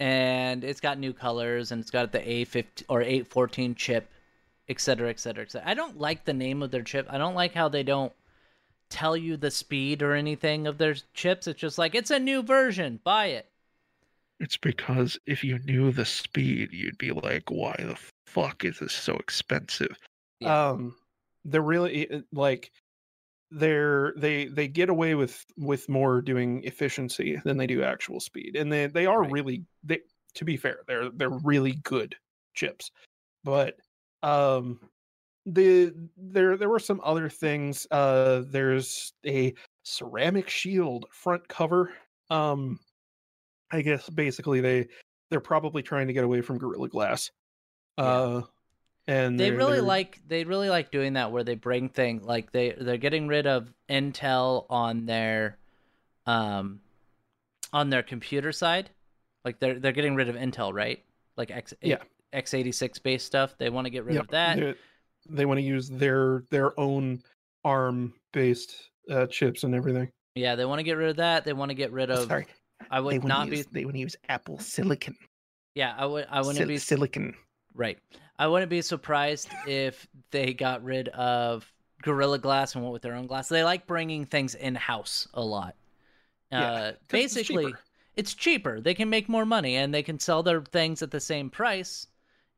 and 0.00 0.64
it's 0.64 0.80
got 0.80 0.98
new 0.98 1.12
colors 1.12 1.72
and 1.72 1.80
it's 1.80 1.90
got 1.90 2.12
the 2.12 2.20
A15 2.20 2.84
or 2.88 3.02
A14 3.02 3.76
chip, 3.76 4.10
et 4.68 4.80
cetera, 4.80 5.10
et 5.10 5.20
cetera, 5.20 5.44
et 5.44 5.50
cetera. 5.52 5.68
I 5.68 5.74
don't 5.74 5.98
like 5.98 6.24
the 6.24 6.32
name 6.34 6.62
of 6.62 6.70
their 6.70 6.82
chip. 6.82 7.06
I 7.10 7.18
don't 7.18 7.34
like 7.34 7.54
how 7.54 7.68
they 7.68 7.82
don't 7.82 8.12
tell 8.90 9.16
you 9.16 9.36
the 9.36 9.50
speed 9.50 10.02
or 10.02 10.14
anything 10.14 10.66
of 10.66 10.78
their 10.78 10.94
chips. 11.14 11.46
It's 11.46 11.60
just 11.60 11.78
like 11.78 11.94
it's 11.94 12.10
a 12.10 12.18
new 12.18 12.42
version. 12.42 13.00
Buy 13.02 13.26
it. 13.26 13.50
It's 14.38 14.56
because 14.56 15.18
if 15.26 15.44
you 15.44 15.58
knew 15.60 15.92
the 15.92 16.04
speed, 16.04 16.70
you'd 16.72 16.98
be 16.98 17.12
like, 17.12 17.50
why 17.50 17.74
the 17.78 17.98
fuck 18.26 18.64
is 18.64 18.78
this 18.78 18.92
so 18.92 19.14
expensive? 19.16 19.96
Yeah. 20.40 20.70
um 20.70 20.96
they're 21.44 21.60
really 21.62 22.22
like 22.32 22.70
they're 23.50 24.14
they 24.16 24.46
they 24.46 24.68
get 24.68 24.88
away 24.88 25.14
with 25.14 25.44
with 25.58 25.88
more 25.88 26.22
doing 26.22 26.62
efficiency 26.64 27.36
than 27.44 27.56
they 27.58 27.66
do 27.66 27.82
actual 27.82 28.20
speed 28.20 28.56
and 28.56 28.72
they 28.72 28.86
they 28.86 29.06
are 29.06 29.22
Right. 29.22 29.32
really 29.32 29.64
they 29.82 30.00
to 30.34 30.44
be 30.44 30.56
fair 30.56 30.80
they're 30.86 31.10
they're 31.10 31.28
really 31.30 31.72
good 31.82 32.16
chips 32.54 32.90
but 33.44 33.76
um 34.22 34.80
the 35.46 35.94
there 36.16 36.56
there 36.56 36.68
were 36.68 36.78
some 36.78 37.00
other 37.04 37.28
things. 37.28 37.86
Uh, 37.90 38.42
there's 38.46 39.12
a 39.26 39.54
ceramic 39.82 40.48
shield 40.48 41.06
front 41.10 41.46
cover. 41.48 41.92
Um, 42.30 42.78
I 43.70 43.82
guess 43.82 44.08
basically 44.10 44.60
they 44.60 44.88
they're 45.30 45.40
probably 45.40 45.82
trying 45.82 46.08
to 46.08 46.12
get 46.12 46.24
away 46.24 46.40
from 46.42 46.58
Gorilla 46.58 46.88
Glass. 46.88 47.30
Yeah. 47.98 48.04
Uh, 48.04 48.42
and 49.06 49.40
they 49.40 49.50
really 49.50 49.74
they're- 49.74 49.82
like 49.82 50.20
they 50.28 50.44
really 50.44 50.68
like 50.68 50.90
doing 50.90 51.14
that 51.14 51.32
where 51.32 51.42
they 51.42 51.54
bring 51.54 51.88
thing 51.88 52.22
like 52.22 52.52
they 52.52 52.74
they're 52.78 52.96
getting 52.98 53.26
rid 53.28 53.46
of 53.46 53.72
Intel 53.88 54.66
on 54.70 55.06
their 55.06 55.56
um 56.26 56.80
on 57.72 57.90
their 57.90 58.02
computer 58.02 58.52
side. 58.52 58.90
Like 59.44 59.58
they're 59.58 59.78
they're 59.80 59.92
getting 59.92 60.14
rid 60.14 60.28
of 60.28 60.36
Intel, 60.36 60.72
right? 60.72 61.02
Like 61.36 61.50
X 61.50 61.72
Yeah. 61.80 61.96
x86 62.34 63.02
based 63.02 63.26
stuff. 63.26 63.56
They 63.58 63.70
want 63.70 63.86
to 63.86 63.90
get 63.90 64.04
rid 64.04 64.14
Yep, 64.16 64.24
of 64.24 64.30
that. 64.30 64.56
They, 64.58 64.74
they 65.28 65.46
want 65.46 65.58
to 65.58 65.62
use 65.64 65.88
their 65.88 66.44
their 66.50 66.78
own 66.78 67.22
ARM 67.64 68.14
based 68.32 68.90
uh, 69.10 69.26
chips 69.26 69.64
and 69.64 69.74
everything. 69.74 70.10
Yeah, 70.34 70.54
they 70.54 70.64
want 70.64 70.78
to 70.78 70.82
get 70.84 70.96
rid 70.96 71.10
of 71.10 71.16
that. 71.16 71.44
They 71.44 71.52
want 71.52 71.70
to 71.70 71.74
get 71.74 71.92
rid 71.92 72.10
of 72.10 72.28
Sorry, 72.28 72.46
I 72.90 73.00
would 73.00 73.24
not 73.24 73.44
to 73.46 73.50
be 73.50 73.56
use, 73.58 73.66
they 73.72 73.84
want 73.84 73.94
to 73.96 74.00
use 74.00 74.16
Apple 74.28 74.58
Silicon. 74.58 75.16
Yeah, 75.74 75.94
I 75.96 76.06
would 76.06 76.26
I 76.30 76.40
wouldn't 76.40 76.56
Sil- 76.58 76.68
be 76.68 76.78
silicon. 76.78 77.34
Right. 77.74 77.98
I 78.38 78.46
wouldn't 78.46 78.70
be 78.70 78.80
surprised 78.82 79.48
if 79.66 80.06
they 80.30 80.54
got 80.54 80.82
rid 80.82 81.08
of 81.10 81.70
Gorilla 82.02 82.38
Glass 82.38 82.74
and 82.74 82.82
went 82.82 82.92
with 82.92 83.02
their 83.02 83.14
own 83.14 83.26
glass. 83.26 83.48
They 83.48 83.62
like 83.62 83.86
bringing 83.86 84.24
things 84.24 84.54
in 84.54 84.74
house 84.74 85.28
a 85.34 85.42
lot. 85.44 85.76
Yeah, 86.50 86.62
Uh, 86.62 86.80
'cause 86.92 86.92
it's 87.00 87.08
basically, 87.10 87.66
cheaper. 87.66 87.80
it's 88.16 88.34
cheaper. 88.34 88.80
They 88.80 88.94
can 88.94 89.10
make 89.10 89.28
more 89.28 89.44
money 89.44 89.76
and 89.76 89.92
they 89.92 90.02
can 90.02 90.18
sell 90.18 90.42
their 90.42 90.62
things 90.62 91.02
at 91.02 91.10
the 91.10 91.20
same 91.20 91.50
price, 91.50 92.06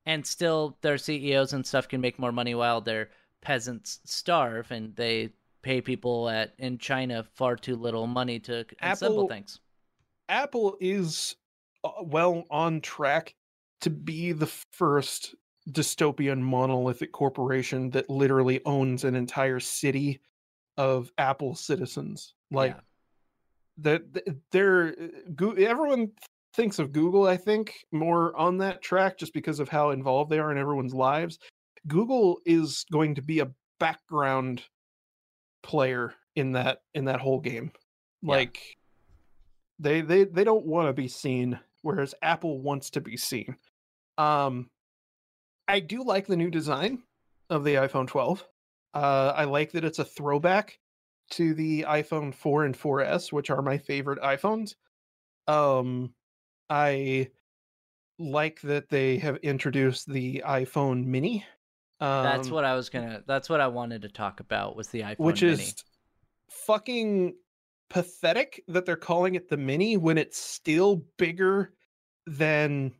and 0.06 0.26
still 0.26 0.76
their 0.82 0.98
CEOs 0.98 1.52
and 1.52 1.66
stuff 1.66 1.88
can 1.88 2.00
make 2.00 2.18
more 2.18 2.32
money 2.32 2.54
while 2.54 2.80
their 2.80 3.10
peasants 3.40 4.00
starve 4.04 4.70
and 4.70 4.94
they 4.96 5.30
pay 5.62 5.80
people 5.80 6.28
at 6.28 6.54
in 6.58 6.78
China 6.78 7.24
far 7.34 7.56
too 7.56 7.76
little 7.76 8.06
money 8.06 8.38
to 8.40 8.64
assemble 8.80 9.18
Apple- 9.24 9.28
things. 9.28 9.60
Apple 10.28 10.76
is 10.80 11.36
uh, 11.84 11.90
well 12.02 12.44
on 12.50 12.80
track 12.80 13.34
to 13.80 13.90
be 13.90 14.32
the 14.32 14.46
first 14.72 15.34
dystopian 15.70 16.40
monolithic 16.40 17.12
corporation 17.12 17.90
that 17.90 18.08
literally 18.10 18.60
owns 18.64 19.04
an 19.04 19.14
entire 19.14 19.60
city 19.60 20.20
of 20.76 21.12
Apple 21.18 21.54
citizens. 21.54 22.34
Like 22.50 22.72
Yeah. 22.74 22.80
that 23.78 24.42
they're 24.50 24.94
everyone 25.40 26.10
thinks 26.54 26.78
of 26.78 26.92
Google 26.92 27.26
I 27.26 27.36
think 27.36 27.74
more 27.92 28.36
on 28.36 28.58
that 28.58 28.82
track 28.82 29.18
just 29.18 29.32
because 29.32 29.60
of 29.60 29.68
how 29.68 29.90
involved 29.90 30.30
they 30.30 30.38
are 30.38 30.52
in 30.52 30.58
everyone's 30.58 30.94
lives. 30.94 31.38
Google 31.86 32.40
is 32.44 32.84
going 32.92 33.14
to 33.16 33.22
be 33.22 33.40
a 33.40 33.50
background 33.80 34.62
player 35.62 36.14
in 36.36 36.52
that 36.52 36.82
in 36.94 37.06
that 37.06 37.20
whole 37.20 37.40
game. 37.40 37.72
Yeah. 38.22 38.34
Like 38.34 38.58
they 39.78 40.00
they 40.00 40.24
they 40.24 40.44
don't 40.44 40.66
want 40.66 40.88
to 40.88 40.92
be 40.92 41.08
seen 41.08 41.58
whereas 41.82 42.14
Apple 42.22 42.60
wants 42.60 42.90
to 42.90 43.00
be 43.00 43.16
seen. 43.16 43.56
Um 44.18 44.70
I 45.66 45.80
do 45.80 46.04
like 46.04 46.26
the 46.26 46.36
new 46.36 46.50
design 46.50 47.02
of 47.50 47.64
the 47.64 47.74
iPhone 47.74 48.06
12. 48.06 48.46
Uh 48.94 49.32
I 49.34 49.44
like 49.44 49.72
that 49.72 49.84
it's 49.84 49.98
a 49.98 50.04
throwback 50.04 50.78
to 51.30 51.54
the 51.54 51.86
iPhone 51.88 52.34
4 52.34 52.66
and 52.66 52.78
4S, 52.78 53.32
which 53.32 53.48
are 53.48 53.62
my 53.62 53.78
favorite 53.78 54.20
iPhones. 54.20 54.74
Um 55.48 56.14
I 56.72 57.28
like 58.18 58.62
that 58.62 58.88
they 58.88 59.18
have 59.18 59.36
introduced 59.38 60.10
the 60.10 60.42
iPhone 60.46 61.04
mini. 61.04 61.44
Um, 62.00 62.24
that's 62.24 62.48
what 62.48 62.64
I 62.64 62.74
was 62.74 62.88
gonna. 62.88 63.22
That's 63.26 63.50
what 63.50 63.60
I 63.60 63.66
wanted 63.66 64.00
to 64.02 64.08
talk 64.08 64.40
about 64.40 64.74
was 64.74 64.88
the 64.88 65.02
iPhone 65.02 65.18
which 65.18 65.42
Mini. 65.42 65.52
is 65.52 65.74
fucking 66.48 67.34
pathetic 67.90 68.64
that 68.68 68.86
they're 68.86 68.96
calling 68.96 69.34
it 69.34 69.50
the 69.50 69.56
mini 69.58 69.98
when 69.98 70.16
it's 70.16 70.38
still 70.38 71.04
bigger 71.18 71.74
than 72.26 72.90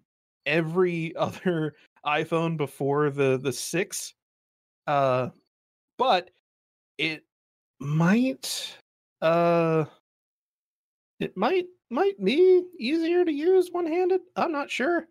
every 0.44 1.16
other 1.16 1.74
iPhone 2.04 2.58
before 2.58 3.08
the 3.08 3.38
the 3.42 3.52
6 3.52 4.14
uh 4.88 5.28
but 5.96 6.30
it 6.98 7.24
might 7.80 8.76
uh 9.22 9.84
it 11.20 11.36
might 11.36 11.66
might 11.93 12.22
be 12.24 12.62
easier 12.78 13.24
to 13.24 13.32
use 13.32 13.68
one-handed 13.70 14.20
i'm 14.36 14.51
not 14.53 14.70
sure 14.70 15.07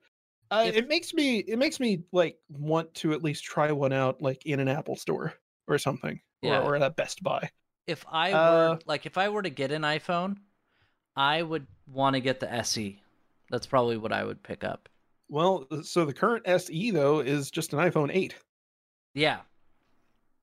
uh, 0.51 0.65
If- 0.67 0.75
it 0.75 0.87
makes 0.89 1.13
me 1.13 1.37
it 1.39 1.57
makes 1.57 1.79
me 1.79 2.03
like 2.11 2.37
want 2.49 2.93
to 2.95 3.13
at 3.13 3.23
least 3.23 3.43
try 3.43 3.71
one 3.71 3.93
out 3.93 4.21
like 4.21 4.45
in 4.45 4.59
an 4.59 4.67
apple 4.67 4.95
store 4.97 5.33
or 5.67 5.77
something 5.77 6.19
Yeah. 6.41 6.59
or, 6.59 6.71
or 6.71 6.75
at 6.75 6.81
a 6.81 6.89
best 6.89 7.23
buy 7.23 7.49
if 7.87 8.05
I 8.11 8.31
Uh, 8.33 8.69
were 8.73 8.79
like 8.85 9.05
if 9.05 9.17
I 9.17 9.29
were 9.29 9.41
to 9.41 9.49
get 9.49 9.71
an 9.71 9.81
iPhone, 9.81 10.37
I 11.15 11.41
would 11.41 11.65
want 11.87 12.13
to 12.13 12.19
get 12.21 12.39
the 12.39 12.51
SE. 12.53 12.99
That's 13.49 13.65
probably 13.65 13.97
what 13.97 14.13
I 14.13 14.23
would 14.23 14.41
pick 14.43 14.63
up. 14.63 14.87
well 15.29 15.67
so 15.83 16.05
the 16.05 16.13
current 16.13 16.45
se 16.47 16.91
though 16.91 17.19
is 17.21 17.49
just 17.51 17.73
an 17.73 17.79
iphone 17.79 18.09
8 18.13 18.35
Yeah, 19.15 19.39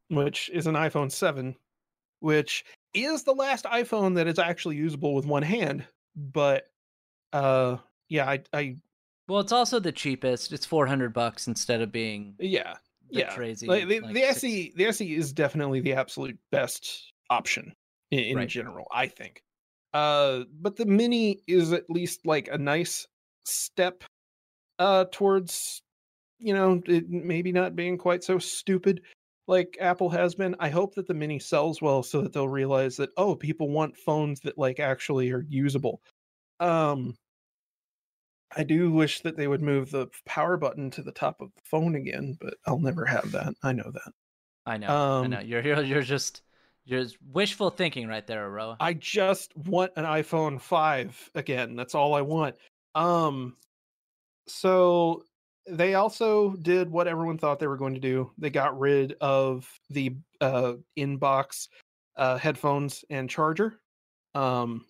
which 0.09 0.51
is 0.53 0.66
an 0.66 0.74
iphone 0.74 1.11
7 1.12 1.55
which 2.20 2.64
is 2.95 3.22
the 3.22 3.34
last 3.34 3.64
iphone 3.66 4.14
that 4.16 4.26
is 4.26 4.39
actually 4.39 4.76
usable 4.76 5.14
with 5.14 5.26
one 5.26 5.43
hand 5.43 5.86
but 6.18 6.64
uh 7.32 7.76
yeah 8.08 8.28
i 8.28 8.40
i 8.52 8.76
well, 9.28 9.40
it's 9.40 9.52
also 9.52 9.78
the 9.78 9.92
cheapest. 9.92 10.54
It's 10.54 10.64
four 10.64 10.86
hundred 10.86 11.12
bucks 11.12 11.48
instead 11.48 11.82
of 11.82 11.92
being 11.92 12.34
yeah 12.38 12.76
yeah 13.10 13.34
crazy. 13.34 13.66
like, 13.66 13.86
the, 13.86 14.00
like, 14.00 14.14
the 14.14 14.22
se 14.32 14.72
the 14.74 14.90
se 14.90 15.04
is 15.04 15.34
definitely 15.34 15.80
the 15.80 15.92
absolute 15.92 16.38
best 16.50 17.12
option 17.28 17.74
in, 18.10 18.18
in 18.20 18.36
Right. 18.36 18.48
general 18.48 18.86
i 18.90 19.06
think 19.06 19.42
uh 19.92 20.44
but 20.60 20.76
the 20.76 20.86
mini 20.86 21.42
is 21.46 21.72
at 21.74 21.88
least 21.90 22.26
like 22.26 22.48
a 22.50 22.56
nice 22.58 23.06
step 23.44 24.02
uh 24.78 25.04
towards 25.12 25.82
you 26.38 26.54
know 26.54 26.80
it 26.86 27.08
maybe 27.10 27.52
not 27.52 27.76
being 27.76 27.98
quite 27.98 28.24
so 28.24 28.38
stupid 28.38 29.02
like 29.49 29.76
apple 29.80 30.09
has 30.09 30.34
been 30.34 30.55
i 30.61 30.68
hope 30.68 30.94
that 30.94 31.09
the 31.09 31.14
mini 31.14 31.38
sells 31.38 31.82
well 31.82 32.03
so 32.03 32.20
that 32.20 32.32
they'll 32.32 32.49
realize 32.49 32.96
that 32.96 33.11
oh 33.16 33.34
people 33.34 33.68
want 33.68 33.96
phones 33.96 34.40
that 34.40 34.57
like 34.57 34.78
actually 34.78 35.30
are 35.32 35.44
usable 35.49 36.01
um 36.61 37.16
i 38.57 38.62
do 38.62 38.92
wish 38.92 39.20
that 39.20 39.36
they 39.36 39.49
would 39.49 39.62
move 39.62 39.90
the 39.90 40.07
power 40.24 40.57
button 40.57 40.90
to 40.90 41.03
the 41.03 41.12
top 41.12 41.40
of 41.40 41.49
the 41.55 41.62
phone 41.64 41.96
again 41.96 42.36
but 42.40 42.55
i'll 42.66 42.78
never 42.78 43.05
have 43.05 43.32
that 43.32 43.53
i 43.64 43.72
know 43.72 43.90
that 43.92 44.12
I 44.68 44.76
know. 44.76 44.86
I 44.88 45.20
um, 45.20 45.30
know. 45.30 45.40
You're 45.40 45.62
you're 45.62 45.82
you're 45.82 46.03
just 46.03 46.42
you're 46.84 47.03
just 47.03 47.16
wishful 47.32 47.70
thinking 47.70 48.07
right 48.07 48.26
there, 48.26 48.46
Aroa. 48.46 48.76
I 48.78 48.92
just 48.92 49.57
want 49.57 49.92
an 49.96 50.05
iPhone 50.05 50.61
5 50.61 51.30
again. 51.34 51.74
That's 51.74 51.94
all 51.94 52.14
I 52.14 52.20
want. 52.20 52.57
Um 52.94 53.57
so 54.46 55.24
they 55.70 55.94
also 55.94 56.52
did 56.62 56.90
what 56.90 57.08
everyone 57.08 57.38
thought 57.38 57.58
they 57.58 57.66
were 57.66 57.76
going 57.76 57.94
to 57.94 58.00
do. 58.00 58.30
They 58.38 58.50
got 58.50 58.78
rid 58.78 59.14
of 59.20 59.68
the 59.90 60.16
uh 60.40 60.74
inbox 60.96 61.68
uh 62.16 62.38
headphones 62.38 63.04
and 63.10 63.28
charger. 63.28 63.80
Um 64.34 64.86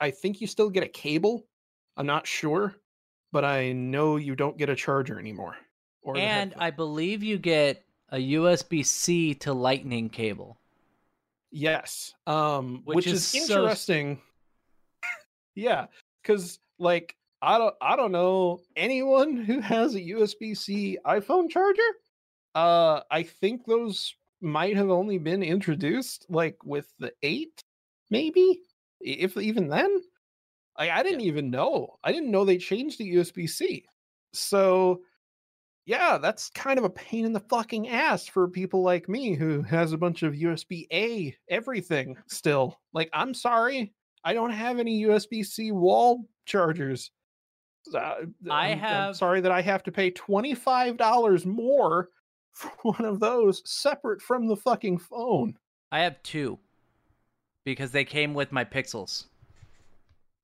I 0.00 0.10
think 0.10 0.40
you 0.40 0.46
still 0.46 0.70
get 0.70 0.82
a 0.82 0.88
cable. 0.88 1.46
I'm 1.96 2.06
not 2.06 2.26
sure, 2.26 2.74
but 3.32 3.44
I 3.44 3.72
know 3.72 4.16
you 4.16 4.34
don't 4.34 4.58
get 4.58 4.68
a 4.68 4.76
charger 4.76 5.18
anymore. 5.18 5.56
Or 6.02 6.16
and. 6.16 6.54
I 6.58 6.70
believe 6.70 7.22
you 7.22 7.38
get 7.38 7.84
a 8.10 8.32
USB 8.34 8.84
C 8.84 9.34
to 9.36 9.52
Lightning 9.52 10.08
cable. 10.08 10.58
Yes. 11.50 12.14
Um 12.26 12.82
Which 12.84 12.96
which, 12.96 13.06
is 13.06 13.34
is, 13.34 13.46
so 13.46 13.62
interesting. 13.62 14.20
yeah, 15.54 15.86
cuz 16.24 16.58
like 16.78 17.16
I 17.42 17.58
don't 17.58 17.74
I 17.80 17.96
don't 17.96 18.12
know 18.12 18.60
anyone 18.76 19.36
who 19.36 19.60
has 19.60 19.94
a 19.94 20.00
USB-C 20.00 20.98
iPhone 21.04 21.50
charger. 21.50 21.82
Uh 22.54 23.02
I 23.10 23.22
think 23.24 23.66
those 23.66 24.14
might 24.40 24.76
have 24.76 24.90
only 24.90 25.18
been 25.18 25.42
introduced 25.42 26.26
like 26.28 26.56
with 26.64 26.92
the 26.98 27.12
8 27.22 27.62
maybe 28.10 28.60
if 29.00 29.36
even 29.36 29.68
then. 29.68 30.02
Like 30.78 30.90
I 30.90 31.02
didn't 31.02 31.22
even 31.22 31.50
know. 31.50 31.98
I 32.04 32.12
didn't 32.12 32.30
know 32.30 32.44
they 32.44 32.58
changed 32.58 32.98
the 32.98 33.14
USB-C. 33.16 33.84
So 34.32 35.02
yeah, 35.84 36.18
that's 36.18 36.50
kind 36.50 36.78
of 36.78 36.84
a 36.84 36.90
pain 36.90 37.24
in 37.24 37.32
the 37.32 37.40
fucking 37.40 37.88
ass 37.88 38.26
for 38.26 38.48
people 38.48 38.82
like 38.82 39.08
me 39.08 39.34
who 39.34 39.62
has 39.62 39.92
a 39.92 39.98
bunch 39.98 40.22
of 40.22 40.34
USB 40.34 40.86
A 40.92 41.36
everything 41.48 42.16
still. 42.28 42.78
Like, 42.92 43.10
I'm 43.12 43.34
sorry, 43.34 43.92
I 44.24 44.32
don't 44.32 44.50
have 44.50 44.78
any 44.78 45.02
USB 45.02 45.44
C 45.44 45.72
wall 45.72 46.24
chargers. 46.46 47.10
Uh, 47.92 47.98
I 47.98 48.10
I'm- 48.14 48.24
I'm 48.72 48.78
have- 48.78 49.16
sorry 49.16 49.40
that 49.40 49.52
I 49.52 49.60
have 49.62 49.82
to 49.84 49.92
pay 49.92 50.10
$25 50.10 51.46
more 51.46 52.10
for 52.54 52.70
one 52.82 53.04
of 53.04 53.20
those 53.20 53.62
separate 53.64 54.20
from 54.22 54.46
the 54.46 54.56
fucking 54.56 54.98
phone. 54.98 55.56
I 55.90 56.00
have 56.00 56.22
two 56.22 56.58
because 57.64 57.90
they 57.92 58.04
came 58.04 58.34
with 58.34 58.52
my 58.52 58.64
Pixels. 58.64 59.26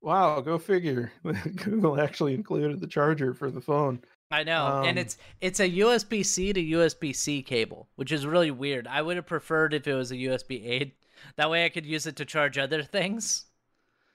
Wow, 0.01 0.39
go 0.41 0.57
figure. 0.57 1.11
Google 1.57 1.99
actually 1.99 2.33
included 2.33 2.79
the 2.79 2.87
charger 2.87 3.33
for 3.33 3.51
the 3.51 3.59
phone. 3.61 3.99
I 4.31 4.43
know, 4.43 4.81
and 4.83 4.97
Um, 4.97 4.97
it's 4.99 5.17
it's 5.41 5.59
a 5.59 5.69
USB 5.79 6.23
C 6.23 6.53
to 6.53 6.63
USB 6.63 7.15
C 7.15 7.41
cable, 7.41 7.89
which 7.95 8.11
is 8.11 8.25
really 8.27 8.51
weird. 8.51 8.85
I 8.87 9.01
would 9.01 9.15
have 9.15 9.25
preferred 9.25 9.73
if 9.73 9.87
it 9.87 9.93
was 9.95 10.11
a 10.11 10.15
USB 10.15 10.65
A. 10.65 10.93
That 11.35 11.49
way, 11.49 11.65
I 11.65 11.69
could 11.69 11.85
use 11.85 12.05
it 12.05 12.15
to 12.17 12.25
charge 12.25 12.57
other 12.57 12.83
things. 12.83 13.45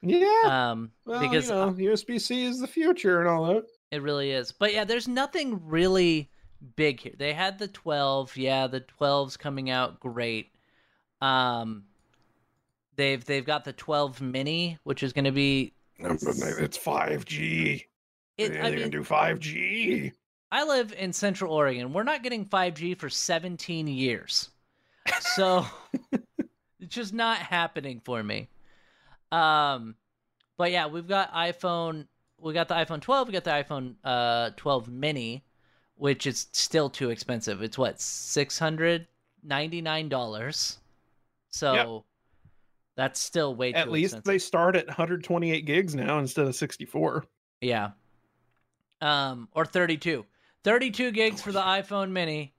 Yeah. 0.04 0.42
Um, 0.70 0.90
well, 1.04 1.20
because 1.20 1.48
you 1.48 1.54
know, 1.54 1.72
USB 1.72 2.20
C 2.20 2.44
is 2.44 2.58
the 2.60 2.66
future 2.66 3.20
and 3.20 3.28
all 3.28 3.46
that. 3.46 3.64
It 3.90 4.02
really 4.02 4.30
is. 4.30 4.52
But 4.52 4.72
yeah, 4.72 4.84
there's 4.84 5.08
nothing 5.08 5.60
really 5.66 6.30
big 6.76 7.00
here. 7.00 7.14
They 7.16 7.32
had 7.32 7.58
the 7.58 7.68
12. 7.68 8.36
Yeah, 8.36 8.66
the 8.66 8.80
12's 8.80 9.36
coming 9.36 9.70
out 9.70 10.00
great. 10.00 10.50
Um 11.20 11.84
they've 12.96 13.24
they've 13.24 13.44
got 13.44 13.64
the 13.64 13.72
12 13.72 14.20
mini, 14.20 14.78
which 14.84 15.02
is 15.02 15.12
going 15.12 15.24
to 15.24 15.32
be 15.32 15.72
It's 15.98 16.78
5G. 16.78 17.84
it, 18.38 18.48
they 18.52 18.60
I 18.60 18.70
can 18.70 18.80
mean, 18.80 18.90
do 18.90 19.02
5G. 19.02 20.12
I 20.50 20.64
live 20.64 20.92
in 20.96 21.12
Central 21.12 21.52
Oregon. 21.52 21.92
We're 21.92 22.04
not 22.04 22.22
getting 22.22 22.44
5G 22.46 22.98
for 22.98 23.08
17 23.08 23.86
years. 23.88 24.50
So 25.20 25.66
it's 26.80 26.94
just 26.94 27.12
not 27.12 27.38
happening 27.38 28.00
for 28.04 28.22
me. 28.22 28.48
Um 29.32 29.96
but 30.56 30.70
yeah, 30.72 30.86
we've 30.86 31.08
got 31.08 31.32
iPhone 31.32 32.06
we 32.38 32.52
got 32.52 32.68
the 32.68 32.74
iPhone 32.74 33.00
12, 33.00 33.28
we 33.28 33.32
got 33.32 33.44
the 33.44 33.50
iPhone 33.50 33.94
uh 34.04 34.50
12 34.56 34.88
mini, 34.88 35.44
which 35.96 36.26
is 36.26 36.46
still 36.52 36.90
too 36.90 37.10
expensive. 37.10 37.62
It's 37.62 37.78
what, 37.78 37.96
$699. 37.98 40.78
So 41.50 42.04
that's 42.96 43.20
still 43.20 43.54
way 43.54 43.72
too 43.72 43.78
At 43.78 43.90
least 43.90 44.14
expensive. 44.14 44.24
they 44.24 44.38
start 44.38 44.76
at 44.76 44.86
128 44.86 45.66
gigs 45.66 45.94
now 45.94 46.18
instead 46.18 46.46
of 46.46 46.54
64. 46.54 47.24
Yeah. 47.60 47.90
Um, 49.00 49.48
or 49.52 49.64
32. 49.64 50.24
32 50.64 51.10
gigs 51.12 51.40
for 51.42 51.52
the 51.52 51.60
iPhone 51.60 52.10
mini. 52.10 52.54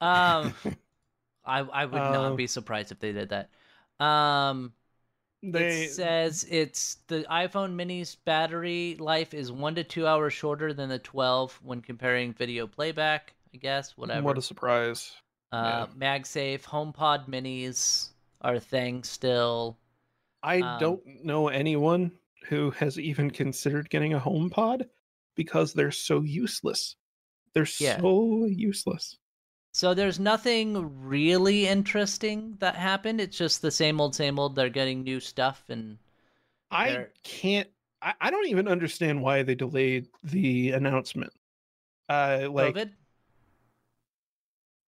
Um, 0.00 0.54
I 1.44 1.60
I 1.60 1.84
would 1.86 1.96
not 2.10 2.16
Um, 2.16 2.36
be 2.36 2.46
surprised 2.46 2.92
if 2.92 3.00
they 3.00 3.12
did 3.12 3.30
that. 3.30 3.50
Um, 4.04 4.72
They 5.42 5.84
it 5.84 5.90
says 5.92 6.44
it's 6.50 6.98
the 7.06 7.24
iPhone 7.30 7.72
mini's 7.74 8.14
battery 8.14 8.96
life 8.98 9.32
is 9.32 9.50
one 9.50 9.74
to 9.76 9.84
two 9.84 10.06
hours 10.06 10.34
shorter 10.34 10.74
than 10.74 10.88
the 10.90 10.98
12 10.98 11.58
when 11.62 11.80
comparing 11.80 12.32
video 12.34 12.66
playback. 12.66 13.34
I 13.54 13.56
guess 13.56 13.96
whatever. 13.96 14.22
what 14.22 14.38
a 14.38 14.42
surprise. 14.42 15.12
uh, 15.52 15.86
MagSafe, 15.88 16.62
HomePod 16.62 17.26
minis 17.28 18.10
are 18.42 18.54
a 18.56 18.60
thing 18.60 19.02
still. 19.02 19.78
I 20.42 20.60
Um, 20.60 20.78
don't 20.80 21.24
know 21.24 21.48
anyone 21.48 22.12
who 22.48 22.70
has 22.72 22.98
even 22.98 23.30
considered 23.30 23.90
getting 23.90 24.14
a 24.14 24.18
home 24.18 24.50
pod 24.50 24.88
because 25.36 25.72
they're 25.72 25.90
so 25.90 26.20
useless. 26.20 26.96
They're 27.54 27.66
Yeah. 27.80 27.98
so 28.00 28.44
useless. 28.44 29.18
So 29.72 29.94
there's 29.94 30.18
nothing 30.18 31.00
really 31.00 31.66
interesting 31.68 32.56
that 32.58 32.74
happened. 32.74 33.20
It's 33.20 33.38
just 33.38 33.62
the 33.62 33.70
same 33.70 34.00
old, 34.00 34.14
same 34.14 34.38
old. 34.38 34.56
They're 34.56 34.68
getting 34.68 35.02
new 35.04 35.20
stuff, 35.20 35.62
and 35.68 35.98
I 36.70 36.90
They're- 36.90 37.12
can't 37.22 37.68
I, 38.02 38.14
I 38.20 38.30
don't 38.30 38.46
even 38.48 38.66
understand 38.66 39.20
why 39.22 39.42
they 39.42 39.54
delayed 39.54 40.08
the 40.24 40.70
announcement. 40.72 41.32
Uh 42.08 42.48
like 42.50 42.74
COVID. 42.74 42.90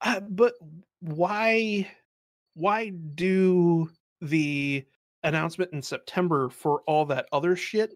uh, 0.00 0.20
but 0.20 0.54
why 1.00 1.88
why 2.54 2.88
do 2.88 3.90
the 4.20 4.84
announcement 5.22 5.72
in 5.72 5.82
September 5.82 6.48
for 6.48 6.80
all 6.86 7.04
that 7.06 7.26
other 7.32 7.54
shit 7.54 7.92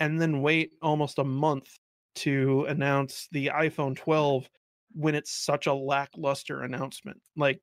and 0.00 0.20
then 0.20 0.40
wait 0.40 0.72
almost 0.80 1.18
a 1.18 1.24
month 1.24 1.78
to 2.14 2.64
announce 2.68 3.28
the 3.32 3.48
iPhone 3.54 3.94
12 3.96 4.48
when 4.94 5.14
it's 5.14 5.32
such 5.32 5.66
a 5.66 5.74
lackluster 5.74 6.62
announcement 6.62 7.20
like 7.36 7.60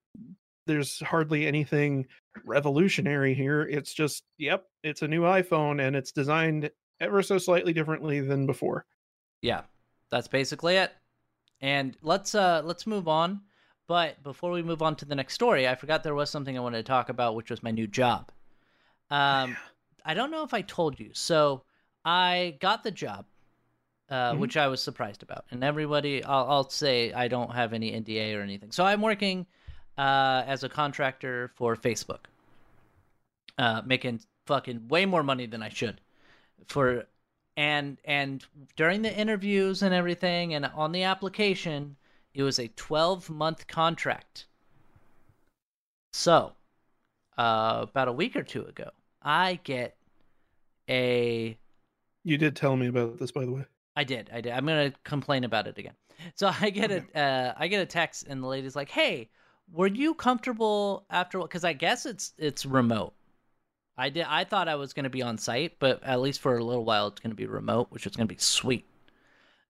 there's 0.68 1.00
hardly 1.00 1.48
anything 1.48 2.06
revolutionary 2.46 3.34
here 3.34 3.64
it's 3.64 3.94
just 3.94 4.24
yep 4.38 4.66
it's 4.84 5.02
a 5.02 5.08
new 5.08 5.22
iPhone 5.22 5.86
and 5.86 5.96
it's 5.96 6.12
designed 6.12 6.70
ever 7.02 7.22
so 7.24 7.38
slightly 7.38 7.74
differently 7.74 8.22
than 8.22 8.46
before 8.46 8.86
Yeah, 9.42 9.62
that's 10.12 10.28
basically 10.28 10.76
it. 10.76 10.92
And 11.62 11.98
let's 12.02 12.36
uh 12.36 12.62
let's 12.64 12.88
move 12.88 13.08
on. 13.08 13.42
But 13.88 14.24
before 14.24 14.52
we 14.52 14.64
move 14.64 14.82
on 14.82 14.96
to 14.98 15.06
the 15.06 15.16
next 15.16 15.34
story, 15.34 15.68
I 15.68 15.76
forgot 15.76 16.04
there 16.04 16.16
was 16.16 16.30
something 16.30 16.56
I 16.56 16.62
wanted 16.62 16.78
to 16.78 16.84
talk 16.84 17.10
about, 17.10 17.36
which 17.36 17.50
was 17.50 17.62
my 17.62 17.72
new 17.72 17.88
job. 17.88 18.32
Um, 19.10 19.58
I 20.06 20.14
don't 20.14 20.32
know 20.32 20.44
if 20.44 20.54
I 20.54 20.62
told 20.62 20.98
you. 21.00 21.10
So 21.14 21.64
I 22.06 22.58
got 22.62 22.84
the 22.84 22.92
job, 22.92 23.26
uh, 24.12 24.34
Mhm. 24.34 24.40
which 24.40 24.58
I 24.58 24.68
was 24.68 24.84
surprised 24.84 25.24
about. 25.24 25.46
And 25.52 25.64
everybody, 25.64 26.24
I'll, 26.24 26.48
I'll 26.50 26.70
say 26.70 27.14
I 27.14 27.28
don't 27.30 27.52
have 27.54 27.74
any 27.74 27.94
NDA 27.94 28.36
or 28.36 28.42
anything. 28.42 28.72
So 28.72 28.86
I'm 28.86 29.02
working 29.02 29.48
uh, 29.98 30.44
as 30.48 30.64
a 30.64 30.70
contractor 30.70 31.52
for 31.56 31.76
Facebook, 31.76 32.26
uh, 33.58 33.82
making 33.86 34.22
fucking 34.46 34.88
way 34.90 35.06
more 35.06 35.24
money 35.24 35.46
than 35.48 35.64
I 35.64 35.70
should 35.70 36.02
for 36.68 37.06
and 37.58 37.98
and 38.06 38.46
during 38.76 39.02
the 39.02 39.16
interviews 39.16 39.82
and 39.82 39.94
everything 39.94 40.54
and 40.54 40.66
on 40.68 40.92
the 40.94 41.04
application 41.04 41.98
it 42.34 42.44
was 42.44 42.60
a 42.60 42.68
12 42.70 43.30
month 43.30 43.68
contract 43.68 44.46
so 46.14 46.54
uh 47.38 47.80
about 47.90 48.08
a 48.08 48.12
week 48.12 48.36
or 48.36 48.44
two 48.44 48.64
ago 48.66 48.90
i 49.22 49.60
get 49.64 49.98
a 50.90 51.58
you 52.24 52.38
did 52.38 52.56
tell 52.56 52.76
me 52.78 52.88
about 52.88 53.18
this 53.20 53.32
by 53.32 53.46
the 53.46 53.52
way 53.52 53.66
I 53.96 54.04
did. 54.04 54.30
I 54.34 54.42
did. 54.42 54.54
I'm 54.54 54.66
gonna 54.66 54.94
complain 55.04 55.44
about 55.44 55.68
it 55.68 55.78
again. 55.78 55.94
So 56.36 56.52
I 56.62 56.70
get 56.70 56.92
a 56.92 57.20
uh, 57.20 57.54
I 57.58 57.68
get 57.68 57.82
a 57.82 57.86
text 57.86 58.28
and 58.28 58.44
the 58.44 58.48
lady's 58.48 58.76
like, 58.76 58.90
"Hey, 58.90 59.30
were 59.72 59.88
you 59.88 60.14
comfortable 60.14 61.06
after? 61.10 61.40
Because 61.40 61.64
I 61.64 61.74
guess 61.74 62.06
it's 62.06 62.34
it's 62.38 62.66
remote. 62.66 63.14
I 63.98 64.10
did. 64.10 64.26
I 64.30 64.44
thought 64.44 64.68
I 64.68 64.76
was 64.76 64.94
gonna 64.94 65.10
be 65.10 65.24
on 65.24 65.38
site, 65.38 65.80
but 65.80 66.04
at 66.04 66.22
least 66.22 66.40
for 66.40 66.58
a 66.58 66.64
little 66.64 66.86
while, 66.86 67.08
it's 67.08 67.20
gonna 67.20 67.36
be 67.36 67.48
remote, 67.48 67.88
which 67.90 68.06
is 68.06 68.16
gonna 68.16 68.28
be 68.28 68.38
sweet. 68.38 68.86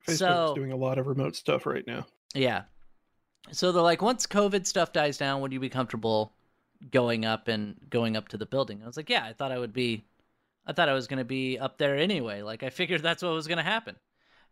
Facebook's 0.05 0.17
so 0.17 0.53
doing 0.55 0.71
a 0.71 0.75
lot 0.75 0.97
of 0.97 1.07
remote 1.07 1.35
stuff 1.35 1.65
right 1.65 1.85
now 1.87 2.05
yeah. 2.33 2.63
So 3.51 3.71
they're 3.71 3.81
like, 3.81 4.01
once 4.01 4.27
COVID 4.27 4.65
stuff 4.65 4.93
dies 4.93 5.17
down, 5.17 5.41
would 5.41 5.51
you 5.51 5.59
be 5.59 5.69
comfortable 5.69 6.33
going 6.91 7.25
up 7.25 7.47
and 7.47 7.75
going 7.89 8.15
up 8.15 8.29
to 8.29 8.37
the 8.37 8.45
building? 8.45 8.81
I 8.83 8.87
was 8.87 8.97
like, 8.97 9.09
yeah. 9.09 9.25
I 9.25 9.33
thought 9.33 9.51
I 9.51 9.59
would 9.59 9.73
be. 9.73 10.05
I 10.65 10.73
thought 10.73 10.89
I 10.89 10.93
was 10.93 11.07
gonna 11.07 11.25
be 11.25 11.57
up 11.57 11.77
there 11.77 11.97
anyway. 11.97 12.43
Like 12.43 12.63
I 12.63 12.69
figured 12.69 13.01
that's 13.01 13.23
what 13.23 13.33
was 13.33 13.47
gonna 13.47 13.63
happen. 13.63 13.95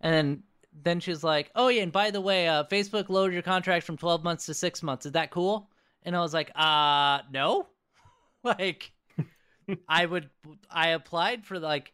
And 0.01 0.43
then 0.83 0.99
she's 0.99 1.23
like, 1.23 1.51
"Oh 1.55 1.67
yeah, 1.67 1.83
and 1.83 1.91
by 1.91 2.11
the 2.11 2.21
way, 2.21 2.47
uh, 2.47 2.63
Facebook 2.65 3.09
lowered 3.09 3.33
your 3.33 3.41
contract 3.41 3.85
from 3.85 3.97
12 3.97 4.23
months 4.23 4.45
to 4.45 4.53
six 4.53 4.83
months. 4.83 5.05
Is 5.05 5.13
that 5.13 5.31
cool?" 5.31 5.69
And 6.03 6.15
I 6.15 6.21
was 6.21 6.33
like, 6.33 6.51
"Uh, 6.55 7.21
no." 7.31 7.67
like, 8.43 8.91
I 9.87 10.05
would. 10.05 10.29
I 10.69 10.89
applied 10.89 11.45
for 11.45 11.59
like, 11.59 11.93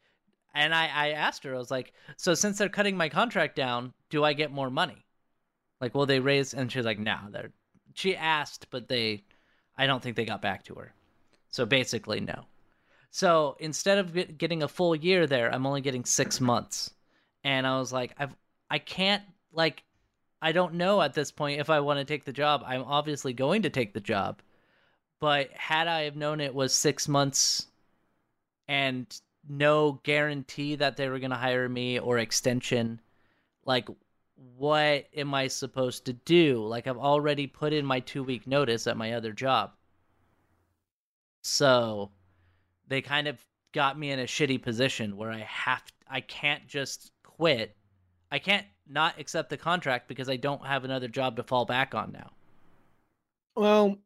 and 0.54 0.74
I 0.74 0.88
I 0.88 1.10
asked 1.12 1.44
her. 1.44 1.56
I 1.56 1.58
was 1.58 1.72
like, 1.72 1.94
"So 2.18 2.34
since 2.34 2.58
they're 2.58 2.70
cutting 2.70 2.98
my 2.98 3.10
contract 3.10 3.56
down, 3.56 3.94
do 4.10 4.24
I 4.24 4.34
get 4.34 4.52
more 4.52 4.70
money?" 4.70 5.06
Like, 5.82 5.96
will 5.96 6.06
they 6.06 6.20
raise? 6.20 6.54
And 6.54 6.72
she's 6.72 6.86
like, 6.86 7.00
"No." 7.00 7.18
They're. 7.32 7.52
She 7.96 8.16
asked, 8.16 8.68
but 8.72 8.90
they, 8.90 9.24
I 9.78 9.88
don't 9.88 10.04
think 10.04 10.18
they 10.18 10.26
got 10.26 10.42
back 10.42 10.66
to 10.66 10.76
her. 10.76 10.94
So 11.50 11.66
basically, 11.66 12.20
no. 12.20 12.46
So 13.10 13.56
instead 13.60 13.98
of 14.00 14.38
getting 14.38 14.64
a 14.64 14.68
full 14.68 14.94
year 14.94 15.26
there, 15.28 15.50
I'm 15.50 15.66
only 15.66 15.80
getting 15.80 16.04
six 16.04 16.42
months 16.42 16.92
and 17.46 17.66
I 17.68 17.78
was 17.78 17.94
like, 17.94 18.14
I've 18.18 18.36
I 18.70 18.80
can't 18.80 19.24
like 19.54 19.84
I 20.42 20.52
don't 20.52 20.74
know 20.74 21.02
at 21.02 21.14
this 21.14 21.32
point 21.32 21.62
if 21.62 21.70
I 21.70 21.80
want 21.80 22.00
to 22.00 22.06
take 22.06 22.26
the 22.26 22.34
job. 22.34 22.64
I'm 22.66 22.84
obviously 22.84 23.34
going 23.34 23.62
to 23.62 23.70
take 23.70 23.94
the 23.94 24.02
job, 24.02 24.42
but 25.22 25.52
had 25.52 25.88
I 25.88 26.02
have 26.02 26.18
known 26.18 26.42
it 26.42 26.54
was 26.54 26.74
six 26.74 27.08
months 27.08 27.68
and 28.68 29.06
no 29.48 30.02
guarantee 30.04 30.76
that 30.76 30.98
they 30.98 31.08
were 31.08 31.20
going 31.20 31.30
to 31.30 31.38
hire 31.38 31.70
me 31.70 32.00
or 32.00 32.18
extension, 32.18 33.00
like 33.64 33.88
what 34.58 35.06
am 35.16 35.34
I 35.36 35.48
supposed 35.48 36.06
to 36.06 36.14
do? 36.14 36.66
Like 36.66 36.88
I've 36.88 36.98
already 36.98 37.46
put 37.46 37.74
in 37.74 37.86
my 37.86 38.00
two 38.00 38.24
week 38.24 38.48
notice 38.48 38.88
at 38.88 38.98
my 38.98 39.14
other 39.14 39.32
job, 39.32 39.72
so 41.44 42.10
they 42.88 43.02
kind 43.04 43.28
of 43.28 43.40
got 43.72 44.00
me 44.00 44.10
in 44.10 44.20
a 44.20 44.24
shitty 44.24 44.64
position 44.64 45.16
where 45.16 45.32
I 45.32 45.40
have 45.42 45.84
I 46.10 46.22
can't 46.22 46.68
just 46.68 47.12
quit. 47.38 47.76
I 48.32 48.40
can't 48.40 48.66
not 48.88 49.20
accept 49.20 49.50
the 49.50 49.58
contract 49.58 50.08
because 50.08 50.30
I 50.30 50.36
don't 50.36 50.66
have 50.66 50.84
another 50.84 51.08
job 51.08 51.38
to 51.38 51.44
fall 51.44 51.66
back 51.66 51.96
on 51.96 52.12
now. 52.12 52.32
Well, 53.56 53.98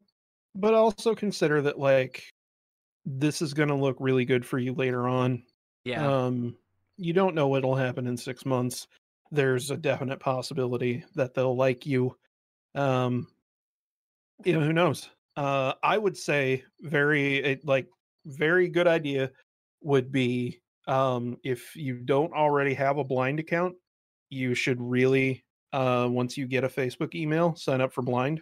but 0.56 0.74
also 0.74 1.16
consider 1.16 1.62
that 1.64 1.80
like 1.80 2.24
this 3.06 3.42
is 3.42 3.54
going 3.54 3.70
to 3.70 3.76
look 3.76 3.98
really 4.00 4.26
good 4.26 4.46
for 4.46 4.60
you 4.60 4.74
later 4.74 5.08
on. 5.08 5.44
Yeah. 5.84 6.26
Um 6.26 6.56
you 6.98 7.14
don't 7.14 7.36
know 7.36 7.48
what'll 7.48 7.76
happen 7.76 8.08
in 8.08 8.18
6 8.18 8.46
months. 8.46 8.88
There's 9.32 9.72
a 9.72 9.78
definite 9.78 10.20
possibility 10.20 11.06
that 11.16 11.34
they'll 11.34 11.56
like 11.56 11.86
you. 11.86 12.16
Um 12.76 13.28
you 14.44 14.54
know, 14.54 14.62
who 14.62 14.74
knows. 14.74 15.10
Uh 15.36 15.74
I 15.82 15.98
would 15.98 16.18
say 16.18 16.64
very 16.82 17.60
like 17.64 17.88
very 18.26 18.68
good 18.70 18.88
idea 18.88 19.32
would 19.82 20.12
be 20.12 20.60
um 20.88 21.38
if 21.44 21.76
you 21.76 21.96
don't 21.96 22.34
already 22.34 22.74
have 22.74 22.98
a 22.98 23.04
blind 23.04 23.40
account, 23.40 23.76
you 24.30 24.54
should 24.56 24.82
really 24.82 25.44
uh, 25.72 26.08
once 26.10 26.36
you 26.38 26.48
get 26.48 26.64
a 26.64 26.70
Facebook 26.70 27.14
email, 27.14 27.56
sign 27.56 27.80
up 27.82 27.94
for 27.94 28.02
Blind 28.02 28.42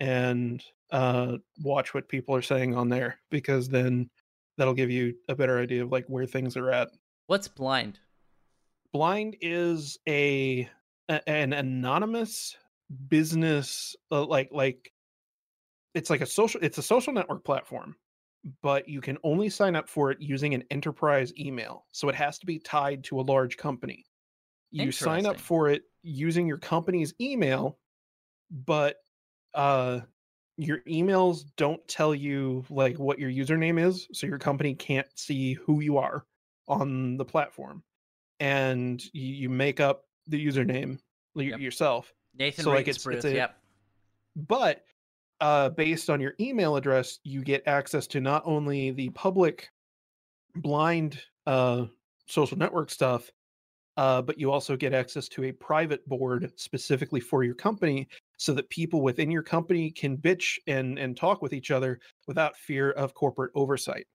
and 0.00 0.64
uh, 0.90 1.36
watch 1.62 1.94
what 1.94 2.08
people 2.08 2.34
are 2.34 2.42
saying 2.42 2.74
on 2.74 2.88
there 2.88 3.20
because 3.30 3.68
then 3.68 4.10
that'll 4.58 4.74
give 4.74 4.90
you 4.90 5.14
a 5.28 5.34
better 5.36 5.58
idea 5.60 5.84
of 5.84 5.92
like 5.92 6.04
where 6.08 6.26
things 6.26 6.56
are 6.56 6.70
at. 6.70 6.88
What's 7.28 7.46
blind? 7.46 8.00
Blind 8.92 9.36
is 9.40 9.98
a, 10.08 10.68
a- 11.08 11.28
an 11.28 11.52
anonymous 11.52 12.56
business 13.08 13.94
uh, 14.10 14.24
like 14.24 14.48
like 14.50 14.92
it's 15.94 16.10
like 16.10 16.22
a 16.22 16.26
social 16.26 16.60
it's 16.60 16.78
a 16.78 16.82
social 16.82 17.12
network 17.12 17.44
platform 17.44 17.94
but 18.62 18.88
you 18.88 19.00
can 19.00 19.18
only 19.22 19.48
sign 19.48 19.76
up 19.76 19.88
for 19.88 20.10
it 20.10 20.18
using 20.20 20.54
an 20.54 20.64
enterprise 20.70 21.32
email 21.38 21.86
so 21.92 22.08
it 22.08 22.14
has 22.14 22.38
to 22.38 22.46
be 22.46 22.58
tied 22.58 23.04
to 23.04 23.20
a 23.20 23.22
large 23.22 23.56
company 23.56 24.04
you 24.70 24.90
sign 24.92 25.26
up 25.26 25.38
for 25.38 25.68
it 25.68 25.82
using 26.02 26.46
your 26.46 26.56
company's 26.58 27.12
email 27.20 27.78
but 28.64 28.96
uh 29.54 30.00
your 30.56 30.78
emails 30.88 31.44
don't 31.56 31.86
tell 31.88 32.14
you 32.14 32.64
like 32.70 32.98
what 32.98 33.18
your 33.18 33.30
username 33.30 33.84
is 33.84 34.06
so 34.12 34.26
your 34.26 34.38
company 34.38 34.74
can't 34.74 35.06
see 35.16 35.54
who 35.54 35.80
you 35.80 35.96
are 35.98 36.24
on 36.68 37.16
the 37.16 37.24
platform 37.24 37.82
and 38.38 39.02
you, 39.12 39.50
make 39.50 39.80
up 39.80 40.04
the 40.28 40.46
username 40.46 40.98
Yep. 41.34 41.60
yourself 41.60 42.12
Nathan 42.38 42.64
So, 42.64 42.70
like, 42.70 42.88
it's- 42.88 43.02
Bruce. 43.04 43.16
it's 43.16 43.24
a- 43.26 43.34
Yep. 43.34 43.56
but 44.36 44.84
uh, 45.40 45.70
based 45.70 46.10
on 46.10 46.20
your 46.20 46.34
email 46.40 46.76
address, 46.76 47.18
you 47.24 47.42
get 47.42 47.62
access 47.66 48.06
to 48.08 48.20
not 48.20 48.42
only 48.44 48.90
the 48.90 49.08
public 49.10 49.68
blind 50.56 51.20
uh, 51.46 51.86
social 52.26 52.58
network 52.58 52.90
stuff, 52.90 53.30
uh, 53.96 54.22
but 54.22 54.38
you 54.38 54.50
also 54.50 54.76
get 54.76 54.94
access 54.94 55.28
to 55.28 55.44
a 55.44 55.52
private 55.52 56.06
board 56.08 56.52
specifically 56.56 57.20
for 57.20 57.42
your 57.42 57.54
company 57.54 58.08
so 58.38 58.54
that 58.54 58.68
people 58.70 59.02
within 59.02 59.30
your 59.30 59.42
company 59.42 59.90
can 59.90 60.16
bitch 60.16 60.58
and, 60.66 60.98
and 60.98 61.16
talk 61.16 61.42
with 61.42 61.52
each 61.52 61.70
other 61.70 61.98
without 62.26 62.56
fear 62.56 62.92
of 62.92 63.14
corporate 63.14 63.50
oversight. 63.54 64.06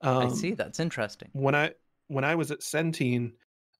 I 0.00 0.24
Um, 0.24 0.34
see. 0.34 0.52
That's 0.52 0.80
interesting. 0.80 1.28
when 1.32 1.54
I 1.54 1.72
when 2.06 2.24
I 2.24 2.34
was 2.34 2.50
at 2.50 2.60
Centene, 2.60 3.32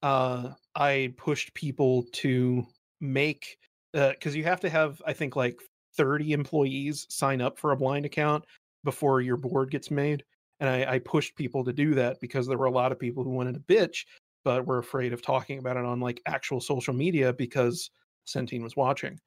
uh, 0.02 0.50
I 0.74 1.14
pushed 1.16 1.54
people 1.54 2.04
to 2.12 2.66
make 3.00 3.56
because 3.92 4.34
you 4.36 4.44
have 4.44 4.60
to 4.60 4.68
have 4.68 5.00
I 5.06 5.12
think 5.12 5.36
like 5.36 5.58
thirty 5.98 6.32
employees 6.32 7.06
sign 7.10 7.42
up 7.42 7.58
for 7.58 7.72
a 7.72 7.76
blind 7.76 8.06
account 8.06 8.44
before 8.84 9.20
your 9.20 9.36
board 9.36 9.70
gets 9.70 9.90
made, 9.90 10.24
and 10.60 10.70
I, 10.70 10.94
I 10.94 10.98
pushed 11.00 11.36
people 11.36 11.62
to 11.64 11.72
do 11.74 11.94
that 11.94 12.18
because 12.20 12.46
there 12.46 12.56
were 12.56 12.66
a 12.66 12.70
lot 12.70 12.92
of 12.92 12.98
people 12.98 13.22
who 13.22 13.30
wanted 13.30 13.54
to 13.54 13.60
bitch 13.60 14.06
but 14.44 14.66
were 14.66 14.78
afraid 14.78 15.12
of 15.12 15.20
talking 15.20 15.58
about 15.58 15.76
it 15.76 15.84
on 15.84 16.00
like 16.00 16.22
actual 16.24 16.60
social 16.60 16.94
media 16.94 17.34
because 17.34 17.90
Centene 18.26 18.62
was 18.62 18.76
watching. 18.76 19.18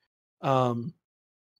Um, 0.41 0.93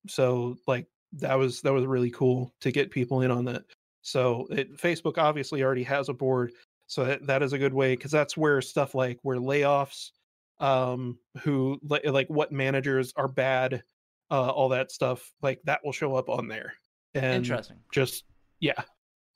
so 0.07 0.57
like 0.65 0.87
that 1.13 1.35
was 1.35 1.61
that 1.61 1.73
was 1.73 1.85
really 1.85 2.09
cool 2.09 2.53
to 2.61 2.71
get 2.71 2.89
people 2.89 3.21
in 3.21 3.29
on 3.29 3.45
that. 3.45 3.63
So 4.01 4.47
it, 4.49 4.77
Facebook 4.77 5.17
obviously 5.17 5.61
already 5.61 5.83
has 5.83 6.09
a 6.09 6.13
board, 6.13 6.53
so 6.87 7.05
that, 7.05 7.27
that 7.27 7.43
is 7.43 7.53
a 7.53 7.59
good 7.59 7.73
way 7.73 7.95
because 7.95 8.11
that's 8.11 8.35
where 8.35 8.61
stuff 8.61 8.95
like 8.95 9.19
where 9.21 9.37
layoffs, 9.37 10.11
um, 10.59 11.19
who 11.41 11.79
li- 11.83 12.09
like 12.09 12.29
what 12.29 12.51
managers 12.51 13.13
are 13.15 13.27
bad, 13.27 13.83
uh, 14.31 14.49
all 14.49 14.69
that 14.69 14.91
stuff 14.91 15.31
like 15.41 15.59
that 15.65 15.81
will 15.83 15.91
show 15.91 16.15
up 16.15 16.29
on 16.29 16.47
there. 16.47 16.73
And 17.13 17.35
Interesting. 17.35 17.77
just 17.91 18.23
yeah, 18.61 18.81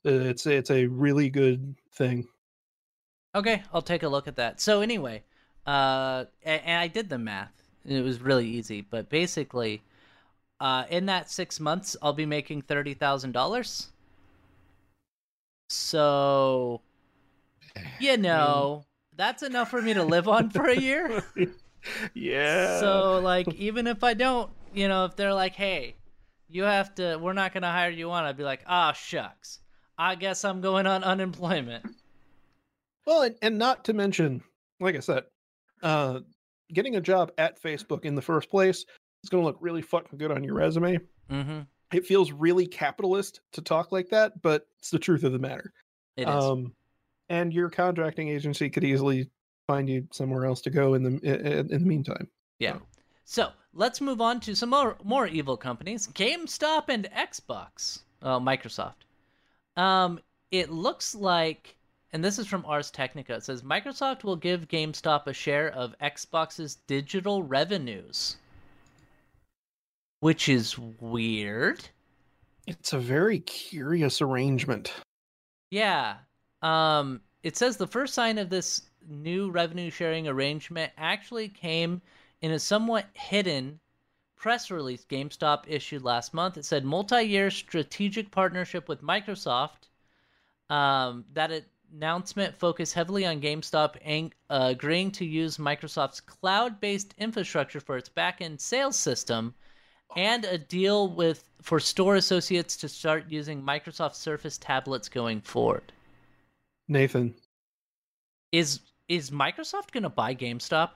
it's 0.05 0.45
it's 0.45 0.71
a 0.71 0.87
really 0.87 1.29
good 1.29 1.75
thing. 1.93 2.25
Okay, 3.35 3.63
I'll 3.73 3.81
take 3.81 4.03
a 4.03 4.07
look 4.07 4.29
at 4.29 4.37
that. 4.37 4.61
So 4.61 4.79
anyway, 4.79 5.23
uh, 5.67 6.25
a- 6.45 6.65
and, 6.65 6.79
I 6.79 6.87
did 6.87 7.09
the 7.09 7.17
math. 7.17 7.51
It 7.85 8.01
was 8.01 8.21
really 8.21 8.47
easy, 8.47 8.81
but 8.81 9.09
basically, 9.09 9.83
uh, 10.61 10.85
in 10.89 11.05
that 11.07 11.29
six 11.29 11.59
months, 11.59 11.97
I'll 12.01 12.13
be 12.13 12.25
making 12.25 12.61
thirty 12.61 12.93
thousand 12.93 13.33
dollars. 13.33 13.89
So, 15.69 16.81
you 17.99 18.15
know, 18.17 18.85
that's 19.17 19.43
enough 19.43 19.69
for 19.69 19.81
me 19.81 19.93
to 19.93 20.03
live 20.03 20.29
on 20.29 20.49
for 20.49 20.69
a 20.69 20.75
year. 20.75 21.23
yeah. 22.13 22.79
So, 22.79 23.19
like, 23.19 23.53
even 23.55 23.87
if 23.87 24.03
I 24.03 24.13
don't, 24.13 24.49
you 24.75 24.87
know, 24.87 25.05
if 25.05 25.15
they're 25.15 25.33
like, 25.33 25.55
"Hey, 25.55 25.95
you 26.47 26.63
have 26.63 26.95
to, 26.95 27.17
we're 27.17 27.33
not 27.33 27.53
gonna 27.53 27.71
hire 27.71 27.89
you 27.89 28.11
on," 28.11 28.25
I'd 28.25 28.37
be 28.37 28.43
like, 28.43 28.61
"Ah, 28.67 28.93
shucks, 28.93 29.59
I 29.97 30.15
guess 30.15 30.43
I'm 30.45 30.61
going 30.61 30.87
on 30.87 31.03
unemployment." 31.03 31.85
Well, 33.05 33.23
and, 33.23 33.35
and 33.41 33.57
not 33.57 33.85
to 33.85 33.93
mention, 33.93 34.43
like 34.79 34.95
I 34.95 34.99
said, 34.99 35.23
uh, 35.83 36.21
getting 36.73 36.95
a 36.95 37.01
job 37.01 37.31
at 37.37 37.61
Facebook 37.61 38.05
in 38.05 38.15
the 38.15 38.21
first 38.21 38.49
place 38.49 38.85
is 39.23 39.29
going 39.29 39.43
to 39.43 39.47
look 39.47 39.57
really 39.59 39.81
fucking 39.81 40.17
good 40.17 40.31
on 40.31 40.43
your 40.43 40.55
resume. 40.55 40.99
Mm-hmm. 41.29 41.59
It 41.93 42.05
feels 42.05 42.31
really 42.31 42.65
capitalist 42.65 43.41
to 43.53 43.61
talk 43.61 43.91
like 43.91 44.09
that, 44.09 44.41
but 44.41 44.67
it's 44.79 44.89
the 44.89 44.99
truth 44.99 45.23
of 45.23 45.31
the 45.31 45.39
matter. 45.39 45.71
It 46.17 46.27
is. 46.27 46.43
Um, 46.43 46.73
and 47.29 47.53
your 47.53 47.69
contracting 47.69 48.29
agency 48.29 48.69
could 48.69 48.83
easily 48.83 49.29
find 49.67 49.89
you 49.89 50.07
somewhere 50.11 50.45
else 50.45 50.61
to 50.61 50.69
go 50.69 50.93
in 50.93 51.03
the 51.03 51.19
in, 51.23 51.71
in 51.71 51.83
the 51.83 51.87
meantime. 51.87 52.27
Yeah. 52.59 52.77
So, 53.25 53.43
So 53.43 53.51
let's 53.75 54.01
move 54.01 54.21
on 54.21 54.39
to 54.39 54.55
some 54.55 54.69
more 54.69 54.97
more 55.03 55.27
evil 55.27 55.57
companies: 55.57 56.07
GameStop 56.07 56.85
and 56.89 57.07
Xbox. 57.15 57.99
Uh, 58.21 58.39
Microsoft. 58.39 59.03
Um, 59.77 60.19
it 60.49 60.71
looks 60.71 61.13
like, 61.13 61.75
and 62.11 62.23
this 62.23 62.39
is 62.39 62.47
from 62.47 62.65
Ars 62.65 62.89
Technica. 62.89 63.35
It 63.35 63.43
says 63.43 63.61
Microsoft 63.61 64.23
will 64.23 64.37
give 64.37 64.67
GameStop 64.67 65.27
a 65.27 65.33
share 65.33 65.69
of 65.71 65.93
Xbox's 66.01 66.75
digital 66.87 67.43
revenues, 67.43 68.37
which 70.21 70.49
is 70.49 70.79
weird. 70.99 71.87
it's 72.65 72.93
a 72.93 72.99
very 72.99 73.39
curious 73.39 74.21
arrangement. 74.21 74.91
Yeah. 75.69 76.15
Um, 76.63 77.21
it 77.43 77.57
says 77.57 77.77
the 77.77 77.85
first 77.85 78.15
sign 78.15 78.39
of 78.39 78.49
this 78.49 78.81
new 79.07 79.51
revenue 79.51 79.91
sharing 79.91 80.27
arrangement 80.27 80.91
actually 80.97 81.49
came 81.49 82.01
in 82.45 82.51
a 82.51 82.59
somewhat 82.59 83.07
hidden 83.13 83.79
press 84.35 84.69
release 84.69 85.03
GameStop 85.09 85.63
issued 85.67 86.03
last 86.03 86.31
month. 86.31 86.57
It 86.57 86.65
said 86.65 86.85
multi-year 86.85 87.49
strategic 87.49 88.29
partnership 88.29 88.87
with 88.87 89.01
Microsoft. 89.01 89.89
Um, 90.69 91.25
that 91.33 91.63
announcement 91.91 92.55
focused 92.55 92.93
heavily 92.93 93.25
on 93.25 93.41
GameStop 93.41 93.95
ang- 94.03 94.31
uh, 94.51 94.67
agreeing 94.69 95.09
to 95.13 95.25
use 95.25 95.57
Microsoft's 95.57 96.21
cloud-based 96.21 97.15
infrastructure 97.17 97.79
for 97.79 97.97
its 97.97 98.09
back-end 98.09 98.61
sales 98.61 98.95
system, 98.95 99.55
and 100.15 100.45
a 100.45 100.59
deal 100.59 101.07
with 101.07 101.49
for 101.63 101.79
store 101.79 102.17
associates 102.17 102.77
to 102.77 102.87
start 102.87 103.25
using 103.27 103.59
Microsoft 103.59 104.13
Surface 104.13 104.59
tablets 104.59 105.09
going 105.09 105.41
forward. 105.41 105.91
Nathan, 106.87 107.33
Is 108.51 108.81
is 109.07 109.31
Microsoft 109.31 109.91
going 109.91 110.03
to 110.03 110.09
buy 110.09 110.35
GameStop? 110.35 110.91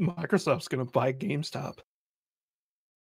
Microsoft's 0.00 0.68
going 0.68 0.84
to 0.84 0.90
buy 0.90 1.12
GameStop. 1.12 1.78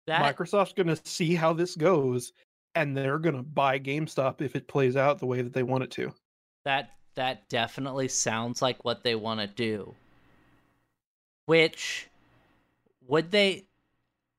That 0.06 0.36
Microsoft's 0.36 0.72
going 0.72 0.86
to 0.86 1.00
see 1.04 1.34
how 1.34 1.52
this 1.52 1.74
goes, 1.74 2.32
and 2.74 2.96
they're 2.96 3.18
going 3.18 3.34
to 3.36 3.42
buy 3.42 3.78
GameStop 3.78 4.40
if 4.40 4.54
it 4.54 4.68
plays 4.68 4.96
out 4.96 5.18
the 5.18 5.26
way 5.26 5.42
that 5.42 5.52
they 5.52 5.62
want 5.64 5.84
it 5.84 5.90
to. 5.92 6.12
that 6.64 6.92
that 7.16 7.48
definitely 7.48 8.08
sounds 8.08 8.60
like 8.60 8.84
what 8.84 9.02
they 9.02 9.14
want 9.14 9.40
to 9.40 9.46
do. 9.46 9.94
Which 11.46 12.08
would 13.06 13.30
they 13.30 13.64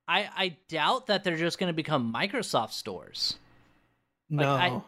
I 0.07 0.29
I 0.35 0.57
doubt 0.69 1.07
that 1.07 1.23
they're 1.23 1.37
just 1.37 1.57
going 1.57 1.69
to 1.71 1.75
become 1.75 2.13
Microsoft 2.13 2.71
stores. 2.71 3.37
Like, 4.29 4.45
No, 4.45 4.51
I- 4.53 4.81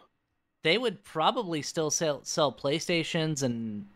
They 0.63 0.77
would 0.77 1.03
probably 1.03 1.61
still 1.61 1.89
sell 1.89 2.23
sell 2.23 2.51
PlayStations 2.53 3.43
and 3.43 3.87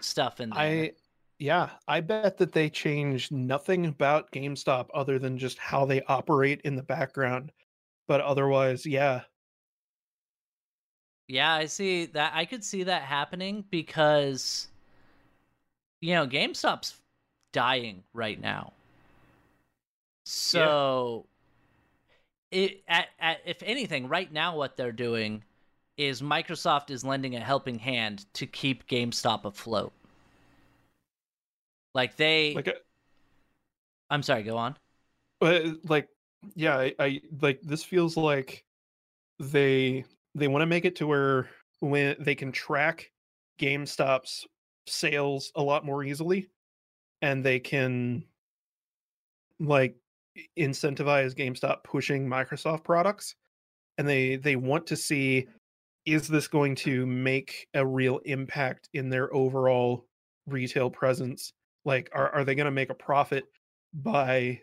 stuff 0.00 0.40
in 0.40 0.50
there. 0.50 0.58
I, 0.58 0.92
yeah, 1.40 1.70
I 1.88 2.00
bet 2.02 2.36
that 2.38 2.52
they 2.52 2.70
change 2.70 3.32
nothing 3.32 3.86
about 3.86 4.30
GameStop 4.30 4.88
other 4.94 5.18
than 5.18 5.38
just 5.38 5.58
how 5.58 5.86
they 5.86 6.02
operate 6.02 6.60
in 6.64 6.76
the 6.76 6.82
background. 6.84 7.50
But 8.06 8.20
otherwise, 8.20 8.86
yeah, 8.86 9.22
Yeah, 11.28 11.54
I 11.54 11.66
see 11.66 12.06
that. 12.06 12.32
I 12.34 12.44
could 12.44 12.64
see 12.64 12.82
that 12.84 13.02
happening 13.02 13.64
because, 13.70 14.68
you 16.00 16.14
know, 16.14 16.26
GameStop's 16.26 17.00
dying 17.52 18.02
right 18.12 18.40
now. 18.40 18.72
So, 20.24 21.26
it 22.50 22.82
at, 22.88 23.08
at 23.20 23.40
if 23.46 23.62
anything, 23.62 24.08
right 24.08 24.32
now 24.32 24.56
what 24.56 24.76
they're 24.76 24.92
doing 24.92 25.44
is 25.96 26.22
Microsoft 26.22 26.90
is 26.90 27.04
lending 27.04 27.36
a 27.36 27.40
helping 27.40 27.78
hand 27.78 28.26
to 28.34 28.46
keep 28.46 28.86
GameStop 28.88 29.44
afloat. 29.44 29.92
Like 31.94 32.16
they, 32.16 32.54
like, 32.54 32.68
uh, 32.68 32.72
I'm 34.08 34.22
sorry, 34.22 34.42
go 34.42 34.56
on. 34.56 34.76
uh, 35.40 35.72
like, 35.88 36.08
yeah, 36.54 36.76
I, 36.76 36.94
I 36.98 37.20
like 37.40 37.60
this 37.62 37.84
feels 37.84 38.16
like 38.16 38.64
they 39.38 40.04
they 40.34 40.48
want 40.48 40.62
to 40.62 40.66
make 40.66 40.84
it 40.84 40.96
to 40.96 41.06
where 41.06 41.48
when 41.80 42.16
they 42.20 42.34
can 42.34 42.52
track 42.52 43.10
GameStop's 43.60 44.46
sales 44.86 45.52
a 45.54 45.62
lot 45.62 45.84
more 45.84 46.04
easily, 46.04 46.48
and 47.22 47.44
they 47.44 47.58
can 47.58 48.24
like 49.58 49.96
incentivize 50.58 51.34
GameStop 51.34 51.84
pushing 51.84 52.26
Microsoft 52.26 52.84
products 52.84 53.34
and 53.98 54.08
they 54.08 54.36
they 54.36 54.56
want 54.56 54.86
to 54.86 54.96
see 54.96 55.46
is 56.06 56.26
this 56.26 56.48
going 56.48 56.74
to 56.74 57.04
make 57.06 57.68
a 57.74 57.86
real 57.86 58.18
impact 58.24 58.88
in 58.94 59.10
their 59.10 59.32
overall 59.34 60.06
retail 60.46 60.88
presence 60.88 61.52
like 61.84 62.10
are, 62.12 62.30
are 62.30 62.44
they 62.44 62.54
going 62.54 62.66
to 62.66 62.70
make 62.70 62.90
a 62.90 62.94
profit 62.94 63.44
by 63.94 64.60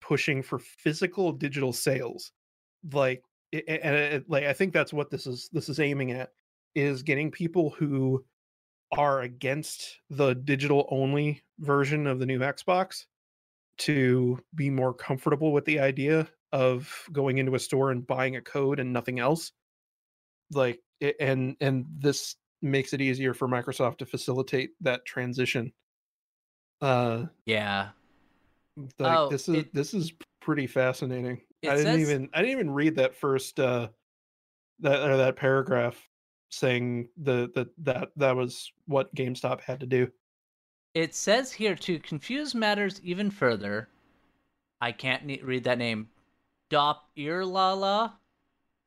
pushing 0.00 0.42
for 0.42 0.58
physical 0.58 1.32
digital 1.32 1.72
sales? 1.72 2.32
Like 2.92 3.22
it, 3.52 3.64
and 3.66 3.96
it, 3.96 4.30
like 4.30 4.44
i 4.44 4.52
think 4.52 4.72
that's 4.72 4.92
what 4.92 5.10
this 5.10 5.26
is 5.26 5.50
this 5.52 5.68
is 5.68 5.80
aiming 5.80 6.12
at 6.12 6.30
is 6.76 7.02
getting 7.02 7.32
people 7.32 7.70
who 7.70 8.24
are 8.96 9.22
against 9.22 9.98
the 10.08 10.34
digital 10.34 10.86
only 10.88 11.42
version 11.58 12.06
of 12.06 12.20
the 12.20 12.26
new 12.26 12.38
xbox 12.38 13.06
to 13.80 14.38
be 14.54 14.70
more 14.70 14.92
comfortable 14.94 15.52
with 15.52 15.64
the 15.64 15.80
idea 15.80 16.28
of 16.52 17.08
going 17.12 17.38
into 17.38 17.54
a 17.54 17.58
store 17.58 17.90
and 17.90 18.06
buying 18.06 18.36
a 18.36 18.40
code 18.40 18.78
and 18.78 18.92
nothing 18.92 19.18
else. 19.18 19.52
Like 20.52 20.80
and 21.18 21.56
and 21.60 21.86
this 21.98 22.36
makes 22.60 22.92
it 22.92 23.00
easier 23.00 23.32
for 23.32 23.48
microsoft 23.48 23.98
to 23.98 24.06
facilitate 24.06 24.70
that 24.82 25.06
transition 25.06 25.72
uh 26.80 27.26
Yeah. 27.46 27.90
like 28.98 29.18
Oh, 29.18 29.28
this 29.28 29.48
is 29.48 29.54
it- 29.56 29.74
this 29.74 29.94
is 29.94 30.12
pretty 30.40 30.66
fascinating 30.66 31.40
i 31.64 31.76
didn't 31.76 31.84
says- 31.84 32.00
even 32.00 32.28
i 32.32 32.38
didn't 32.38 32.52
even 32.52 32.70
read 32.70 32.96
that 32.96 33.14
first 33.14 33.60
uh 33.60 33.88
that 34.80 35.10
or 35.10 35.16
that 35.18 35.36
paragraph 35.36 35.96
saying 36.50 37.08
the 37.18 37.50
that 37.54 37.68
that 37.84 38.10
that 38.16 38.34
was 38.34 38.72
what 38.86 39.14
gamestop 39.14 39.60
had 39.60 39.80
to 39.80 39.86
do 39.86 40.10
It 40.94 41.14
says 41.14 41.52
here 41.52 41.76
to 41.76 41.98
confuse 42.00 42.54
matters 42.54 43.00
even 43.04 43.30
further. 43.30 43.88
I 44.80 44.90
can't 44.92 45.24
ne- 45.24 45.40
read 45.42 45.62
that 45.64 45.78
name. 45.78 46.08
Dop 46.70 47.04
Irlala? 47.16 48.14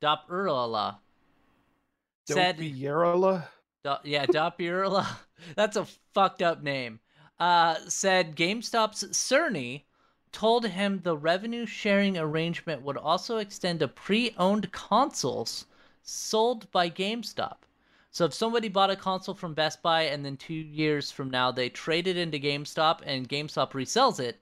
Dop 0.02 0.28
Irlala. 0.28 0.98
Said 2.28 2.58
Dopierala? 2.58 3.46
Do- 3.84 3.96
yeah, 4.04 4.26
Dopierla. 4.26 5.06
That's 5.56 5.76
a 5.78 5.86
fucked 6.12 6.42
up 6.42 6.62
name. 6.62 7.00
Uh, 7.40 7.76
said 7.88 8.36
GameStop's 8.36 9.04
Cerny 9.12 9.82
told 10.30 10.66
him 10.66 11.00
the 11.02 11.16
revenue 11.16 11.66
sharing 11.66 12.16
arrangement 12.16 12.82
would 12.82 12.96
also 12.96 13.38
extend 13.38 13.80
to 13.80 13.88
pre-owned 13.88 14.70
consoles 14.72 15.66
sold 16.02 16.70
by 16.70 16.88
GameStop. 16.90 17.58
So 18.10 18.24
if 18.24 18.34
somebody 18.34 18.68
bought 18.68 18.90
a 18.90 18.96
console 18.96 19.34
from 19.34 19.54
Best 19.54 19.82
Buy 19.82 20.02
and 20.02 20.24
then 20.24 20.36
two 20.36 20.54
years 20.54 21.10
from 21.10 21.30
now 21.30 21.50
they 21.50 21.68
trade 21.68 22.06
it 22.06 22.16
into 22.16 22.38
GameStop 22.38 23.00
and 23.04 23.28
GameStop 23.28 23.72
resells 23.72 24.20
it, 24.20 24.38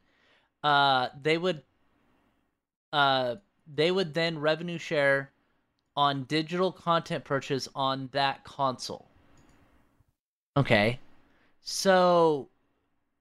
uh, 0.62 1.09
they 1.22 1.38
would, 1.38 1.62
uh, 2.93 3.36
they 3.74 3.90
would 3.90 4.12
then 4.12 4.38
revenue 4.38 4.78
share 4.78 5.30
on 5.97 6.24
digital 6.24 6.72
content 6.72 7.24
purchase 7.24 7.68
on 7.74 8.09
that 8.12 8.45
console. 8.45 9.07
Okay. 10.57 10.99
So 11.62 12.49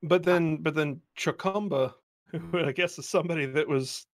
But 0.04 0.24
uh 0.26 0.40
then, 0.40 0.58
but 0.58 0.76
then 0.76 1.02
Chocumba, 1.18 1.94
who 2.32 2.38
I 2.38 2.40
mm-hmm. 2.42 2.72
guess 2.72 2.98
is 3.00 3.08
somebody 3.08 3.46
that 3.46 3.68
was 3.68 4.06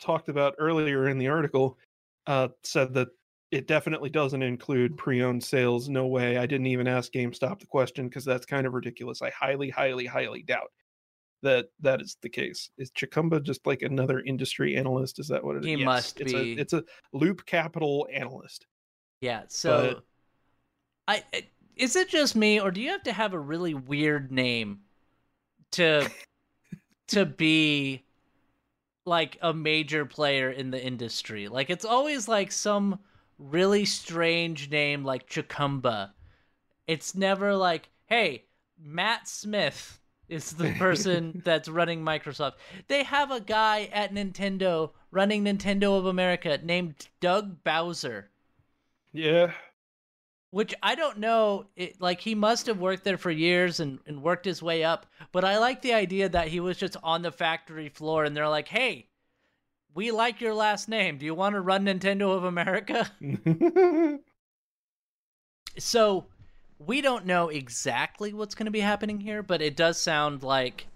talked 0.00 0.28
about 0.28 0.54
earlier 0.58 1.08
in 1.08 1.18
the 1.18 1.28
article, 1.28 1.78
uh, 2.26 2.48
said 2.62 2.94
that 2.94 3.08
it 3.50 3.66
definitely 3.66 4.10
doesn't 4.10 4.42
include 4.42 4.96
pre-owned 4.96 5.42
sales. 5.42 5.88
No 5.88 6.06
way. 6.06 6.36
I 6.38 6.46
didn't 6.46 6.66
even 6.66 6.88
ask 6.88 7.12
GameStop 7.12 7.60
the 7.60 7.66
question 7.66 8.08
because 8.08 8.24
that's 8.24 8.46
kind 8.46 8.66
of 8.66 8.74
ridiculous. 8.74 9.22
I 9.22 9.30
highly, 9.30 9.70
highly, 9.70 10.06
highly 10.06 10.42
doubt 10.42 10.72
that 11.42 11.66
that 11.80 12.00
is 12.00 12.16
the 12.22 12.28
case. 12.28 12.70
Is 12.78 12.90
Chocumba 12.90 13.42
just 13.42 13.66
like 13.66 13.82
another 13.82 14.20
industry 14.20 14.76
analyst? 14.76 15.18
Is 15.18 15.28
that 15.28 15.44
what 15.44 15.56
it 15.56 15.60
is? 15.60 15.66
He 15.66 15.72
Yes, 15.72 15.84
must 15.84 16.20
it's 16.20 16.32
be. 16.32 16.54
A, 16.54 16.60
it's 16.60 16.72
a 16.72 16.82
Loop 17.12 17.46
Capital 17.46 18.08
analyst. 18.12 18.66
yeah, 19.20 19.42
so 19.48 20.00
I 21.06 21.22
I- 21.32 21.46
is 21.76 21.94
it 21.94 22.08
just 22.08 22.36
me 22.36 22.58
or 22.58 22.70
do 22.70 22.80
you 22.80 22.90
have 22.90 23.02
to 23.04 23.12
have 23.12 23.34
a 23.34 23.38
really 23.38 23.74
weird 23.74 24.32
name 24.32 24.80
to 25.76 26.10
to 27.08 27.24
be 27.24 28.02
like 29.04 29.38
a 29.40 29.54
major 29.54 30.04
player 30.04 30.50
in 30.50 30.70
the 30.70 30.84
industry? 30.84 31.48
Like 31.48 31.70
it's 31.70 31.84
always 31.84 32.28
like 32.28 32.52
some 32.52 32.98
really 33.38 33.84
strange 33.84 34.70
name 34.70 35.04
like 35.04 35.28
Chacumba. 35.28 36.10
It's 36.86 37.14
never 37.14 37.54
like, 37.54 37.88
hey, 38.06 38.44
Matt 38.82 39.28
Smith 39.28 40.00
is 40.28 40.52
the 40.52 40.72
person 40.72 41.42
that's 41.44 41.68
running 41.68 42.02
Microsoft. 42.02 42.54
They 42.88 43.04
have 43.04 43.30
a 43.30 43.40
guy 43.40 43.88
at 43.92 44.12
Nintendo 44.12 44.90
running 45.10 45.44
Nintendo 45.44 45.98
of 45.98 46.06
America 46.06 46.58
named 46.62 47.08
Doug 47.20 47.62
Bowser, 47.64 48.30
Yeah. 49.12 49.52
Which 50.56 50.74
I 50.82 50.94
don't 50.94 51.18
know. 51.18 51.66
It, 51.76 52.00
like, 52.00 52.18
he 52.18 52.34
must 52.34 52.66
have 52.66 52.78
worked 52.78 53.04
there 53.04 53.18
for 53.18 53.30
years 53.30 53.78
and, 53.78 53.98
and 54.06 54.22
worked 54.22 54.46
his 54.46 54.62
way 54.62 54.84
up. 54.84 55.04
But 55.30 55.44
I 55.44 55.58
like 55.58 55.82
the 55.82 55.92
idea 55.92 56.30
that 56.30 56.48
he 56.48 56.60
was 56.60 56.78
just 56.78 56.96
on 57.02 57.20
the 57.20 57.30
factory 57.30 57.90
floor 57.90 58.24
and 58.24 58.34
they're 58.34 58.48
like, 58.48 58.66
hey, 58.66 59.06
we 59.92 60.10
like 60.12 60.40
your 60.40 60.54
last 60.54 60.88
name. 60.88 61.18
Do 61.18 61.26
you 61.26 61.34
want 61.34 61.56
to 61.56 61.60
run 61.60 61.84
Nintendo 61.84 62.34
of 62.34 62.44
America? 62.44 63.12
so 65.78 66.24
we 66.78 67.02
don't 67.02 67.26
know 67.26 67.50
exactly 67.50 68.32
what's 68.32 68.54
going 68.54 68.64
to 68.64 68.72
be 68.72 68.80
happening 68.80 69.20
here, 69.20 69.42
but 69.42 69.60
it 69.60 69.76
does 69.76 70.00
sound 70.00 70.42
like 70.42 70.86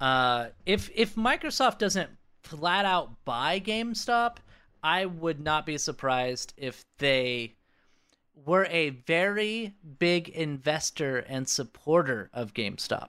uh, 0.00 0.46
if 0.64 0.88
if 0.94 1.16
Microsoft 1.16 1.76
doesn't 1.76 2.08
flat 2.44 2.86
out 2.86 3.10
buy 3.26 3.60
GameStop, 3.60 4.36
I 4.82 5.04
would 5.04 5.38
not 5.38 5.66
be 5.66 5.76
surprised 5.76 6.54
if 6.56 6.82
they 6.96 7.56
were 8.44 8.66
a 8.66 8.90
very 8.90 9.74
big 9.98 10.28
investor 10.28 11.18
and 11.18 11.48
supporter 11.48 12.30
of 12.34 12.52
GameStop. 12.54 13.08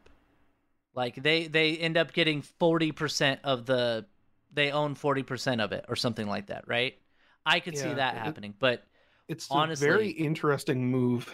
Like 0.95 1.21
they 1.21 1.47
they 1.47 1.77
end 1.77 1.97
up 1.97 2.13
getting 2.13 2.41
40% 2.41 3.39
of 3.43 3.65
the 3.65 4.05
they 4.53 4.71
own 4.71 4.95
40% 4.95 5.61
of 5.61 5.71
it 5.73 5.85
or 5.89 5.95
something 5.95 6.27
like 6.27 6.47
that, 6.47 6.67
right? 6.67 6.97
I 7.45 7.59
could 7.59 7.77
see 7.77 7.93
that 7.93 8.15
it- 8.15 8.19
happening, 8.19 8.55
but 8.57 8.85
it's 9.27 9.47
Honestly- 9.51 9.87
a 9.87 9.91
very 9.91 10.09
interesting 10.09 10.89
move. 10.89 11.33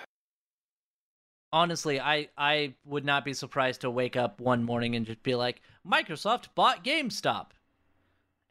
honestly, 1.52 2.00
I 2.00 2.30
I 2.38 2.74
would 2.86 3.06
not 3.06 3.24
be 3.24 3.34
surprised 3.34 3.82
to 3.82 3.92
wake 3.92 4.16
up 4.16 4.40
one 4.42 4.64
morning 4.64 4.96
and 4.96 5.06
just 5.06 5.22
be 5.24 5.36
like, 5.36 5.62
Microsoft 5.88 6.48
bought 6.56 6.84
GameStop, 6.84 7.48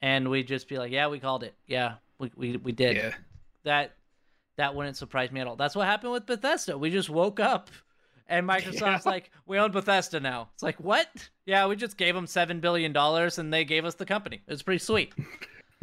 and 0.01 0.31
we'd 0.31 0.47
just 0.47 0.69
be 0.69 0.79
like, 0.79 0.93
yeah, 0.93 1.09
we 1.09 1.19
called 1.19 1.43
it, 1.43 1.55
yeah, 1.67 1.95
we 2.19 2.31
we 2.37 2.57
we 2.57 2.73
did. 2.73 2.97
Yeah. 2.97 3.15
That 3.65 3.97
that 4.57 4.75
wouldn't 4.75 4.97
surprise 4.97 5.31
me 5.33 5.41
at 5.41 5.47
all. 5.47 5.57
That's 5.57 5.75
what 5.77 5.87
happened 5.87 6.13
with 6.13 6.27
Bethesda. 6.27 6.77
We 6.79 6.91
just 6.91 7.09
woke 7.11 7.41
up. 7.41 7.71
And 8.29 8.49
Microsoft's 8.49 8.81
Yeah. 8.81 9.01
like, 9.05 9.31
we 9.47 9.59
own 9.59 9.73
Bethesda 9.73 10.21
now. 10.21 10.49
It's 10.55 10.63
like, 10.63 10.79
what? 10.81 11.09
Yeah, 11.45 11.67
we 11.67 11.77
just 11.77 11.97
gave 11.97 12.15
them 12.15 12.27
seven 12.27 12.61
billion 12.61 12.93
dollars, 12.93 13.39
and 13.39 13.53
they 13.53 13.65
gave 13.65 13.85
us 13.85 13.95
the 13.95 14.07
company. 14.07 14.41
It's 14.49 14.63
pretty 14.63 14.79
sweet. 14.79 15.13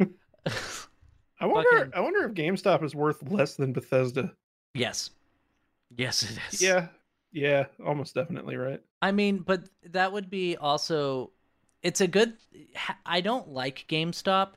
I 1.40 1.46
wonder. 1.46 1.68
Fucking- 1.70 1.92
I 1.94 2.00
wonder 2.00 2.24
if 2.24 2.32
GameStop 2.34 2.82
is 2.82 2.94
worth 2.94 3.22
less 3.30 3.56
than 3.56 3.72
Bethesda. 3.72 4.32
yes, 4.74 5.10
yes, 5.96 6.22
it 6.22 6.38
is. 6.52 6.62
Yeah, 6.62 6.88
yeah, 7.32 7.66
almost 7.84 8.14
definitely 8.14 8.56
right. 8.56 8.80
I 9.02 9.12
mean, 9.12 9.38
but 9.38 9.64
that 9.90 10.12
would 10.12 10.28
be 10.30 10.56
also 10.56 11.30
it's 11.82 12.00
a 12.00 12.06
good 12.06 12.34
I 13.06 13.20
don't 13.20 13.48
like 13.48 13.86
GameStop, 13.88 14.52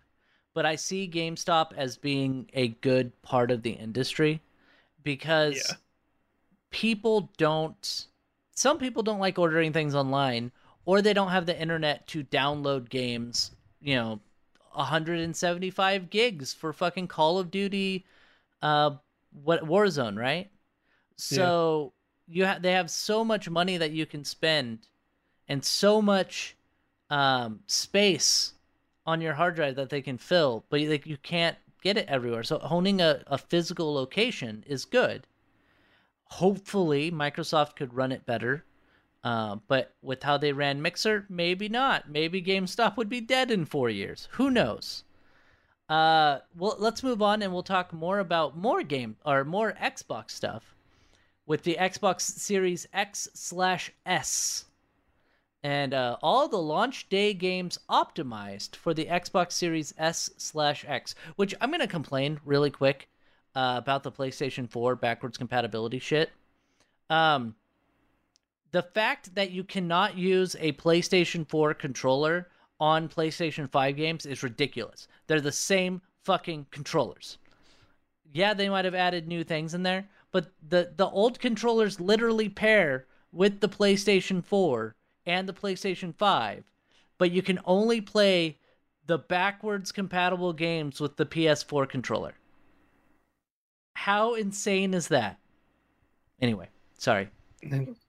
but 0.54 0.66
I 0.66 0.76
see 0.76 1.08
GameStop 1.10 1.74
as 1.76 1.98
being 1.98 2.50
a 2.54 2.70
good 2.70 3.20
part 3.22 3.52
of 3.52 3.64
the 3.64 3.72
industry 3.72 4.42
because 5.04 5.56
Yeah. 5.56 5.78
people 6.72 7.30
don't 7.38 8.08
some 8.56 8.78
people 8.78 9.04
don't 9.04 9.20
like 9.20 9.40
ordering 9.40 9.74
things 9.74 9.96
online 9.96 10.52
or 10.86 11.02
they 11.02 11.14
don't 11.14 11.30
have 11.32 11.46
the 11.46 11.60
internet 11.60 12.06
to 12.08 12.24
download 12.26 12.90
games, 12.90 13.52
you 13.82 13.96
know, 13.96 14.20
175 14.74 16.10
gigs 16.10 16.54
for 16.54 16.74
fucking 16.74 17.08
Call 17.08 17.40
of 17.40 17.52
Duty 17.52 18.06
uh 18.62 18.92
what 19.44 19.64
Warzone, 19.64 20.18
right? 20.20 20.52
So 21.18 21.94
you 22.28 22.46
have 22.46 22.62
they 22.62 22.74
have 22.74 22.92
so 22.92 23.24
much 23.26 23.50
money 23.50 23.78
that 23.78 23.92
you 23.92 24.06
can 24.06 24.24
spend 24.26 24.88
and 25.50 25.64
so 25.64 26.02
much 26.02 26.56
um 27.10 27.62
space 27.68 28.53
on 29.06 29.22
your 29.22 29.34
hard 29.34 29.56
drive 29.56 29.76
that 29.76 29.90
they 29.90 30.02
can 30.02 30.18
fill, 30.18 30.66
but 30.70 30.82
like 30.82 31.06
you 31.06 31.18
can't 31.18 31.58
get 31.82 31.98
it 31.98 32.08
everywhere. 32.08 32.44
So 32.44 32.60
honing 32.60 33.02
a, 33.02 33.24
a 33.28 33.38
physical 33.38 33.94
location 33.94 34.64
is 34.68 34.86
good. 34.86 35.28
Hopefully 36.26 37.12
Microsoft 37.12 37.76
could 37.76 37.94
run 37.94 38.12
it 38.12 38.26
better. 38.26 38.66
Uh, 39.24 39.58
but 39.68 39.94
with 40.02 40.24
how 40.24 40.38
they 40.38 40.52
ran 40.52 40.82
Mixer, 40.82 41.26
maybe 41.30 41.70
not. 41.70 42.10
Maybe 42.10 42.42
GameStop 42.42 42.98
would 42.98 43.08
be 43.10 43.22
dead 43.22 43.52
in 43.52 43.66
four 43.66 43.90
years. 43.90 44.28
Who 44.32 44.50
knows? 44.50 45.04
Uh, 45.88 46.40
well, 46.58 46.76
let's 46.80 47.04
move 47.04 47.22
on 47.22 47.42
and 47.42 47.54
we'll 47.54 47.64
talk 47.64 47.94
more 47.94 48.20
about 48.20 48.58
more 48.58 48.84
game 48.84 49.16
or 49.26 49.44
more 49.44 49.74
Xbox 49.82 50.32
stuff 50.32 50.76
with 51.46 51.64
the 51.64 51.78
Xbox 51.80 52.22
Series 52.22 52.88
X 52.94 53.30
slash 53.34 53.92
S. 54.06 54.66
and 55.64 55.94
uh, 55.94 56.18
all 56.22 56.48
the 56.50 56.58
launch 56.58 57.08
day 57.08 57.34
games 57.34 57.80
optimized 57.90 58.76
for 58.76 58.94
the 58.94 59.06
Xbox 59.06 59.54
Series 59.54 59.94
S 59.98 60.30
slash 60.38 60.84
X. 60.88 61.16
Which 61.38 61.56
I'm 61.62 61.72
gonna 61.72 61.88
complain 61.88 62.40
really 62.46 62.70
quick 62.70 63.08
uh, 63.56 63.76
about 63.78 64.04
the 64.04 64.12
PlayStation 64.12 64.70
4 64.70 64.96
backwards 64.96 65.38
compatibility 65.38 66.00
shit. 66.00 66.32
Um, 67.10 67.56
the 68.72 68.84
fact 68.84 69.36
that 69.36 69.52
you 69.52 69.64
cannot 69.64 70.18
use 70.18 70.56
a 70.60 70.74
PlayStation 70.74 71.48
4 71.48 71.74
controller 71.76 72.50
on 72.80 73.08
PlayStation 73.08 73.72
5 73.72 73.96
games 73.96 74.26
is 74.26 74.44
ridiculous. 74.44 75.08
They're 75.28 75.40
the 75.40 75.52
same 75.52 76.02
fucking 76.24 76.68
controllers. 76.72 77.38
Yeah, 78.34 78.54
they 78.54 78.68
might 78.68 78.86
have 78.86 78.96
added 78.96 79.28
new 79.28 79.44
things 79.44 79.74
in 79.76 79.84
there, 79.84 80.10
but 80.32 80.52
the 80.68 80.92
the 80.98 81.08
old 81.08 81.40
controllers 81.40 82.00
literally 82.00 82.50
pair 82.50 83.06
with 83.32 83.60
the 83.62 83.70
PlayStation 83.70 84.44
4 84.44 84.96
and 85.26 85.48
the 85.48 85.54
PlayStation 85.54 86.14
5, 86.16 86.64
but 87.18 87.32
you 87.32 87.42
can 87.42 87.60
only 87.66 88.02
play 88.02 88.58
the 89.06 89.18
backwards 89.18 89.92
compatible 89.92 90.54
games 90.54 91.00
with 91.00 91.18
the 91.18 91.26
PS4 91.26 91.88
controller. 91.88 92.34
How 93.96 94.36
insane 94.36 94.94
is 94.94 95.10
that? 95.10 95.38
Anyway, 96.42 96.68
sorry. 96.98 97.30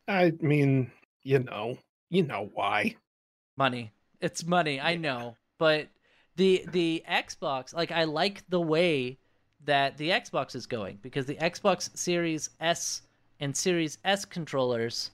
I 0.08 0.32
mean, 0.40 0.90
you 1.22 1.40
know, 1.40 1.78
you 2.10 2.22
know 2.22 2.50
why. 2.54 2.96
Money. 3.56 3.92
It's 4.20 4.44
money, 4.44 4.80
I 4.80 4.96
know. 4.96 5.36
But 5.58 5.88
the 6.36 6.64
the 6.72 7.04
Xbox, 7.08 7.74
like 7.74 7.92
I 7.92 8.04
like 8.04 8.42
the 8.48 8.60
way 8.60 9.18
that 9.64 9.96
the 9.96 10.10
Xbox 10.10 10.54
is 10.54 10.66
going 10.66 10.98
because 11.02 11.26
the 11.26 11.36
Xbox 11.36 11.96
Series 11.96 12.50
S 12.60 13.02
and 13.40 13.56
Series 13.56 13.98
S 14.04 14.24
controllers 14.24 15.10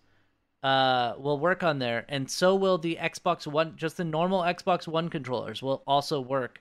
uh, 0.63 1.15
will 1.19 1.39
work 1.39 1.63
on 1.63 1.79
there, 1.79 2.05
and 2.09 2.31
so 2.31 2.55
will 2.55 2.79
the 2.79 2.99
Xbox 3.01 3.47
One. 3.47 3.75
Just 3.77 3.97
the 3.97 4.05
normal 4.05 4.43
Xbox 4.43 4.87
One 4.87 5.09
controllers 5.09 5.63
will 5.63 5.83
also 5.87 6.21
work 6.21 6.61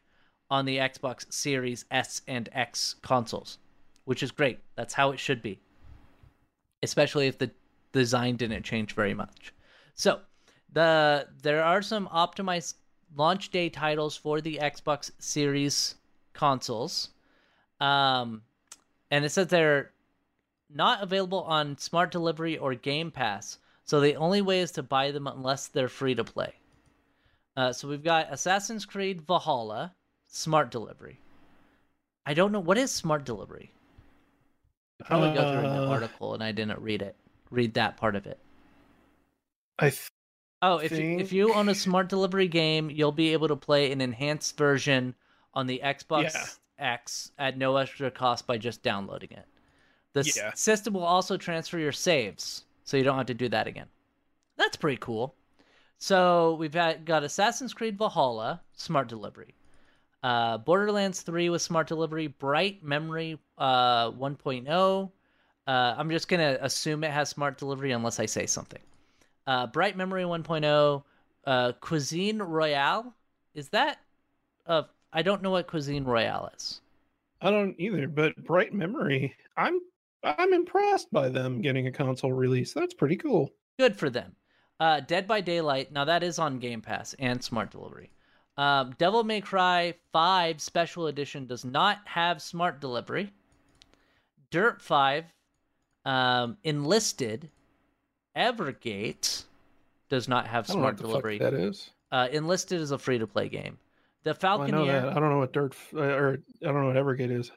on 0.50 0.66
the 0.66 0.78
Xbox 0.78 1.32
Series 1.32 1.86
S 1.92 2.22
and 2.28 2.50
X 2.54 2.96
consoles, 3.02 3.58
which 4.06 4.24
is 4.24 4.32
great. 4.32 4.60
That's 4.76 4.94
how 4.94 5.12
it 5.12 5.20
should 5.20 5.42
be, 5.42 5.60
especially 6.82 7.28
if 7.28 7.38
the 7.38 7.52
design 7.92 8.36
didn't 8.36 8.64
change 8.64 8.94
very 8.94 9.14
much. 9.14 9.54
So 9.96 10.22
the 10.72 11.28
there 11.42 11.64
are 11.64 11.82
some 11.82 12.08
optimized 12.08 12.76
launch 13.16 13.50
day 13.50 13.70
titles 13.70 14.16
for 14.16 14.40
the 14.42 14.60
Xbox 14.62 15.12
Series 15.20 15.96
consoles. 16.34 17.10
Um, 17.82 18.44
and 19.12 19.26
it 19.26 19.30
says 19.30 19.48
they're 19.48 19.92
not 20.70 21.02
available 21.02 21.44
on 21.44 21.78
Smart 21.78 22.12
Delivery 22.12 22.58
or 22.58 22.76
Game 22.76 23.12
Pass. 23.12 23.58
So 23.90 24.00
the 24.00 24.18
only 24.18 24.44
way 24.44 24.60
is 24.60 24.72
to 24.74 24.84
buy 24.84 25.10
them 25.10 25.26
unless 25.26 25.66
they're 25.66 25.88
free 25.88 26.14
to 26.14 26.24
play. 26.24 26.54
Uh, 27.58 27.74
so 27.74 27.88
we've 27.88 28.04
got 28.04 28.32
Assassin's 28.32 28.86
Creed 28.86 29.24
Valhalla, 29.24 29.96
Smart 30.28 30.70
Delivery. 30.70 31.20
I 32.24 32.36
don't 32.36 32.52
know 32.52 32.60
what 32.60 32.78
is 32.78 32.92
Smart 32.92 33.24
Delivery. 33.26 33.72
I 35.02 35.06
probably 35.06 35.34
go 35.34 35.42
through 35.52 35.68
an 35.72 35.78
Uh, 35.80 35.88
article 35.88 36.36
and 36.36 36.44
I 36.44 36.52
didn't 36.52 36.80
read 36.82 37.02
it. 37.02 37.16
Read 37.50 37.74
that 37.74 37.98
part 37.98 38.16
of 38.16 38.28
it. 38.28 38.38
I 39.80 39.90
th- 39.90 40.08
Oh, 40.62 40.78
if 40.78 40.92
you, 40.92 41.18
if 41.18 41.32
you 41.34 41.52
own 41.56 41.68
a 41.70 41.74
smart 41.74 42.10
delivery 42.10 42.48
game, 42.48 42.92
you'll 42.92 43.12
be 43.12 43.34
able 43.34 43.48
to 43.48 43.56
play 43.56 43.92
an 43.92 44.02
enhanced 44.02 44.56
version 44.56 45.16
on 45.56 45.66
the 45.66 45.82
Xbox 45.84 46.36
Yeah. 46.78 46.94
X 46.94 47.32
at 47.40 47.58
no 47.58 47.78
extra 47.78 48.12
cost 48.12 48.46
by 48.46 48.60
just 48.60 48.84
downloading 48.84 49.32
it. 49.32 49.48
The 50.14 50.20
s- 50.20 50.60
system 50.62 50.94
will 50.94 51.06
also 51.06 51.38
transfer 51.38 51.80
your 51.80 51.92
saves, 51.92 52.66
so 52.90 52.98
you 52.98 53.04
don't 53.04 53.18
have 53.18 53.28
to 53.28 53.36
do 53.36 53.48
that 53.50 53.68
again. 53.68 53.86
That's 54.58 54.76
pretty 54.76 54.98
cool. 54.98 55.36
So 56.00 56.56
we've 56.56 56.72
got 56.72 57.24
Assassin's 57.24 57.72
Creed 57.72 58.00
Valhalla 58.00 58.62
smart 58.74 59.08
delivery, 59.08 59.54
uh, 60.24 60.58
Borderlands 60.58 61.22
3 61.22 61.52
with 61.52 61.62
smart 61.62 61.88
delivery, 61.88 62.26
Bright 62.26 62.84
Memory 62.84 63.38
uh, 63.60 64.10
1.0. 64.10 65.12
Uh, 65.68 65.70
I'm 65.70 66.10
just 66.10 66.28
gonna 66.28 66.58
assume 66.62 67.04
it 67.04 67.12
has 67.12 67.30
smart 67.30 67.60
delivery 67.60 67.92
unless 67.92 68.20
I 68.20 68.26
say 68.26 68.48
something 68.48 68.82
uh, 69.46 69.68
Bright 69.68 69.96
Memory 69.96 70.24
1.0, 70.24 71.04
uh, 71.46 71.72
Cuisine 71.82 72.40
Royale. 72.40 73.14
Is 73.54 73.70
that? 73.70 74.00
Uh, 74.66 74.84
I 75.14 75.22
don't 75.22 75.44
know 75.44 75.52
what 75.52 75.68
Cuisine 75.68 76.06
Royale 76.06 76.50
is. 76.56 76.82
I 77.40 77.52
don't 77.52 77.76
either, 77.80 78.08
but 78.08 78.36
Bright 78.44 78.74
Memory, 78.74 79.36
I'm 79.58 79.80
I'm 80.24 80.54
impressed 80.54 81.12
by 81.12 81.30
them 81.30 81.62
getting 81.62 81.88
a 81.88 81.92
console 81.92 82.34
release. 82.34 82.74
That's 82.74 82.94
pretty 82.94 83.16
cool. 83.16 83.52
Good 83.78 83.96
for 83.96 84.10
them. 84.10 84.36
Uh, 84.80 85.00
Dead 85.02 85.28
by 85.28 85.42
Daylight. 85.42 85.92
Now 85.92 86.06
that 86.06 86.24
is 86.24 86.40
on 86.40 86.60
Game 86.60 86.82
Pass 86.82 87.14
and 87.20 87.44
Smart 87.44 87.72
Delivery. 87.72 88.12
Um, 88.58 88.94
Devil 88.98 89.24
May 89.24 89.40
Cry 89.42 89.94
5 90.12 90.62
Special 90.62 91.08
Edition 91.08 91.46
does 91.46 91.64
not 91.64 92.00
have 92.06 92.42
Smart 92.42 92.82
Delivery. 92.82 93.32
Dirt 94.52 94.82
5, 94.82 95.26
um, 96.06 96.58
Enlisted, 96.64 97.50
Evergate 98.36 99.44
does 100.10 100.28
not 100.28 100.48
have 100.48 100.66
I 100.70 100.74
don't 100.74 100.78
know 100.78 100.82
Smart 100.84 100.98
delivery. 100.98 101.40
fuck 101.40 101.52
that 101.52 101.60
is. 101.60 101.92
Uh, 102.12 102.28
Enlisted 102.32 102.82
is 102.82 102.92
a 102.92 102.98
free 102.98 103.20
to 103.20 103.28
play 103.28 103.48
game. 103.50 103.78
The 104.24 104.36
Well, 104.42 104.62
I 104.64 104.68
know 104.68 104.86
Falconeer. 104.86 105.02
that. 105.04 105.10
I 105.10 105.20
don't 105.20 105.30
know 105.30 105.38
what 105.40 105.54
Dirt 105.54 105.76
uh, 105.94 106.00
or 106.00 106.40
I 106.62 106.66
don't 106.66 106.82
know 106.82 106.88
what 106.88 106.96
Evergate 106.96 107.32
is. 107.32 107.52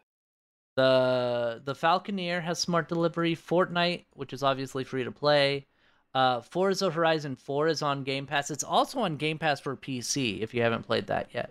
The 0.76 1.60
the 1.64 1.74
Falconeer 1.74 2.42
has 2.42 2.58
smart 2.58 2.88
delivery. 2.88 3.36
Fortnite, 3.36 4.04
which 4.14 4.32
is 4.32 4.42
obviously 4.42 4.84
free 4.84 5.04
to 5.04 5.12
play. 5.12 5.66
Uh, 6.14 6.42
Forza 6.42 6.90
Horizon 6.90 7.36
4 7.36 7.68
is 7.68 7.80
on 7.82 8.04
Game 8.04 8.26
Pass. 8.26 8.50
It's 8.50 8.64
also 8.64 9.00
on 9.00 9.16
Game 9.16 9.38
Pass 9.38 9.60
for 9.60 9.76
PC 9.76 10.40
if 10.42 10.52
you 10.52 10.60
haven't 10.62 10.82
played 10.82 11.06
that 11.06 11.28
yet. 11.32 11.50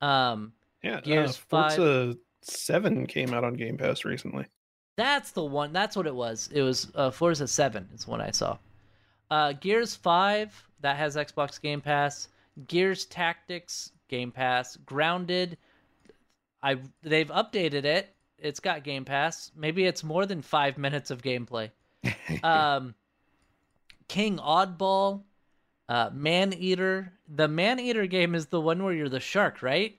Um, 0.00 0.52
Yeah, 0.82 1.00
Gears 1.00 1.36
uh, 1.36 1.40
5. 1.48 1.76
Forza 1.76 2.16
Seven 2.42 3.06
came 3.06 3.34
out 3.34 3.44
on 3.44 3.54
Game 3.54 3.76
Pass 3.76 4.04
recently. 4.04 4.46
that's 4.96 5.30
the 5.32 5.44
one. 5.44 5.72
That's 5.72 5.96
what 5.96 6.06
it 6.06 6.14
was. 6.14 6.48
It 6.52 6.62
was 6.62 6.90
uh, 6.94 7.10
Forza 7.10 7.46
7 7.46 7.88
is 7.94 8.06
what 8.06 8.20
I 8.20 8.30
saw. 8.32 8.58
Uh, 9.30 9.52
Gears 9.52 9.94
5 9.94 10.68
that 10.80 10.96
has 10.96 11.16
Xbox 11.16 11.60
Game 11.60 11.80
Pass. 11.80 12.28
Gears 12.66 13.06
Tactics 13.06 13.92
Game 14.08 14.32
Pass. 14.32 14.76
Grounded. 14.76 15.56
I 16.62 16.78
they've 17.02 17.28
updated 17.28 17.84
it. 17.84 18.14
It's 18.38 18.60
got 18.60 18.84
Game 18.84 19.04
Pass. 19.04 19.50
Maybe 19.56 19.84
it's 19.84 20.04
more 20.04 20.26
than 20.26 20.42
five 20.42 20.78
minutes 20.78 21.10
of 21.10 21.22
gameplay. 21.22 21.70
um, 22.42 22.94
King 24.06 24.38
Oddball, 24.38 25.22
uh, 25.88 26.10
Man 26.12 26.52
Eater. 26.52 27.12
The 27.28 27.48
Man 27.48 27.80
Eater 27.80 28.06
game 28.06 28.34
is 28.34 28.46
the 28.46 28.60
one 28.60 28.82
where 28.82 28.94
you're 28.94 29.08
the 29.08 29.20
shark, 29.20 29.62
right? 29.62 29.98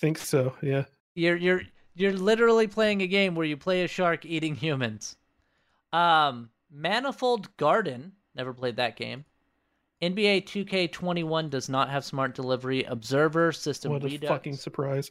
think 0.00 0.18
so. 0.18 0.54
Yeah. 0.62 0.84
You're 1.14 1.36
you're 1.36 1.62
you're 1.94 2.12
literally 2.12 2.66
playing 2.66 3.02
a 3.02 3.06
game 3.06 3.34
where 3.34 3.46
you 3.46 3.56
play 3.56 3.84
a 3.84 3.88
shark 3.88 4.24
eating 4.24 4.54
humans. 4.54 5.16
Um, 5.92 6.50
Manifold 6.70 7.54
Garden. 7.56 8.12
Never 8.34 8.54
played 8.54 8.76
that 8.76 8.96
game. 8.96 9.24
NBA 10.00 10.44
2K21 10.44 11.50
does 11.50 11.68
not 11.68 11.90
have 11.90 12.04
smart 12.04 12.34
delivery. 12.34 12.84
Observer 12.84 13.52
System 13.52 13.92
what 13.92 14.02
a 14.02 14.06
Redux. 14.06 14.28
fucking 14.28 14.56
surprise! 14.56 15.10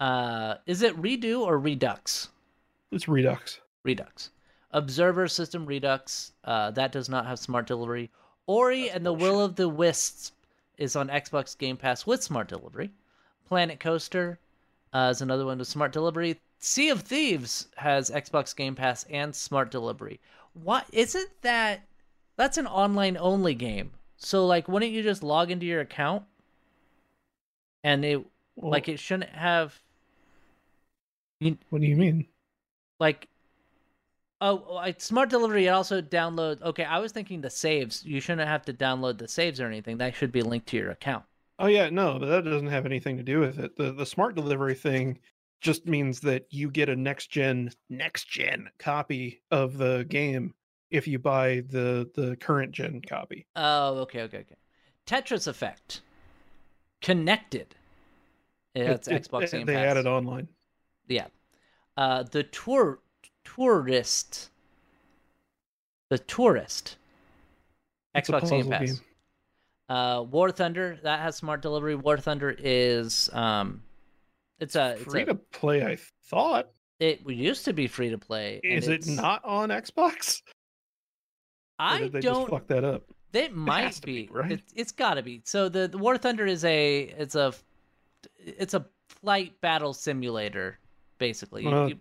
Uh, 0.00 0.54
is 0.66 0.82
it 0.82 1.00
Redo 1.00 1.40
or 1.40 1.58
Redux? 1.58 2.30
It's 2.90 3.06
Redux. 3.06 3.60
Redux. 3.84 4.30
Observer 4.72 5.28
System 5.28 5.66
Redux. 5.66 6.32
Uh, 6.42 6.70
that 6.72 6.90
does 6.90 7.08
not 7.08 7.26
have 7.26 7.38
smart 7.38 7.66
delivery. 7.66 8.10
Ori 8.46 8.84
That's 8.84 8.96
and 8.96 9.06
the 9.06 9.12
Will 9.12 9.40
of 9.40 9.56
the 9.56 9.68
Wisps 9.68 10.32
is 10.78 10.96
on 10.96 11.08
Xbox 11.08 11.56
Game 11.56 11.76
Pass 11.76 12.06
with 12.06 12.22
smart 12.22 12.48
delivery. 12.48 12.90
Planet 13.46 13.78
Coaster 13.78 14.38
uh, 14.94 15.08
is 15.10 15.20
another 15.20 15.44
one 15.44 15.58
with 15.58 15.68
smart 15.68 15.92
delivery. 15.92 16.38
Sea 16.58 16.88
of 16.88 17.02
Thieves 17.02 17.68
has 17.76 18.10
Xbox 18.10 18.56
Game 18.56 18.74
Pass 18.74 19.04
and 19.10 19.34
smart 19.34 19.70
delivery. 19.70 20.18
What 20.54 20.86
isn't 20.92 21.30
that? 21.42 21.82
That's 22.36 22.58
an 22.58 22.66
online 22.66 23.16
only 23.18 23.54
game. 23.54 23.90
So 24.16 24.46
like, 24.46 24.68
wouldn't 24.68 24.92
you 24.92 25.02
just 25.02 25.22
log 25.22 25.50
into 25.50 25.66
your 25.66 25.80
account? 25.80 26.24
And 27.84 28.04
it 28.04 28.24
Well, 28.56 28.70
like 28.70 28.88
it 28.88 28.98
shouldn't 28.98 29.30
have 29.30 29.78
what 31.40 31.80
do 31.80 31.86
you 31.86 31.96
mean? 31.96 32.26
like 32.98 33.28
oh 34.42 34.90
smart 34.98 35.28
delivery 35.30 35.66
it 35.66 35.70
also 35.70 36.00
download 36.00 36.60
okay 36.62 36.84
i 36.84 36.98
was 36.98 37.12
thinking 37.12 37.40
the 37.40 37.50
saves 37.50 38.04
you 38.04 38.20
shouldn't 38.20 38.48
have 38.48 38.62
to 38.62 38.72
download 38.72 39.18
the 39.18 39.28
saves 39.28 39.60
or 39.60 39.66
anything 39.66 39.98
that 39.98 40.14
should 40.14 40.32
be 40.32 40.42
linked 40.42 40.66
to 40.68 40.76
your 40.76 40.90
account 40.90 41.24
Oh 41.62 41.66
yeah, 41.66 41.90
no, 41.90 42.18
but 42.18 42.24
that 42.24 42.44
doesn't 42.46 42.68
have 42.68 42.86
anything 42.86 43.18
to 43.18 43.22
do 43.22 43.38
with 43.38 43.58
it. 43.58 43.76
The 43.76 43.92
the 43.92 44.06
smart 44.06 44.34
delivery 44.34 44.74
thing 44.74 45.18
just 45.60 45.84
means 45.86 46.18
that 46.20 46.46
you 46.48 46.70
get 46.70 46.88
a 46.88 46.96
next 46.96 47.26
gen 47.26 47.70
next 47.90 48.30
gen 48.30 48.70
copy 48.78 49.42
of 49.50 49.76
the 49.76 50.06
game 50.08 50.54
if 50.90 51.06
you 51.06 51.18
buy 51.18 51.62
the 51.68 52.10
the 52.14 52.36
current 52.36 52.72
gen 52.72 53.02
copy. 53.06 53.44
oh 53.56 53.98
okay 53.98 54.22
okay 54.22 54.38
okay 54.38 54.54
tetris 55.06 55.46
effect 55.46 56.00
connected 57.02 57.74
yeah, 58.74 58.92
it's 58.92 59.06
It- 59.08 59.16
it- 59.16 59.28
xbox 59.28 59.42
it- 59.42 59.50
game 59.52 59.66
they 59.66 59.74
Pass. 59.74 59.84
added 59.84 60.06
online. 60.06 60.48
Yeah 61.10 61.26
uh 61.96 62.22
the 62.22 62.42
tour 62.44 63.00
tourist 63.44 64.50
the 66.08 66.18
tourist 66.18 66.96
It's 68.14 68.28
Xbox 68.28 68.48
Game 68.50 68.68
Pass. 68.70 68.80
game. 68.86 69.00
Uh, 69.88 70.22
War 70.22 70.50
Thunder 70.52 70.98
that 71.02 71.20
has 71.20 71.36
smart 71.36 71.62
delivery. 71.62 71.94
War 71.96 72.16
Thunder 72.16 72.54
is 72.58 73.28
um, 73.32 73.82
it's 74.60 74.76
a 74.76 74.92
it's 74.92 75.02
Free 75.04 75.22
a, 75.22 75.26
to 75.26 75.34
play, 75.34 75.84
I 75.84 75.98
thought. 76.24 76.70
it 77.00 77.28
used 77.28 77.64
to 77.64 77.72
be 77.72 77.86
free 77.88 78.10
to 78.10 78.18
play. 78.18 78.60
Is 78.62 78.86
it 78.88 79.06
not 79.06 79.44
on 79.44 79.70
Xbox? 79.70 80.42
I 81.80 82.08
don't. 82.08 82.48
fuck 82.48 82.66
that 82.68 82.84
up? 82.84 83.02
It 83.32 83.54
might 83.54 83.82
has 83.82 84.00
be, 84.00 84.26
be. 84.26 84.28
right? 84.32 84.52
It, 84.52 84.62
it's 84.74 84.92
got 84.92 85.14
to 85.14 85.22
be. 85.22 85.42
So 85.44 85.68
the, 85.68 85.88
the 85.88 85.98
War 85.98 86.18
Thunder 86.18 86.46
is 86.46 86.64
a 86.64 87.02
it's 87.18 87.34
a 87.34 87.52
it's 88.38 88.74
a 88.74 88.86
flight 89.08 89.60
battle 89.60 89.92
simulator, 89.92 90.78
basically. 91.20 91.62
You- 91.62 91.70
Uh, 91.70 91.86
you- 91.86 92.00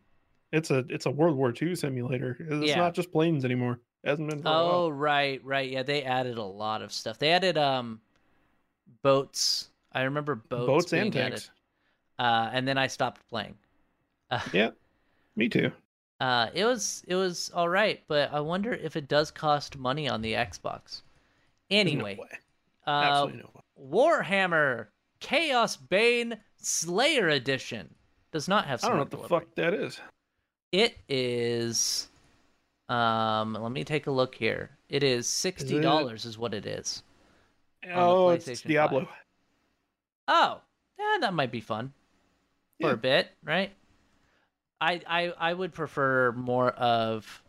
It's 0.52 0.72
a 0.72 0.80
it's 0.90 1.06
a 1.06 1.12
World 1.12 1.38
War 1.38 1.54
II 1.62 1.76
simulator. 1.76 2.36
It's 2.40 2.70
Yeah. 2.70 2.78
not 2.78 2.96
just 2.96 3.12
planes 3.12 3.46
anymore. 3.46 3.80
hasn't 4.04 4.30
been 4.30 4.42
oh 4.46 4.90
right, 4.90 5.44
right. 5.46 5.70
Yeah, 5.70 5.84
they 5.84 6.02
added 6.04 6.38
a 6.40 6.44
lot 6.44 6.82
of 6.82 6.92
stuff. 6.92 7.20
They 7.20 7.32
added 7.32 7.56
um 7.58 8.02
boats. 9.04 9.70
I 9.92 10.04
remember 10.04 10.36
boats, 10.36 10.66
Boats 10.68 10.94
and 10.94 11.14
tanks. 11.14 11.52
Uh, 12.18 12.50
and 12.52 12.68
then 12.68 12.78
I 12.78 12.88
stopped 12.88 13.22
playing. 13.30 13.56
Uh, 14.32 14.40
Yeah. 14.54 14.72
Me 15.36 15.50
too. 15.50 15.72
Uh, 16.20 16.48
it 16.54 16.66
was 16.66 17.04
it 17.08 17.16
was 17.16 17.52
all 17.54 17.70
right, 17.70 18.02
but 18.08 18.34
I 18.34 18.40
wonder 18.40 18.74
if 18.74 18.96
it 18.96 19.08
does 19.08 19.32
cost 19.32 19.78
money 19.78 20.10
on 20.10 20.22
the 20.22 20.34
Xbox. 20.34 21.02
There's 21.70 21.86
no 21.86 21.92
Anyway, 21.92 22.16
way. 22.18 22.38
uh, 22.88 22.90
Absolutely 22.90 23.44
no 23.44 23.50
way. 23.54 23.62
Warhammer 24.10 24.88
Chaos 25.20 25.78
Bane 25.78 26.38
Slayer 26.58 27.30
Edition 27.30 27.94
does 28.32 28.48
not 28.48 28.66
have. 28.66 28.84
I 28.84 28.88
don't 28.88 28.98
know 28.98 29.04
what 29.04 29.12
the 29.12 29.18
fuck 29.18 29.56
that 29.56 29.74
is. 29.74 30.00
It 30.72 30.98
is. 31.08 32.10
Um, 32.88 33.54
let 33.54 33.72
me 33.72 33.84
take 33.84 34.08
a 34.08 34.12
look 34.12 34.36
here. 34.36 34.72
It 34.90 35.04
is 35.04 35.28
sixty 35.28 35.80
dollars, 35.80 36.26
is 36.26 36.38
what 36.38 36.54
it 36.54 36.66
is. 36.66 37.04
the 37.84 37.94
Oh, 37.94 38.30
it's 38.30 38.62
Diablo. 38.62 39.02
5. 39.02 39.10
Oh, 40.28 40.62
yeah, 41.00 41.18
that 41.22 41.34
might 41.34 41.52
be 41.52 41.62
fun 41.62 41.94
for 42.80 42.88
Yeah. 42.88 42.94
a 42.94 42.98
bit, 42.98 43.30
right? 43.44 43.72
I, 44.82 45.02
I 45.08 45.34
I 45.38 45.54
would 45.54 45.74
prefer 45.74 46.32
more 46.32 46.70
of 46.72 47.44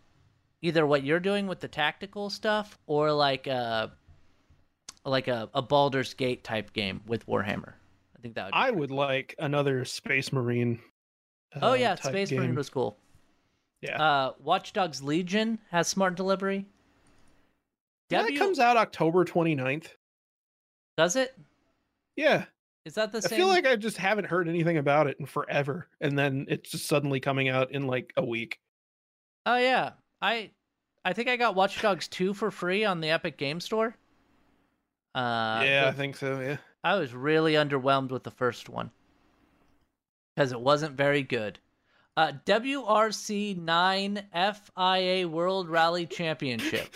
either 0.62 0.86
what 0.86 1.04
you're 1.04 1.20
doing 1.20 1.46
with 1.46 1.60
the 1.60 1.68
tactical 1.68 2.28
stuff 2.28 2.78
or 2.86 3.12
like 3.12 3.46
a 3.46 3.92
like 5.04 5.28
a, 5.28 5.48
a 5.54 5.62
Baldur's 5.62 6.12
Gate 6.14 6.44
type 6.44 6.72
game 6.72 7.00
with 7.06 7.26
Warhammer. 7.26 7.74
I 8.20 8.22
think 8.22 8.34
that 8.34 8.44
would. 8.46 8.52
Be 8.52 8.56
I 8.58 8.68
great. 8.68 8.78
would 8.78 8.90
like 8.90 9.34
another 9.38 9.84
Space 9.86 10.30
Marine. 10.30 10.78
Oh 11.62 11.70
uh, 11.70 11.74
yeah, 11.74 11.94
type 11.94 12.12
Space 12.12 12.30
Marine 12.32 12.54
was 12.54 12.68
cool. 12.68 12.98
Yeah. 13.80 14.00
Uh, 14.00 14.32
Watch 14.40 14.74
Dogs 14.74 15.02
Legion 15.02 15.58
has 15.70 15.88
smart 15.88 16.16
delivery. 16.16 16.66
Yeah, 18.10 18.18
W- 18.18 18.36
that 18.36 18.44
comes 18.44 18.58
out 18.58 18.76
October 18.76 19.24
29th. 19.24 19.86
Does 20.98 21.16
it? 21.16 21.34
Yeah. 22.14 22.44
Is 22.84 22.94
that 22.94 23.10
the 23.10 23.18
I 23.18 23.20
same? 23.22 23.36
I 23.36 23.38
feel 23.38 23.48
like 23.48 23.66
I 23.66 23.76
just 23.76 23.96
haven't 23.96 24.26
heard 24.26 24.48
anything 24.48 24.76
about 24.76 25.06
it 25.06 25.16
in 25.18 25.24
forever. 25.24 25.88
And 26.02 26.18
then 26.18 26.44
it's 26.50 26.70
just 26.70 26.86
suddenly 26.88 27.20
coming 27.20 27.48
out 27.48 27.72
in 27.72 27.86
like 27.86 28.12
a 28.18 28.24
week. 28.24 28.58
Oh 29.46 29.56
yeah, 29.56 29.92
I 30.20 30.50
I 31.06 31.14
think 31.14 31.30
I 31.30 31.38
got 31.38 31.54
Watch 31.54 31.80
Dogs 31.80 32.06
2 32.08 32.34
for 32.34 32.50
free 32.50 32.84
on 32.84 33.00
the 33.00 33.08
Epic 33.08 33.38
Game 33.38 33.60
Store. 33.60 33.96
Uh, 35.14 35.62
yeah, 35.64 35.86
I 35.88 35.92
think 35.92 36.16
so. 36.16 36.38
Yeah. 36.38 36.58
I 36.82 36.96
was 36.96 37.14
really 37.14 37.54
underwhelmed 37.54 38.10
with 38.10 38.22
the 38.22 38.30
first 38.30 38.68
one 38.68 38.90
because 40.34 40.52
it 40.52 40.60
wasn't 40.60 40.96
very 40.96 41.22
good. 41.22 41.58
Uh, 42.16 42.32
WRC 42.46 43.56
9 43.58 44.22
FIA 44.32 45.28
World 45.28 45.68
Rally 45.68 46.06
Championship. 46.06 46.88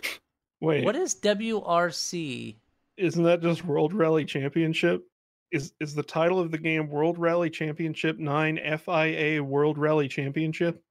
Wait, 0.60 0.84
What 0.84 0.96
is 0.96 1.14
WRC? 1.16 2.56
isn't 2.98 3.24
that 3.24 3.42
just 3.42 3.64
World 3.64 3.92
Rally 3.92 4.24
Championship? 4.24 5.06
Is 5.50 5.72
is 5.80 5.94
the 5.94 6.02
title 6.02 6.38
of 6.40 6.50
the 6.50 6.58
game 6.58 6.88
World 6.88 7.18
Rally 7.18 7.50
Championship 7.50 8.18
9 8.18 8.58
FIA 8.78 9.42
World 9.42 9.76
Rally 9.78 10.08
Championship? 10.08 10.82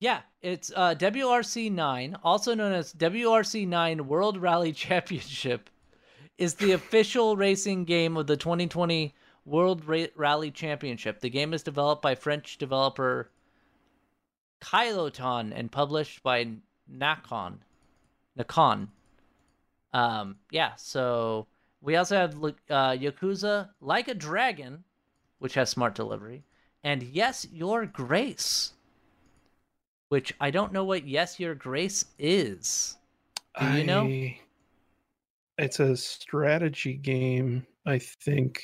Yeah, 0.00 0.20
it's 0.42 0.70
uh, 0.76 0.94
WRC 0.96 1.72
9, 1.72 2.16
also 2.22 2.54
known 2.54 2.72
as 2.72 2.92
WRC 2.92 3.66
9 3.66 4.06
World 4.06 4.36
Rally 4.36 4.72
Championship, 4.84 5.70
is 6.38 6.54
the 6.54 6.72
official 6.72 7.36
racing 7.36 7.84
game 7.84 8.16
of 8.16 8.26
the 8.26 8.36
2020 8.36 9.14
World 9.44 9.84
Ra- 9.86 10.06
Rally 10.14 10.50
Championship. 10.50 11.20
The 11.20 11.30
game 11.30 11.54
is 11.54 11.62
developed 11.62 12.02
by 12.02 12.14
French 12.14 12.58
developer 12.58 13.30
Kylotonn 14.60 15.52
and 15.54 15.70
published 15.70 16.22
by 16.22 16.48
Nacon. 16.90 17.58
Nacon. 18.38 18.88
Um, 19.92 20.36
yeah, 20.50 20.74
so 20.76 21.46
we 21.80 21.96
also 21.96 22.16
have 22.16 22.34
uh, 22.34 22.92
Yakuza 22.92 23.70
Like 23.80 24.08
a 24.08 24.14
Dragon, 24.14 24.84
which 25.38 25.54
has 25.54 25.70
smart 25.70 25.94
delivery, 25.94 26.44
and 26.82 27.02
Yes, 27.02 27.46
Your 27.50 27.86
Grace 27.86 28.72
which 30.08 30.34
I 30.40 30.50
don't 30.50 30.72
know 30.72 30.84
what 30.84 31.06
Yes 31.06 31.40
Your 31.40 31.54
Grace 31.54 32.04
is. 32.18 32.96
Do 33.58 33.66
you 33.72 33.84
know? 33.84 34.30
It's 35.58 35.80
a 35.80 35.96
strategy 35.96 36.94
game, 36.94 37.66
I 37.86 37.98
think. 37.98 38.62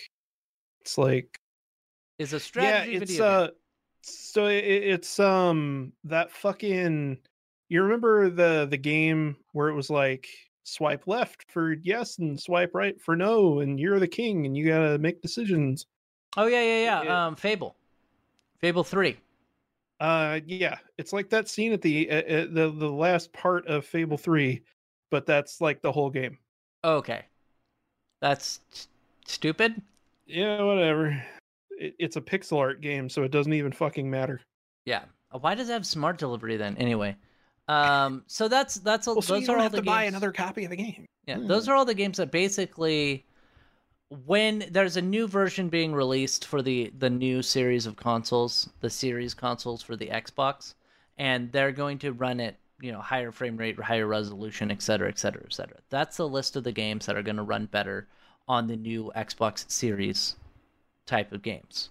It's 0.82 0.98
like 0.98 1.38
Is 2.18 2.32
a 2.32 2.40
strategy 2.40 2.92
yeah, 2.92 2.98
it's 2.98 3.12
video 3.12 3.24
uh 3.24 3.48
so 4.04 4.46
it, 4.46 4.64
it's 4.64 5.20
um 5.20 5.92
that 6.04 6.32
fucking 6.32 7.18
you 7.68 7.82
remember 7.82 8.28
the 8.30 8.66
the 8.68 8.76
game 8.76 9.36
where 9.52 9.68
it 9.68 9.74
was 9.74 9.90
like 9.90 10.26
swipe 10.64 11.06
left 11.06 11.50
for 11.50 11.74
yes 11.82 12.18
and 12.18 12.38
swipe 12.38 12.72
right 12.74 13.00
for 13.00 13.14
no 13.16 13.60
and 13.60 13.78
you're 13.78 14.00
the 14.00 14.08
king 14.08 14.44
and 14.44 14.56
you 14.56 14.66
got 14.66 14.80
to 14.80 14.98
make 14.98 15.22
decisions. 15.22 15.86
Oh 16.36 16.46
yeah, 16.46 16.62
yeah, 16.62 16.82
yeah. 16.82 17.02
it- 17.02 17.10
um, 17.10 17.36
Fable, 17.36 17.76
Fable 18.58 18.84
Three. 18.84 19.16
Uh 20.00 20.40
yeah, 20.46 20.78
it's 20.98 21.12
like 21.12 21.30
that 21.30 21.48
scene 21.48 21.72
at 21.72 21.80
the 21.80 22.10
uh, 22.10 22.16
uh, 22.16 22.46
the 22.50 22.74
the 22.76 22.90
last 22.90 23.32
part 23.32 23.66
of 23.68 23.86
Fable 23.86 24.18
3, 24.18 24.60
but 25.10 25.26
that's 25.26 25.60
like 25.60 25.80
the 25.80 25.92
whole 25.92 26.10
game. 26.10 26.38
Okay, 26.84 27.22
that's 28.20 28.60
s- 28.72 28.88
stupid. 29.26 29.80
Yeah, 30.26 30.62
whatever. 30.62 31.22
It, 31.70 31.94
it's 31.98 32.16
a 32.16 32.20
pixel 32.20 32.58
art 32.58 32.80
game, 32.80 33.08
so 33.08 33.22
it 33.22 33.30
doesn't 33.30 33.52
even 33.52 33.72
fucking 33.72 34.10
matter. 34.10 34.40
Yeah. 34.84 35.04
Uh, 35.32 35.38
Why 35.38 35.54
does 35.54 35.68
it 35.68 35.72
have 35.72 35.86
smart 35.86 36.18
delivery 36.18 36.56
then? 36.56 36.76
Anyway, 36.76 37.16
um, 37.68 38.24
so 38.26 38.48
that's 38.48 38.74
that's 38.76 39.06
all. 39.08 39.14
Well, 39.14 39.22
so 39.22 39.34
those 39.34 39.42
you 39.42 39.46
are 39.48 39.48
don't 39.52 39.56
all 39.58 39.62
have 39.62 39.72
the 39.72 39.78
to 39.78 39.84
buy 39.84 40.04
another 40.04 40.32
copy 40.32 40.64
of 40.64 40.70
the 40.70 40.76
game. 40.76 41.06
Yeah, 41.26 41.36
Hmm. 41.38 41.46
those 41.46 41.68
are 41.68 41.74
all 41.74 41.84
the 41.84 41.94
games 41.94 42.16
that 42.18 42.32
basically, 42.32 43.24
when 44.26 44.64
there's 44.70 44.96
a 44.96 45.02
new 45.02 45.26
version 45.28 45.68
being 45.68 45.92
released 45.94 46.44
for 46.46 46.62
the 46.62 46.92
the 46.98 47.10
new 47.10 47.42
series 47.42 47.86
of 47.86 47.96
consoles, 47.96 48.68
the 48.80 48.90
series 48.90 49.34
consoles 49.34 49.82
for 49.82 49.96
the 49.96 50.08
Xbox, 50.08 50.74
and 51.16 51.50
they're 51.52 51.72
going 51.72 51.98
to 52.00 52.12
run 52.12 52.40
it, 52.40 52.56
you 52.82 52.90
know, 52.90 53.00
higher 53.00 53.30
frame 53.30 53.56
rate, 53.56 53.78
higher 53.78 54.08
resolution, 54.08 54.70
et 54.72 54.82
cetera, 54.82 55.08
et 55.08 55.18
cetera, 55.18 55.42
et 55.44 55.54
cetera. 55.54 55.76
That's 55.88 56.16
the 56.16 56.28
list 56.28 56.56
of 56.56 56.64
the 56.64 56.72
games 56.72 57.06
that 57.06 57.16
are 57.16 57.22
going 57.22 57.36
to 57.36 57.42
run 57.44 57.66
better 57.66 58.08
on 58.48 58.66
the 58.66 58.76
new 58.76 59.12
Xbox 59.14 59.70
Series 59.70 60.34
type 61.06 61.30
of 61.32 61.42
games. 61.42 61.90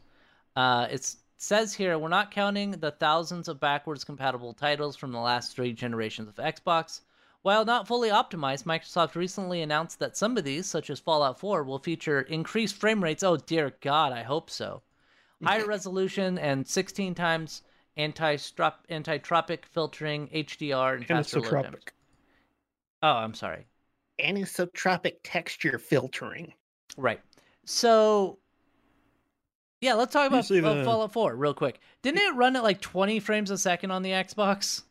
Uh, 0.54 0.88
it 0.92 1.16
says 1.38 1.74
here 1.74 1.98
we're 1.98 2.10
not 2.10 2.30
counting 2.30 2.72
the 2.72 2.92
thousands 2.92 3.48
of 3.48 3.62
backwards 3.62 4.04
compatible 4.04 4.54
titles 4.54 4.98
from 4.98 5.14
the 5.14 5.20
last 5.20 5.56
three 5.56 5.72
generations 5.72 6.28
of 6.28 6.36
Xbox. 6.36 7.00
While 7.42 7.64
not 7.64 7.88
fully 7.88 8.10
optimized, 8.10 8.66
Microsoft 8.66 9.16
recently 9.16 9.62
announced 9.62 9.98
that 10.00 10.18
some 10.18 10.38
of 10.38 10.44
these, 10.44 10.66
such 10.68 10.90
as 10.90 11.00
Fallout 11.00 11.40
4, 11.40 11.64
will 11.64 11.80
feature 11.80 12.22
increased 12.22 12.76
frame 12.76 13.02
rates. 13.02 13.24
Oh 13.24 13.38
dear 13.38 13.74
God, 13.80 14.12
I 14.12 14.24
hope 14.24 14.50
so. 14.50 14.82
Higher 15.42 15.66
resolution 15.68 16.38
and 16.38 16.68
16 16.68 17.16
times 17.16 17.64
anti-strop- 17.98 18.86
anti-tropic 18.90 19.66
filtering, 19.66 20.28
HDR, 20.30 20.96
and 20.98 21.06
faster 21.08 21.40
load 21.40 21.50
times. 21.52 21.76
Anisotropic. 21.76 21.88
Oh, 23.04 23.14
I'm 23.14 23.34
sorry. 23.34 23.66
Anisotropic 24.22 25.16
texture 25.24 25.80
filtering. 25.80 26.54
Right. 26.98 27.20
So, 27.66 28.38
yeah, 29.82 29.94
let's 29.96 30.14
talk 30.14 30.28
about 30.28 30.50
Usually 30.50 30.60
uh, 30.68 30.76
the- 30.76 30.84
Fallout 30.84 31.12
4 31.14 31.36
real 31.36 31.54
quick. 31.54 31.80
Didn't 32.02 32.22
it 32.22 32.36
run 32.36 32.56
at 32.56 32.64
like 32.64 32.82
20 32.82 33.20
frames 33.20 33.52
a 33.52 33.58
second 33.58 33.92
on 33.92 34.02
the 34.04 34.12
Xbox? 34.12 34.84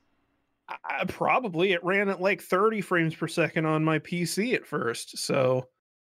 I, 0.68 1.04
probably 1.08 1.72
it 1.72 1.82
ran 1.82 2.08
at 2.08 2.20
like 2.20 2.40
30 2.42 2.80
frames 2.80 3.14
per 3.14 3.26
second 3.26 3.66
on 3.66 3.84
my 3.84 3.98
PC 3.98 4.54
at 4.54 4.64
first. 4.66 5.18
So 5.18 5.66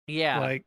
Yeah. 0.06 0.40
like 0.40 0.64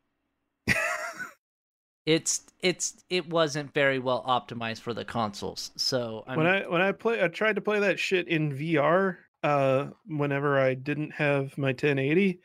it's 2.06 2.41
it's 2.61 3.03
it 3.10 3.27
wasn't 3.30 3.73
very 3.73 3.99
well 3.99 4.23
optimized 4.27 4.82
for 4.82 4.94
the 4.94 5.06
consoles. 5.06 5.72
So 5.76 6.23
I'm 6.27 6.38
when 6.38 6.48
I 6.48 6.68
when 6.68 6.82
I 6.82 6.91
play 6.91 7.23
I 7.23 7.27
tried 7.27 7.56
to 7.56 7.61
play 7.61 7.80
that 7.80 7.99
shit 7.99 8.27
in 8.27 8.52
VR 8.53 9.18
uh 9.44 9.88
whenever 10.07 10.60
I 10.60 10.73
didn't 10.76 11.11
have 11.11 11.57
my 11.57 11.68
1080 11.69 12.40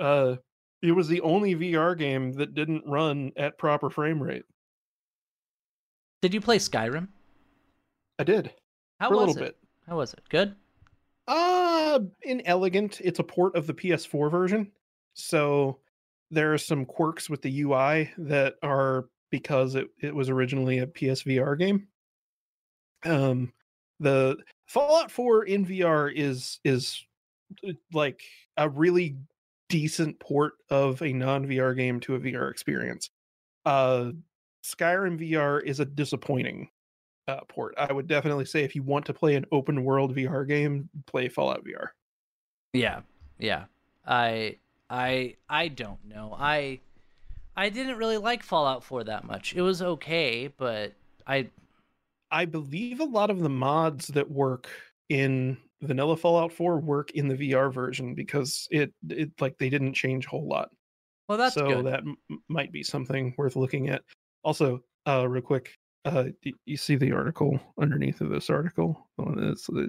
uh 0.00 0.36
it 0.82 0.92
was 0.92 1.08
the 1.08 1.20
only 1.20 1.54
VR 1.54 1.96
game 1.96 2.32
that 2.34 2.54
didn't 2.54 2.84
run 2.86 3.32
at 3.36 3.58
proper 3.58 3.90
frame 3.90 4.22
rate. 4.22 4.44
Did 6.22 6.34
you 6.34 6.40
play 6.40 6.58
Skyrim? 6.58 7.08
I 8.18 8.24
did 8.24 8.52
How 8.98 9.08
for 9.08 9.14
a 9.14 9.16
was 9.18 9.28
little 9.28 9.42
it? 9.42 9.46
bit. 9.46 9.56
How 9.88 9.96
was 9.96 10.14
it? 10.14 10.22
Good? 10.28 10.56
Uh 11.28 12.00
inelegant. 12.22 13.00
It's 13.02 13.20
a 13.20 13.24
port 13.24 13.54
of 13.54 13.66
the 13.68 13.74
PS4 13.74 14.30
version. 14.30 14.72
So 15.14 15.78
there 16.30 16.52
are 16.52 16.58
some 16.58 16.84
quirks 16.84 17.28
with 17.28 17.42
the 17.42 17.62
UI 17.62 18.10
that 18.18 18.54
are 18.62 19.06
because 19.30 19.74
it, 19.74 19.88
it 20.00 20.14
was 20.14 20.28
originally 20.28 20.78
a 20.78 20.86
PSVR 20.86 21.58
game. 21.58 21.88
Um 23.04 23.52
the 23.98 24.36
Fallout 24.66 25.10
4 25.10 25.44
in 25.44 25.66
VR 25.66 26.12
is 26.14 26.60
is 26.64 27.04
uh, 27.66 27.72
like 27.92 28.22
a 28.56 28.68
really 28.68 29.16
decent 29.68 30.18
port 30.20 30.54
of 30.70 31.00
a 31.02 31.12
non-VR 31.12 31.76
game 31.76 32.00
to 32.00 32.14
a 32.14 32.20
VR 32.20 32.50
experience. 32.50 33.10
Uh 33.64 34.12
Skyrim 34.64 35.18
VR 35.18 35.62
is 35.62 35.80
a 35.80 35.84
disappointing 35.84 36.68
uh, 37.28 37.40
port. 37.48 37.74
I 37.78 37.92
would 37.92 38.06
definitely 38.06 38.44
say 38.44 38.64
if 38.64 38.74
you 38.74 38.82
want 38.82 39.06
to 39.06 39.14
play 39.14 39.36
an 39.36 39.46
open 39.52 39.84
world 39.84 40.14
VR 40.14 40.46
game, 40.46 40.88
play 41.06 41.28
Fallout 41.28 41.64
VR. 41.64 41.88
Yeah, 42.72 43.00
yeah. 43.38 43.64
I 44.06 44.56
I 44.90 45.36
I 45.48 45.68
don't 45.68 46.04
know. 46.04 46.36
I 46.38 46.80
I 47.56 47.68
didn't 47.68 47.96
really 47.96 48.18
like 48.18 48.42
Fallout 48.42 48.82
4 48.84 49.04
that 49.04 49.24
much. 49.24 49.54
It 49.54 49.62
was 49.62 49.80
okay, 49.80 50.48
but 50.48 50.92
I 51.26 51.48
I 52.30 52.44
believe 52.44 53.00
a 53.00 53.04
lot 53.04 53.30
of 53.30 53.40
the 53.40 53.48
mods 53.48 54.08
that 54.08 54.30
work 54.30 54.68
in 55.08 55.56
vanilla 55.82 56.16
Fallout 56.16 56.52
4 56.52 56.80
work 56.80 57.12
in 57.12 57.28
the 57.28 57.36
VR 57.36 57.72
version 57.72 58.14
because 58.14 58.68
it 58.70 58.92
it 59.08 59.30
like 59.40 59.56
they 59.58 59.70
didn't 59.70 59.94
change 59.94 60.26
a 60.26 60.30
whole 60.30 60.48
lot. 60.48 60.70
well 61.28 61.38
that's 61.38 61.54
so 61.54 61.82
good. 61.82 61.86
that 61.86 62.00
m- 62.00 62.16
might 62.48 62.72
be 62.72 62.82
something 62.82 63.32
worth 63.38 63.56
looking 63.56 63.88
at. 63.88 64.02
Also, 64.42 64.82
uh 65.06 65.26
real 65.28 65.42
quick, 65.42 65.74
uh 66.04 66.24
you 66.66 66.76
see 66.76 66.96
the 66.96 67.12
article 67.12 67.58
underneath 67.80 68.20
of 68.20 68.30
this 68.30 68.50
article 68.50 69.08
on 69.18 69.36
this 69.36 69.66
the 69.66 69.88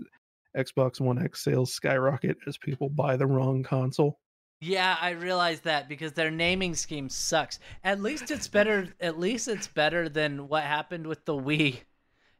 Xbox 0.56 1.00
One 1.00 1.22
X 1.24 1.44
sales 1.44 1.74
skyrocket 1.74 2.38
as 2.46 2.58
people 2.58 2.90
buy 2.90 3.16
the 3.18 3.26
wrong 3.28 3.64
console. 3.64 4.20
Yeah, 4.64 4.96
I 5.02 5.12
realized 5.12 5.64
that 5.64 5.90
because 5.90 6.14
their 6.14 6.30
naming 6.30 6.76
scheme 6.76 7.10
sucks. 7.10 7.60
At 7.84 8.00
least 8.00 8.30
it's 8.30 8.48
better. 8.48 8.88
At 9.00 9.18
least 9.20 9.48
it's 9.48 9.68
better 9.68 10.08
than 10.08 10.48
what 10.48 10.64
happened 10.64 11.08
with 11.08 11.26
the 11.26 11.34
Wii 11.34 11.80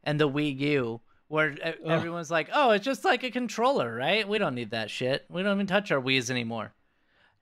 and 0.04 0.20
the 0.20 0.28
Wii 0.28 0.56
U, 0.60 1.00
where 1.26 1.50
e- 1.50 1.58
everyone's 1.84 2.30
like, 2.30 2.48
"Oh, 2.54 2.70
it's 2.70 2.84
just 2.84 3.04
like 3.04 3.24
a 3.24 3.30
controller, 3.32 3.92
right? 3.92 4.26
We 4.28 4.38
don't 4.38 4.54
need 4.54 4.70
that 4.70 4.88
shit. 4.88 5.24
We 5.28 5.42
don't 5.42 5.56
even 5.56 5.66
touch 5.66 5.90
our 5.90 6.00
Wii's 6.00 6.30
anymore." 6.30 6.72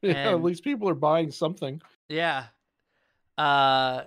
Yeah, 0.02 0.12
And- 0.12 0.36
at 0.36 0.42
least 0.42 0.64
people 0.64 0.88
are 0.88 0.94
buying 0.94 1.30
something. 1.30 1.82
Yeah. 2.08 2.46
Uh, 3.36 4.04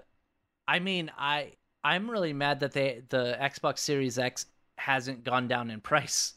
I 0.67 0.79
mean, 0.79 1.11
I 1.15 1.51
I'm 1.83 2.09
really 2.09 2.33
mad 2.33 2.61
that 2.61 2.71
they 2.71 3.03
the 3.09 3.37
Xbox 3.39 3.77
Series 3.77 4.17
X 4.17 4.47
hasn't 4.79 5.23
gone 5.23 5.47
down 5.47 5.69
in 5.69 5.81
price. 5.81 6.33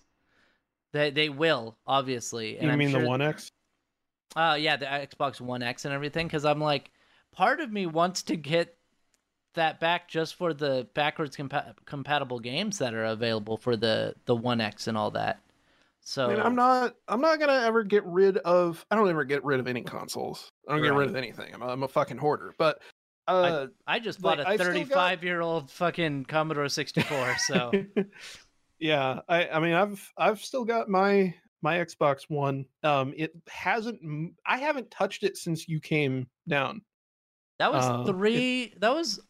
They 0.92 1.10
they 1.10 1.30
will 1.30 1.78
obviously. 1.86 2.56
And 2.58 2.66
you 2.66 2.70
I'm 2.72 2.78
mean 2.78 2.90
sure- 2.90 3.00
the 3.00 3.08
One 3.08 3.22
X? 3.22 3.50
Uh, 4.34 4.56
yeah, 4.58 4.76
the 4.76 4.86
Xbox 4.86 5.40
One 5.40 5.62
X 5.62 5.84
and 5.84 5.94
everything. 5.94 6.26
Because 6.26 6.44
I'm 6.44 6.60
like, 6.60 6.90
part 7.32 7.60
of 7.60 7.70
me 7.70 7.86
wants 7.86 8.22
to 8.24 8.36
get 8.36 8.76
that 9.54 9.80
back 9.80 10.08
just 10.08 10.34
for 10.34 10.52
the 10.52 10.86
backwards 10.94 11.36
compa- 11.36 11.74
compatible 11.86 12.38
games 12.40 12.78
that 12.78 12.92
are 12.92 13.04
available 13.06 13.56
for 13.56 13.76
the 13.76 14.14
the 14.26 14.36
One 14.36 14.60
X 14.60 14.86
and 14.88 14.96
all 14.98 15.10
that. 15.12 15.40
So 16.00 16.26
I 16.26 16.34
mean, 16.34 16.40
I'm 16.40 16.54
not. 16.54 16.94
I'm 17.08 17.20
not 17.20 17.40
gonna 17.40 17.62
ever 17.64 17.82
get 17.82 18.04
rid 18.04 18.36
of. 18.38 18.84
I 18.90 18.96
don't 18.96 19.08
ever 19.08 19.24
get 19.24 19.44
rid 19.44 19.58
of 19.60 19.66
any 19.66 19.82
consoles. 19.82 20.50
I 20.68 20.72
don't 20.74 20.82
get 20.82 20.92
rid 20.94 21.08
of 21.08 21.16
anything. 21.16 21.52
I'm 21.54 21.62
a, 21.62 21.66
I'm 21.68 21.82
a 21.82 21.88
fucking 21.88 22.18
hoarder. 22.18 22.54
But 22.58 22.80
uh, 23.26 23.66
I 23.88 23.98
just 23.98 24.22
like, 24.22 24.38
bought 24.38 24.46
I 24.46 24.52
a 24.52 24.56
still 24.56 24.66
got- 24.68 24.74
35 24.74 25.24
year 25.24 25.40
old 25.40 25.68
fucking 25.70 26.26
Commodore 26.26 26.68
64. 26.68 27.38
So 27.38 27.72
yeah, 28.78 29.20
I. 29.28 29.48
I 29.48 29.58
mean, 29.58 29.72
I've 29.72 30.12
I've 30.16 30.40
still 30.40 30.64
got 30.64 30.88
my 30.88 31.34
my 31.62 31.76
Xbox 31.78 32.28
One. 32.28 32.66
Um, 32.82 33.14
it 33.16 33.32
hasn't. 33.48 34.34
I 34.46 34.58
haven't 34.58 34.90
touched 34.90 35.22
it 35.24 35.36
since 35.36 35.68
you 35.68 35.80
came 35.80 36.28
down. 36.48 36.82
that 37.58 37.72
was 37.72 37.84
Uh, 37.86 38.02
it- 38.02 38.06
three. 38.12 38.74
That 38.78 38.94
was 38.94 39.20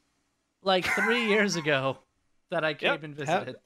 like 0.62 0.84
three 0.84 1.26
years 1.28 1.54
ago 1.56 1.98
that 2.50 2.64
I 2.64 2.74
came 2.74 2.92
Yep, 2.92 3.02
and 3.04 3.14
visited. 3.16 3.56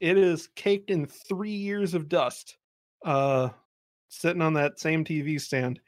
It 0.00 0.18
is 0.18 0.48
caked 0.56 0.90
in 0.90 1.06
three 1.06 1.54
years 1.54 1.94
of 1.94 2.08
dust. 2.08 2.56
Uh, 3.04 3.50
sitting 4.08 4.42
on 4.42 4.54
that 4.54 4.80
same 4.80 5.04
TV 5.04 5.40
stand. 5.40 5.80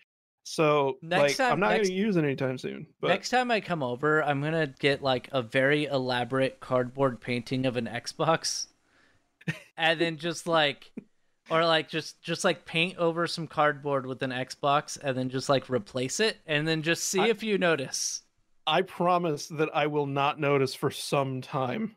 So 0.45 0.99
Next 1.03 1.21
like, 1.23 1.37
time- 1.37 1.53
I'm 1.55 1.61
not 1.61 1.71
next- 1.73 1.89
gonna 1.89 1.99
use 2.01 2.17
it 2.17 2.23
anytime 2.25 2.57
soon. 2.59 2.87
But 3.01 3.09
Next 3.09 3.31
time 3.31 3.51
I 3.51 3.61
come 3.61 3.83
over, 3.83 4.23
I'm 4.23 4.41
gonna 4.41 4.69
get 4.79 5.03
like 5.03 5.29
a 5.33 5.43
very 5.43 5.87
elaborate 5.87 6.61
cardboard 6.61 7.21
painting 7.21 7.67
of 7.67 7.77
an 7.77 7.87
Xbox, 7.87 8.69
and 9.77 10.01
then 10.01 10.19
just 10.19 10.47
like, 10.47 10.93
or 11.51 11.65
like 11.65 11.89
just 11.89 12.21
just 12.23 12.45
like 12.45 12.65
paint 12.65 12.97
over 12.99 13.27
some 13.27 13.47
cardboard 13.47 14.07
with 14.07 14.23
an 14.23 14.31
Xbox, 14.31 14.99
and 15.03 15.17
then 15.17 15.29
just 15.29 15.49
like 15.49 15.69
replace 15.71 16.21
it, 16.21 16.39
and 16.47 16.67
then 16.67 16.83
just 16.83 17.05
see 17.05 17.21
I- 17.21 17.29
if 17.29 17.43
you 17.43 17.59
notice. 17.59 18.23
I 18.69 18.83
promise 18.83 19.47
that 19.49 19.69
I 19.73 19.87
will 19.87 20.07
not 20.07 20.41
notice 20.41 20.75
for 20.75 20.91
some 20.91 21.41
time. 21.41 21.95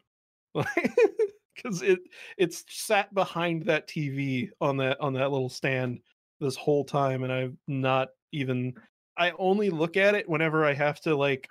Cuz 0.56 1.82
it 1.82 2.00
it's 2.38 2.64
sat 2.70 3.14
behind 3.14 3.66
that 3.66 3.88
TV 3.88 4.50
on 4.62 4.78
that 4.78 5.00
on 5.02 5.14
that 5.14 5.32
little 5.32 5.50
stand 5.50 6.00
this 6.40 6.56
whole 6.56 6.86
time 6.86 7.24
and 7.24 7.34
I've 7.34 7.56
not 7.68 8.10
even 8.32 8.74
I 9.18 9.32
only 9.38 9.70
look 9.70 9.98
at 9.98 10.16
it 10.16 10.30
whenever 10.30 10.64
I 10.64 10.74
have 10.74 11.02
to 11.02 11.16
like 11.16 11.50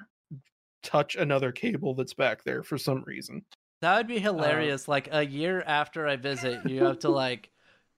touch 0.83 1.17
another 1.17 1.53
cable 1.53 1.95
that's 1.95 2.15
back 2.15 2.43
there 2.45 2.63
for 2.63 2.79
some 2.79 3.03
reason. 3.03 3.45
That 3.83 3.97
would 3.99 4.07
be 4.09 4.17
uh, 4.17 4.21
hilarious. 4.21 4.89
like 4.89 5.09
a 5.13 5.25
year 5.27 5.63
after 5.67 6.07
I 6.07 6.17
visit, 6.17 6.61
you 6.69 6.85
have 6.85 7.01
to 7.01 7.09
like 7.11 7.51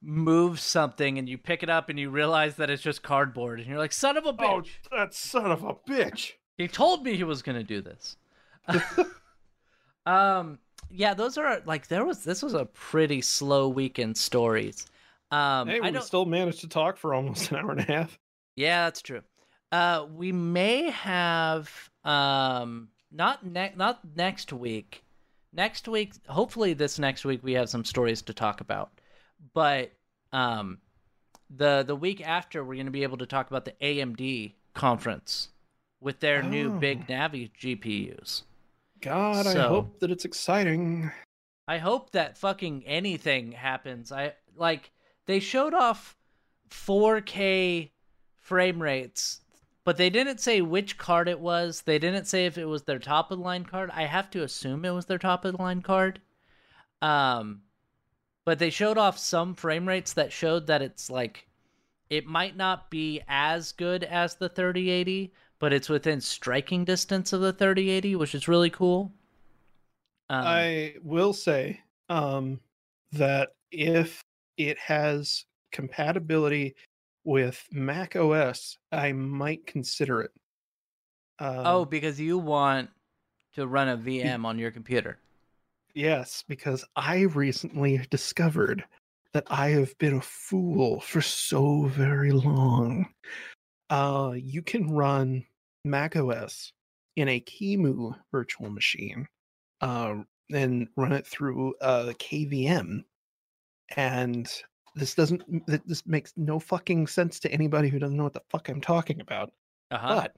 move 0.03 0.61
something, 0.61 1.19
and 1.19 1.29
you 1.29 1.39
pick 1.39 1.63
it 1.63 1.71
up, 1.71 1.89
and 1.89 1.99
you 1.99 2.11
realize 2.11 2.57
that 2.57 2.71
it's 2.71 2.83
just 2.83 3.03
cardboard, 3.03 3.61
and 3.61 3.69
you're 3.69 3.79
like, 3.79 3.93
"Son 3.93 4.17
of 4.17 4.27
a 4.27 4.33
bitch!" 4.33 4.69
Oh, 4.93 4.97
that 4.97 5.15
son 5.15 5.51
of 5.51 5.63
a 5.63 5.75
bitch. 5.75 6.33
He 6.57 6.69
told 6.69 7.05
me 7.05 7.17
he 7.17 7.25
was 7.25 7.43
gonna 7.43 7.65
do 7.65 7.81
this. 7.81 8.17
um, 10.07 10.59
yeah, 10.91 11.15
those 11.15 11.39
are 11.39 11.63
like 11.65 11.89
there 11.89 12.05
was 12.05 12.25
this 12.25 12.43
was 12.43 12.55
a 12.55 12.67
pretty 12.67 13.21
slow 13.21 13.69
weekend 13.69 14.17
stories. 14.17 14.87
Um, 15.31 15.69
hey, 15.69 15.81
we 15.81 16.01
still 16.01 16.27
managed 16.27 16.61
to 16.61 16.69
talk 16.69 16.97
for 16.97 17.15
almost 17.15 17.51
an 17.51 17.59
hour 17.59 17.71
and 17.71 17.81
a 17.81 17.85
half. 17.85 18.19
Yeah, 18.57 18.87
that's 18.87 19.03
true. 19.03 19.23
Uh, 19.73 20.07
we 20.13 20.33
may 20.33 20.91
have 20.91 21.91
um 22.05 22.89
not 23.13 23.45
ne- 23.45 23.75
not 23.77 24.01
next 24.17 24.53
week. 24.53 25.05
Next 25.53 25.89
week, 25.89 26.15
hopefully 26.29 26.75
this 26.75 26.99
next 26.99 27.25
week 27.25 27.43
we 27.43 27.53
have 27.55 27.69
some 27.69 27.85
stories 27.85 28.23
to 28.23 28.35
talk 28.35 28.61
about. 28.61 29.00
But 29.55 29.93
um 30.33 30.79
the 31.49 31.83
the 31.87 31.97
week 31.97 32.21
after 32.27 32.63
we're 32.63 32.75
going 32.75 32.87
to 32.87 32.93
be 32.93 33.03
able 33.03 33.19
to 33.19 33.27
talk 33.27 33.49
about 33.51 33.65
the 33.65 33.75
AMD 33.81 34.53
conference 34.75 35.49
with 36.01 36.21
their 36.21 36.43
new 36.43 36.75
Oh. 36.75 36.79
big 36.79 37.07
Navi 37.09 37.51
GPUs. 37.61 38.43
God, 39.01 39.47
I 39.47 39.55
hope 39.67 39.99
that 40.01 40.11
it's 40.11 40.25
exciting. 40.25 41.11
I 41.67 41.79
hope 41.79 42.11
that 42.13 42.39
fucking 42.39 42.85
anything 42.87 43.53
happens. 43.53 44.13
I 44.13 44.35
like 44.57 44.91
they 45.27 45.41
showed 45.41 45.75
off 45.75 46.17
4K 46.71 47.91
frame 48.39 48.83
rates, 48.83 49.41
but 49.85 49.97
they 49.97 50.11
didn't 50.11 50.41
say 50.41 50.61
which 50.61 50.99
card 50.99 51.29
it 51.29 51.41
was. 51.41 51.83
They 51.83 51.99
didn't 51.99 52.27
say 52.27 52.47
if 52.47 52.59
it 52.59 52.65
was 52.67 52.83
their 52.83 52.99
top 52.99 53.31
of 53.31 53.39
the 53.39 53.45
line 53.45 53.65
card. 53.65 53.91
I 53.95 54.05
have 54.05 54.31
to 54.31 54.43
assume 54.43 54.85
it 54.85 54.91
was 54.91 55.07
their 55.07 55.19
top 55.19 55.45
of 55.45 55.53
the 55.57 55.63
line 55.63 55.83
card. 55.83 56.21
Um 57.03 57.63
but 58.45 58.59
they 58.59 58.71
showed 58.71 58.99
off 58.99 59.19
some 59.19 59.55
frame 59.55 59.87
rates 59.87 60.13
that 60.15 60.33
showed 60.33 60.67
that 60.67 60.83
it's 60.83 61.11
like 61.11 61.47
it 62.09 62.27
might 62.27 62.57
not 62.57 62.91
be 62.91 63.23
as 63.29 63.73
good 63.73 64.03
as 64.05 64.35
the 64.35 64.49
3080, 64.49 65.33
but 65.59 65.73
it's 65.73 65.89
within 65.89 66.21
striking 66.21 66.85
distance 66.85 67.33
of 67.33 67.41
the 67.41 67.53
3080, 67.53 68.17
which 68.17 68.35
is 68.35 68.49
really 68.49 68.71
cool. 68.71 69.13
Um, 70.29 70.45
I 70.47 70.95
will 71.03 71.33
say 71.33 71.81
um, 72.09 72.61
that 73.13 73.51
if 73.71 74.21
it 74.57 74.79
has 74.79 75.45
compatibility 75.73 76.75
with 77.25 77.63
Mac 77.71 78.17
OS, 78.17 78.77
I 78.91 79.13
might 79.13 79.67
consider 79.67 80.23
it. 80.23 80.33
Um, 81.39 81.67
Oh, 81.67 81.85
because 81.85 82.21
you 82.21 82.39
want 82.39 82.91
to 83.55 83.67
run 83.67 83.89
a 83.89 83.97
VM 83.97 84.45
on 84.45 84.59
your 84.59 84.71
computer. 84.71 85.19
Yes, 85.95 86.45
because 86.47 86.85
I 86.97 87.23
recently 87.23 88.07
discovered 88.11 88.85
that 89.33 89.45
I 89.49 89.71
have 89.71 89.97
been 89.99 90.17
a 90.17 90.21
fool 90.21 91.01
for 91.01 91.21
so 91.21 91.85
very 91.85 92.33
long. 92.33 93.07
Uh, 93.89 94.33
you 94.37 94.63
can 94.63 94.91
run 94.91 95.45
macOS 95.85 96.73
in 97.17 97.29
a 97.29 97.41
QEMU 97.41 98.15
virtual 98.33 98.71
machine 98.71 99.27
uh, 99.81 100.17
and 100.53 100.89
run 100.97 101.13
it 101.13 101.27
through 101.27 101.75
uh, 101.81 102.13
KVM. 102.19 103.05
And 103.97 104.63
this 104.95 105.15
doesn't, 105.15 105.43
th- 105.67 105.83
this 105.87 106.07
makes 106.07 106.33
no 106.37 106.59
fucking 106.59 107.07
sense 107.07 107.41
to 107.41 107.53
anybody 107.53 107.89
who 107.89 107.99
doesn't 107.99 108.17
know 108.17 108.25
what 108.25 108.33
the 108.33 108.43
fuck 108.51 108.69
I'm 108.69 108.81
talking 108.81 109.21
about. 109.21 109.53
Uh-huh. 109.91 110.23
But 110.23 110.33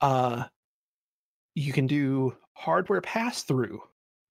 uh, 0.00 0.44
you 1.54 1.72
can 1.72 1.86
do 1.86 2.36
hardware 2.54 3.00
pass 3.00 3.42
through 3.42 3.82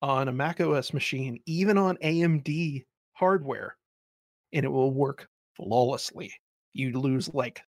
on 0.06 0.27
a 0.27 0.32
Mac 0.32 0.61
OS 0.61 0.94
machine, 0.94 1.40
even 1.48 1.77
on 1.77 1.98
AMD 1.98 2.86
hardware 3.14 3.76
and 4.53 4.64
it 4.64 4.69
will 4.69 4.91
work 4.94 5.27
flawlessly. 5.56 6.32
You 6.73 6.99
lose 6.99 7.34
like 7.34 7.61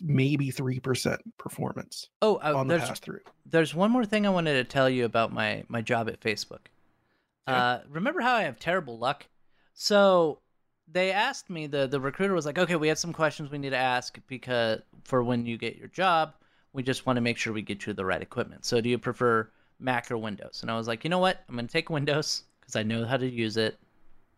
maybe 0.00 0.50
three 0.50 0.80
percent 0.80 1.20
performance 1.38 2.08
Oh, 2.22 2.36
uh, 2.36 2.54
on 2.56 2.66
the 2.66 2.76
there's 2.76 2.88
pass 2.88 2.98
through. 3.00 3.20
there's 3.44 3.74
one 3.74 3.90
more 3.90 4.04
thing 4.06 4.26
I 4.26 4.30
wanted 4.30 4.54
to 4.54 4.64
tell 4.64 4.88
you 4.88 5.04
about 5.04 5.32
my 5.32 5.64
my 5.68 5.82
job 5.82 6.08
at 6.08 6.20
Facebook. 6.20 6.66
Okay. 7.48 7.58
Uh, 7.58 7.80
remember 7.90 8.20
how 8.20 8.34
I 8.34 8.42
have 8.42 8.58
terrible 8.58 8.98
luck? 8.98 9.26
So 9.74 10.38
they 10.90 11.12
asked 11.12 11.50
me 11.50 11.66
the 11.66 11.86
the 11.86 12.00
recruiter 12.00 12.32
was 12.34 12.46
like, 12.46 12.58
"Okay, 12.58 12.76
we 12.76 12.88
have 12.88 12.98
some 12.98 13.12
questions 13.12 13.50
we 13.50 13.58
need 13.58 13.70
to 13.70 13.76
ask 13.76 14.18
because 14.28 14.80
for 15.04 15.22
when 15.22 15.44
you 15.44 15.58
get 15.58 15.76
your 15.76 15.88
job, 15.88 16.34
we 16.72 16.82
just 16.82 17.04
want 17.04 17.16
to 17.18 17.20
make 17.20 17.36
sure 17.36 17.52
we 17.52 17.62
get 17.62 17.86
you 17.86 17.92
the 17.92 18.04
right 18.04 18.22
equipment. 18.22 18.64
So 18.64 18.80
do 18.80 18.88
you 18.88 18.98
prefer 18.98 19.50
Mac 19.82 20.10
or 20.10 20.18
Windows?" 20.18 20.60
And 20.62 20.70
I 20.70 20.76
was 20.76 20.88
like, 20.88 21.04
"You 21.04 21.10
know 21.10 21.18
what? 21.18 21.44
I'm 21.48 21.54
going 21.54 21.66
to 21.66 21.72
take 21.72 21.90
Windows 21.90 22.44
because 22.60 22.76
I 22.76 22.82
know 22.82 23.04
how 23.04 23.16
to 23.16 23.28
use 23.28 23.56
it. 23.56 23.78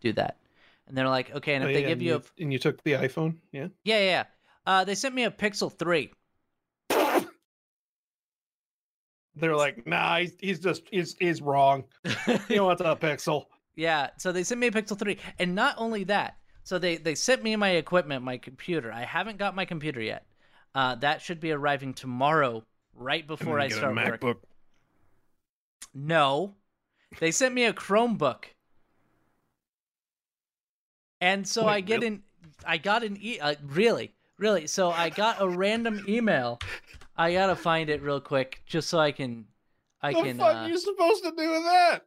Do 0.01 0.13
that." 0.15 0.39
And 0.87 0.97
they're 0.97 1.09
like, 1.09 1.35
"Okay, 1.35 1.55
and 1.55 1.65
if 1.65 1.71
Oh, 1.71 1.73
they 1.73 1.83
give 1.83 1.93
and 1.93 2.03
you 2.03 2.17
a 2.17 2.43
and 2.43 2.53
you 2.53 2.59
took 2.59 2.83
the 2.83 2.93
iPhone, 2.93 3.37
yeah. 3.53 3.69
yeah, 3.85 3.99
yeah, 3.99 4.05
yeah. 4.05 4.25
Uh, 4.67 4.85
they 4.85 4.95
sent 4.95 5.15
me 5.15 5.25
a 5.25 5.31
Pixel 5.31 5.73
3. 5.73 6.11
They're 9.37 9.57
like, 9.57 9.87
nah, 9.87 10.19
he's, 10.19 10.33
he's 10.39 10.61
just 10.61 10.83
he's 10.91 11.17
he's 11.19 11.43
wrong. 11.43 11.85
You 12.49 12.57
know 12.57 12.67
what's 12.67 12.81
a 12.81 12.97
pixel? 12.97 13.45
Yeah, 13.77 14.11
so 14.19 14.31
they 14.31 14.45
sent 14.45 14.61
me 14.61 14.69
a 14.69 14.71
Pixel 14.71 14.97
3. 14.97 15.19
And 15.41 15.57
not 15.57 15.75
only 15.79 16.05
that, 16.05 16.37
so 16.63 16.79
they, 16.79 16.97
they 16.97 17.17
sent 17.17 17.43
me 17.43 17.57
my 17.57 17.71
equipment, 17.71 18.23
my 18.23 18.39
computer. 18.39 18.93
I 18.93 19.03
haven't 19.03 19.37
got 19.37 19.57
my 19.57 19.65
computer 19.65 20.01
yet. 20.01 20.27
Uh, 20.77 20.95
that 20.95 21.21
should 21.21 21.41
be 21.41 21.51
arriving 21.51 21.93
tomorrow, 21.93 22.63
right 22.95 23.27
before 23.27 23.59
I 23.59 23.67
Get 23.67 23.79
a 23.79 23.81
start 23.81 24.23
work. 24.23 24.39
No. 25.93 26.55
They 27.21 27.31
sent 27.31 27.55
me 27.55 27.65
a 27.65 27.73
Chromebook. 27.73 28.45
And 31.21 31.47
so 31.47 31.67
Wait, 31.67 31.73
I 31.73 31.81
get 31.81 32.01
really? 32.01 32.07
an 32.09 32.23
I 32.67 32.79
got 32.79 33.03
an 33.03 33.17
e 33.21 33.39
uh, 33.41 33.55
really, 33.67 34.13
really. 34.39 34.67
So 34.67 34.91
I 34.91 35.11
got 35.11 35.41
a 35.41 35.49
random 35.49 36.05
email. 36.09 36.59
I 37.17 37.33
got 37.33 37.47
to 37.47 37.57
find 37.57 37.89
it 37.89 38.03
real 38.03 38.21
quick 38.21 38.61
just 38.67 38.89
so 38.89 38.99
I 38.99 39.13
can 39.13 39.47
I 40.03 40.13
the 40.13 40.23
can 40.23 40.39
fuck 40.39 40.57
uh, 40.57 40.67
you 40.67 40.79
supposed 40.79 41.23
to 41.25 41.31
do 41.31 41.51
with 41.51 41.63
that? 41.63 42.01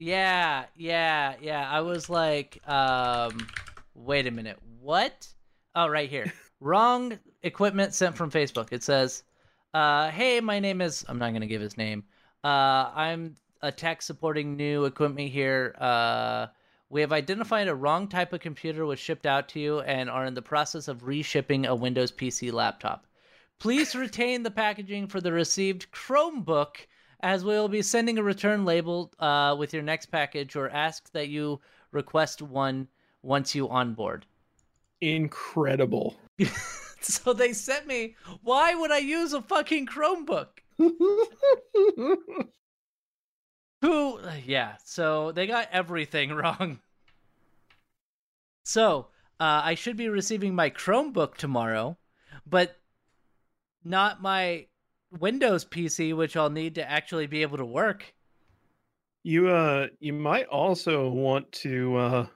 Yeah, 0.00 0.64
yeah, 0.74 1.34
yeah. 1.40 1.70
I 1.70 1.80
was 1.82 2.08
like, 2.08 2.58
um, 2.66 3.46
wait 3.94 4.26
a 4.26 4.30
minute, 4.30 4.58
what? 4.80 5.28
Oh, 5.74 5.86
right 5.86 6.08
here. 6.08 6.32
Wrong 6.60 7.18
equipment 7.42 7.94
sent 7.94 8.16
from 8.16 8.30
Facebook. 8.30 8.72
It 8.72 8.82
says, 8.82 9.22
uh, 9.74 10.10
hey, 10.10 10.40
my 10.40 10.58
name 10.58 10.80
is, 10.80 11.04
I'm 11.08 11.18
not 11.18 11.30
going 11.30 11.42
to 11.42 11.46
give 11.46 11.60
his 11.60 11.76
name. 11.76 12.04
Uh, 12.42 12.90
I'm 12.94 13.36
a 13.62 13.70
tech 13.70 14.02
supporting 14.02 14.56
new 14.56 14.84
equipment 14.84 15.30
here. 15.30 15.74
Uh, 15.78 16.46
we 16.88 17.00
have 17.02 17.12
identified 17.12 17.68
a 17.68 17.74
wrong 17.74 18.08
type 18.08 18.32
of 18.32 18.40
computer 18.40 18.84
was 18.84 18.98
shipped 18.98 19.26
out 19.26 19.48
to 19.50 19.60
you 19.60 19.80
and 19.80 20.10
are 20.10 20.24
in 20.24 20.34
the 20.34 20.42
process 20.42 20.88
of 20.88 21.04
reshipping 21.04 21.66
a 21.66 21.74
Windows 21.74 22.10
PC 22.10 22.52
laptop. 22.52 23.06
Please 23.58 23.94
retain 23.94 24.42
the 24.42 24.50
packaging 24.50 25.06
for 25.06 25.20
the 25.20 25.32
received 25.32 25.90
Chromebook 25.92 26.76
as 27.20 27.44
we 27.44 27.50
will 27.50 27.68
be 27.68 27.82
sending 27.82 28.18
a 28.18 28.22
return 28.22 28.64
label 28.64 29.12
uh, 29.18 29.54
with 29.58 29.74
your 29.74 29.82
next 29.82 30.06
package 30.06 30.56
or 30.56 30.70
ask 30.70 31.12
that 31.12 31.28
you 31.28 31.60
request 31.92 32.40
one 32.40 32.88
once 33.22 33.54
you 33.54 33.68
onboard. 33.68 34.24
Incredible. 35.00 36.16
so 37.00 37.32
they 37.32 37.52
sent 37.52 37.86
me, 37.86 38.16
why 38.42 38.74
would 38.74 38.90
I 38.90 38.98
use 38.98 39.32
a 39.32 39.42
fucking 39.42 39.86
Chromebook? 39.86 40.48
Who, 43.82 44.20
yeah, 44.46 44.76
so 44.84 45.32
they 45.32 45.46
got 45.46 45.68
everything 45.72 46.32
wrong. 46.34 46.80
So 48.64 49.08
uh, 49.38 49.60
I 49.64 49.74
should 49.74 49.96
be 49.98 50.08
receiving 50.08 50.54
my 50.54 50.70
Chromebook 50.70 51.36
tomorrow, 51.36 51.98
but 52.46 52.76
not 53.84 54.22
my 54.22 54.66
Windows 55.10 55.64
PC, 55.64 56.16
which 56.16 56.36
I'll 56.36 56.50
need 56.50 56.76
to 56.76 56.90
actually 56.90 57.26
be 57.26 57.42
able 57.42 57.58
to 57.58 57.66
work. 57.66 58.14
you 59.22 59.48
uh 59.48 59.86
you 59.98 60.12
might 60.12 60.46
also 60.46 61.08
want 61.08 61.50
to 61.52 61.96
uh 61.96 62.26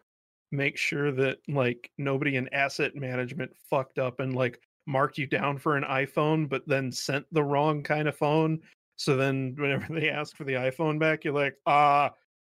make 0.52 0.76
sure 0.76 1.10
that 1.12 1.38
like 1.48 1.90
nobody 1.98 2.36
in 2.36 2.48
asset 2.52 2.94
management 2.94 3.50
fucked 3.70 3.98
up 3.98 4.20
and 4.20 4.34
like 4.34 4.60
marked 4.86 5.18
you 5.18 5.26
down 5.26 5.58
for 5.58 5.76
an 5.76 5.84
iPhone 5.84 6.48
but 6.48 6.66
then 6.66 6.92
sent 6.92 7.24
the 7.32 7.42
wrong 7.42 7.82
kind 7.82 8.08
of 8.08 8.16
phone. 8.16 8.60
So 8.96 9.16
then 9.16 9.54
whenever 9.58 9.86
they 9.98 10.10
ask 10.10 10.36
for 10.36 10.44
the 10.44 10.52
iPhone 10.54 10.98
back, 10.98 11.24
you're 11.24 11.34
like, 11.34 11.56
ah, 11.66 12.12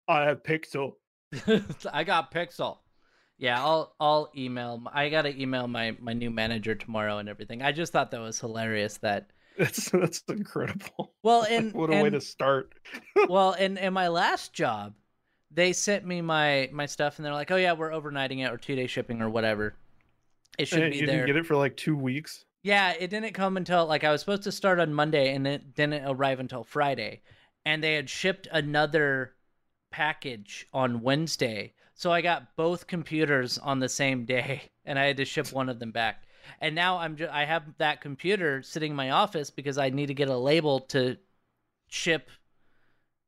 I 0.07 0.23
have 0.23 0.43
Pixel. 0.43 0.93
I 1.93 2.03
got 2.03 2.31
Pixel. 2.31 2.77
Yeah, 3.37 3.61
I'll 3.61 3.93
I'll 3.99 4.31
email. 4.37 4.81
I 4.93 5.09
gotta 5.09 5.37
email 5.39 5.67
my 5.67 5.95
my 5.99 6.13
new 6.13 6.31
manager 6.31 6.73
tomorrow 6.75 7.17
and 7.17 7.27
everything. 7.27 7.61
I 7.61 7.71
just 7.73 7.91
thought 7.91 8.11
that 8.11 8.21
was 8.21 8.39
hilarious. 8.39 8.97
That 8.99 9.31
That's 9.57 9.89
that's 9.89 10.21
incredible. 10.29 11.13
well, 11.23 11.39
Like, 11.41 11.51
and 11.51 11.73
what 11.73 11.89
a 11.89 12.01
way 12.03 12.09
to 12.09 12.21
start. 12.21 12.73
well, 13.29 13.53
in 13.53 13.77
in 13.77 13.93
my 13.93 14.07
last 14.09 14.53
job, 14.53 14.93
they 15.51 15.73
sent 15.73 16.05
me 16.05 16.21
my 16.21 16.69
my 16.71 16.85
stuff 16.85 17.17
and 17.17 17.25
they're 17.25 17.33
like, 17.33 17.51
"Oh 17.51 17.55
yeah, 17.55 17.73
we're 17.73 17.91
overnighting 17.91 18.45
it 18.45 18.51
or 18.51 18.57
two 18.57 18.75
day 18.75 18.87
shipping 18.87 19.21
or 19.21 19.29
whatever." 19.29 19.75
It 20.57 20.67
should 20.67 20.81
And 20.83 20.91
be 20.91 20.99
you 20.99 21.05
there. 21.05 21.15
didn't 21.17 21.27
get 21.27 21.35
it 21.37 21.45
for 21.45 21.55
like 21.55 21.75
two 21.77 21.95
weeks. 21.95 22.45
Yeah, 22.63 22.93
it 22.99 23.09
didn't 23.09 23.33
come 23.33 23.57
until 23.57 23.85
like 23.85 24.03
I 24.03 24.11
was 24.11 24.21
supposed 24.21 24.43
to 24.43 24.51
start 24.51 24.79
on 24.79 24.93
Monday 24.93 25.33
and 25.35 25.45
it 25.45 25.75
didn't 25.75 26.05
arrive 26.05 26.39
until 26.39 26.63
Friday. 26.63 27.21
And 27.65 27.83
they 27.83 27.93
had 27.95 28.09
shipped 28.09 28.47
another 28.51 29.33
package 29.91 30.67
on 30.73 31.01
Wednesday. 31.01 31.73
So 31.93 32.11
I 32.11 32.21
got 32.21 32.55
both 32.55 32.87
computers 32.87 33.57
on 33.57 33.79
the 33.79 33.89
same 33.89 34.25
day 34.25 34.63
and 34.85 34.97
I 34.99 35.05
had 35.05 35.17
to 35.17 35.25
ship 35.25 35.51
one 35.51 35.69
of 35.69 35.79
them 35.79 35.91
back. 35.91 36.23
And 36.61 36.75
now 36.75 36.97
I'm 36.97 37.15
just 37.15 37.31
I 37.33 37.45
have 37.45 37.63
that 37.77 38.01
computer 38.01 38.61
sitting 38.61 38.91
in 38.91 38.95
my 38.95 39.11
office 39.11 39.49
because 39.49 39.77
I 39.77 39.89
need 39.89 40.07
to 40.07 40.13
get 40.13 40.29
a 40.29 40.37
label 40.37 40.81
to 40.81 41.17
ship 41.87 42.29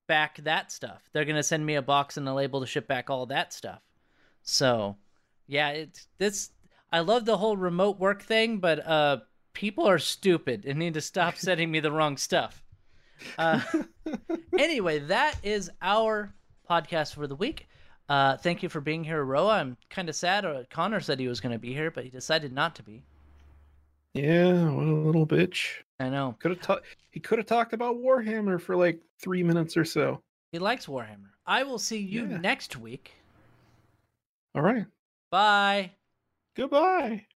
back 0.08 0.38
that 0.44 0.72
stuff. 0.72 1.10
They're 1.14 1.26
going 1.26 1.36
to 1.36 1.44
send 1.44 1.66
me 1.66 1.76
a 1.76 1.82
box 1.82 2.18
and 2.18 2.28
a 2.28 2.34
label 2.34 2.62
to 2.62 2.68
ship 2.68 2.88
back 2.88 3.10
all 3.10 3.26
that 3.28 3.54
stuff. 3.54 3.82
So, 4.44 4.98
yeah, 5.48 5.70
it's 5.70 6.08
this 6.18 6.52
I 6.92 7.00
love 7.02 7.26
the 7.26 7.38
whole 7.38 7.58
remote 7.58 8.00
work 8.00 8.22
thing, 8.24 8.60
but 8.60 8.86
uh, 8.88 9.18
people 9.54 9.88
are 9.88 10.00
stupid 10.00 10.66
and 10.66 10.80
need 10.80 10.94
to 10.96 11.02
stop 11.02 11.36
sending 11.38 11.70
me 11.72 11.80
the 11.80 11.92
wrong 11.92 12.18
stuff. 12.18 12.64
Uh, 13.38 13.62
anyway, 14.60 15.00
that 15.00 15.36
is 15.44 15.70
our 15.82 16.34
podcast 16.70 17.16
for 17.16 17.28
the 17.28 17.36
week. 17.36 17.68
Uh, 18.10 18.38
thank 18.38 18.64
you 18.64 18.70
for 18.70 18.80
being 18.80 19.04
here, 19.04 19.22
Roa. 19.24 19.56
I'm 19.56 19.76
kind 19.90 20.08
of 20.08 20.16
sad. 20.16 20.46
Uh, 20.46 20.64
Connor 20.70 21.02
said 21.02 21.20
he 21.20 21.28
was 21.28 21.42
going 21.42 21.52
to 21.52 21.60
be 21.60 21.74
here, 21.74 21.92
but 21.92 22.06
he 22.06 22.10
decided 22.10 22.54
not 22.54 22.76
to 22.76 22.84
be. 22.84 23.04
Yeah, 24.14 24.70
what 24.70 24.86
a 24.88 24.92
little 24.94 25.28
bitch. 25.28 25.68
I 26.00 26.10
know 26.10 26.36
Could 26.40 26.52
have 26.52 26.62
ta- 26.62 26.80
he 27.12 27.20
could 27.20 27.38
have 27.40 27.48
talked 27.48 27.74
about 27.74 27.98
Warhammer 27.98 28.62
for 28.62 28.76
like 28.76 29.02
three 29.22 29.44
minutes 29.44 29.76
or 29.76 29.84
so. 29.84 30.22
he 30.52 30.60
likes 30.60 30.86
Warhammer. 30.86 31.32
I 31.46 31.64
will 31.64 31.80
see 31.80 31.98
you 32.00 32.26
Yeah. 32.28 32.38
next 32.38 32.78
week. 32.78 33.14
All 34.56 34.62
right. 34.62 34.86
Bye. 35.32 35.92
Goodbye. 36.58 37.28